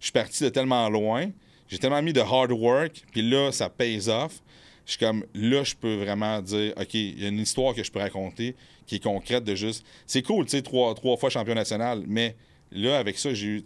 je 0.00 0.06
suis 0.06 0.12
parti 0.12 0.44
de 0.44 0.48
tellement 0.48 0.88
loin, 0.88 1.30
j'ai 1.68 1.78
tellement 1.78 2.02
mis 2.02 2.12
de 2.12 2.20
hard 2.20 2.52
work, 2.52 3.04
puis 3.12 3.22
là, 3.22 3.52
ça 3.52 3.68
pays 3.68 4.08
off. 4.08 4.40
Je 4.86 4.92
suis 4.92 4.98
comme, 4.98 5.24
là, 5.34 5.64
je 5.64 5.74
peux 5.74 5.94
vraiment 5.94 6.42
dire, 6.42 6.74
OK, 6.76 6.92
il 6.92 7.22
y 7.22 7.24
a 7.24 7.28
une 7.28 7.40
histoire 7.40 7.74
que 7.74 7.82
je 7.82 7.90
peux 7.90 8.00
raconter 8.00 8.54
qui 8.86 8.96
est 8.96 9.02
concrète 9.02 9.44
de 9.44 9.54
juste. 9.54 9.84
C'est 10.06 10.20
cool, 10.20 10.44
tu 10.44 10.50
sais, 10.50 10.62
trois, 10.62 10.94
trois 10.94 11.16
fois 11.16 11.30
champion 11.30 11.54
national, 11.54 12.04
mais 12.06 12.36
là, 12.72 12.98
avec 12.98 13.18
ça, 13.18 13.32
j'ai 13.32 13.46
eu 13.46 13.64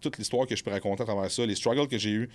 toute 0.00 0.18
l'histoire 0.18 0.46
que 0.46 0.56
je 0.56 0.62
peux 0.62 0.70
raconter 0.70 1.02
à 1.02 1.06
travers 1.06 1.30
ça, 1.30 1.46
les 1.46 1.54
struggles 1.54 1.88
que 1.88 1.98
j'ai 1.98 2.10
eu 2.10 2.28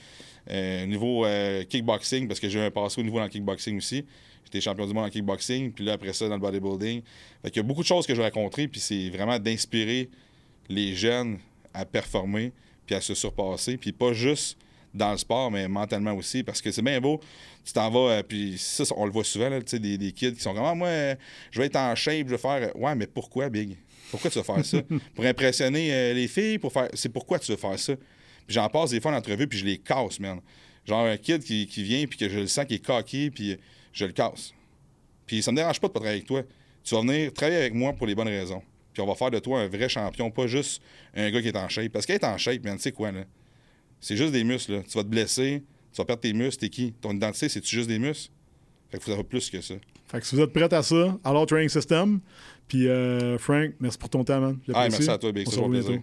euh, 0.49 0.83
au 0.83 0.87
niveau 0.87 1.25
euh, 1.25 1.63
kickboxing, 1.63 2.27
parce 2.27 2.39
que 2.39 2.49
j'ai 2.49 2.59
eu 2.59 2.63
un 2.63 2.71
passé 2.71 3.01
au 3.01 3.03
niveau 3.03 3.17
dans 3.17 3.23
le 3.23 3.29
kickboxing 3.29 3.77
aussi. 3.77 4.05
J'étais 4.45 4.61
champion 4.61 4.85
du 4.85 4.93
monde 4.93 5.05
en 5.05 5.09
kickboxing, 5.09 5.71
puis 5.71 5.85
là, 5.85 5.93
après 5.93 6.13
ça, 6.13 6.27
dans 6.27 6.35
le 6.35 6.41
bodybuilding. 6.41 7.01
Fait 7.41 7.49
il 7.49 7.55
y 7.57 7.59
a 7.59 7.63
beaucoup 7.63 7.81
de 7.81 7.87
choses 7.87 8.05
que 8.05 8.13
je 8.13 8.19
vais 8.19 8.25
raconter, 8.25 8.67
puis 8.67 8.79
c'est 8.79 9.09
vraiment 9.09 9.39
d'inspirer 9.39 10.09
les 10.69 10.95
jeunes 10.95 11.39
à 11.73 11.85
performer, 11.85 12.51
puis 12.85 12.95
à 12.95 13.01
se 13.01 13.13
surpasser, 13.13 13.77
puis 13.77 13.91
pas 13.91 14.13
juste 14.13 14.57
dans 14.93 15.11
le 15.11 15.17
sport, 15.17 15.49
mais 15.49 15.67
mentalement 15.67 16.13
aussi, 16.13 16.43
parce 16.43 16.61
que 16.61 16.71
c'est 16.71 16.83
bien 16.83 17.01
beau. 17.01 17.19
Tu 17.65 17.73
t'en 17.73 17.89
vas, 17.89 18.11
euh, 18.11 18.23
puis 18.23 18.57
ça, 18.57 18.83
on 18.95 19.05
le 19.05 19.11
voit 19.11 19.23
souvent, 19.23 19.49
là, 19.49 19.59
des, 19.59 19.97
des 19.97 20.11
kids 20.11 20.33
qui 20.33 20.41
sont 20.41 20.53
comme, 20.53 20.65
ah, 20.65 20.75
moi, 20.75 20.89
je 21.49 21.59
vais 21.59 21.65
être 21.65 21.77
en 21.77 21.95
shape, 21.95 22.27
je 22.27 22.31
vais 22.31 22.37
faire. 22.37 22.75
Ouais, 22.75 22.93
mais 22.93 23.07
pourquoi, 23.07 23.49
Big? 23.49 23.77
Pourquoi 24.13 24.29
tu 24.29 24.37
veux 24.37 24.43
faire 24.43 24.63
ça? 24.63 24.77
pour 25.15 25.25
impressionner 25.25 25.91
euh, 25.91 26.13
les 26.13 26.27
filles, 26.27 26.59
pour 26.59 26.71
faire. 26.71 26.87
C'est 26.93 27.09
pourquoi 27.09 27.39
tu 27.39 27.51
veux 27.51 27.57
faire 27.57 27.79
ça? 27.79 27.95
Puis 27.95 28.53
j'en 28.53 28.69
passe 28.69 28.91
des 28.91 29.01
fois 29.01 29.11
en 29.11 29.15
entrevue, 29.15 29.47
puis 29.47 29.57
je 29.57 29.65
les 29.65 29.79
casse, 29.79 30.19
man. 30.19 30.39
Genre 30.85 31.07
un 31.07 31.17
kid 31.17 31.43
qui, 31.43 31.65
vient, 31.81 32.05
puis 32.05 32.19
que 32.19 32.29
je 32.29 32.41
le 32.41 32.45
sens 32.45 32.65
qui 32.65 32.75
est 32.75 32.85
coquille, 32.85 33.31
puis 33.31 33.57
je 33.91 34.05
le 34.05 34.11
casse. 34.11 34.53
Puis 35.25 35.41
ça 35.41 35.51
me 35.51 35.55
dérange 35.55 35.79
pas 35.79 35.87
de 35.87 35.93
pas 35.93 35.99
travailler 35.99 36.17
avec 36.17 36.27
toi. 36.27 36.43
Tu 36.83 36.93
vas 36.93 37.01
venir 37.01 37.33
travailler 37.33 37.57
avec 37.57 37.73
moi 37.73 37.93
pour 37.93 38.05
les 38.05 38.13
bonnes 38.13 38.27
raisons. 38.27 38.61
Puis 38.93 39.01
on 39.01 39.07
va 39.07 39.15
faire 39.15 39.31
de 39.31 39.39
toi 39.39 39.61
un 39.61 39.67
vrai 39.67 39.89
champion, 39.89 40.29
pas 40.29 40.45
juste 40.45 40.83
un 41.15 41.31
gars 41.31 41.41
qui 41.41 41.47
est 41.47 41.57
en 41.57 41.67
shape. 41.67 41.91
Parce 41.91 42.07
est 42.07 42.23
en 42.23 42.37
shape, 42.37 42.63
man, 42.63 42.75
tu 42.75 42.83
sais 42.83 42.91
quoi, 42.91 43.11
là? 43.11 43.23
C'est 43.99 44.15
juste 44.15 44.33
des 44.33 44.43
muscles, 44.43 44.73
là. 44.73 44.83
Tu 44.83 44.95
vas 44.95 45.03
te 45.03 45.09
blesser, 45.09 45.63
tu 45.91 45.97
vas 45.97 46.05
perdre 46.05 46.21
tes 46.21 46.33
muscles, 46.33 46.59
t'es 46.59 46.69
qui? 46.69 46.93
Ton 47.01 47.15
identité, 47.15 47.49
c'est-tu 47.49 47.75
juste 47.77 47.87
des 47.87 47.97
muscles? 47.97 48.31
Fait 48.91 48.97
qu'il 48.97 49.05
faut 49.05 49.11
avoir 49.11 49.25
plus 49.25 49.49
que 49.49 49.59
ça. 49.59 49.73
Fait 50.13 50.19
que 50.19 50.27
si 50.27 50.35
vous 50.35 50.41
êtes 50.43 50.53
prêts 50.53 50.71
à 50.71 50.83
ça, 50.83 51.17
alors 51.23 51.47
Training 51.47 51.69
System. 51.69 52.19
Puis 52.73 52.87
euh, 52.87 53.37
Frank, 53.37 53.73
merci 53.79 53.99
pour 53.99 54.09
ton 54.09 54.23
temps, 54.23 54.41
man. 54.41 54.57
Ah, 54.73 54.87
merci 54.89 55.07
à 55.07 55.19
toi, 55.19 55.31
Big. 55.31 55.47
C'est 55.47 55.61
plaisir. 55.61 56.01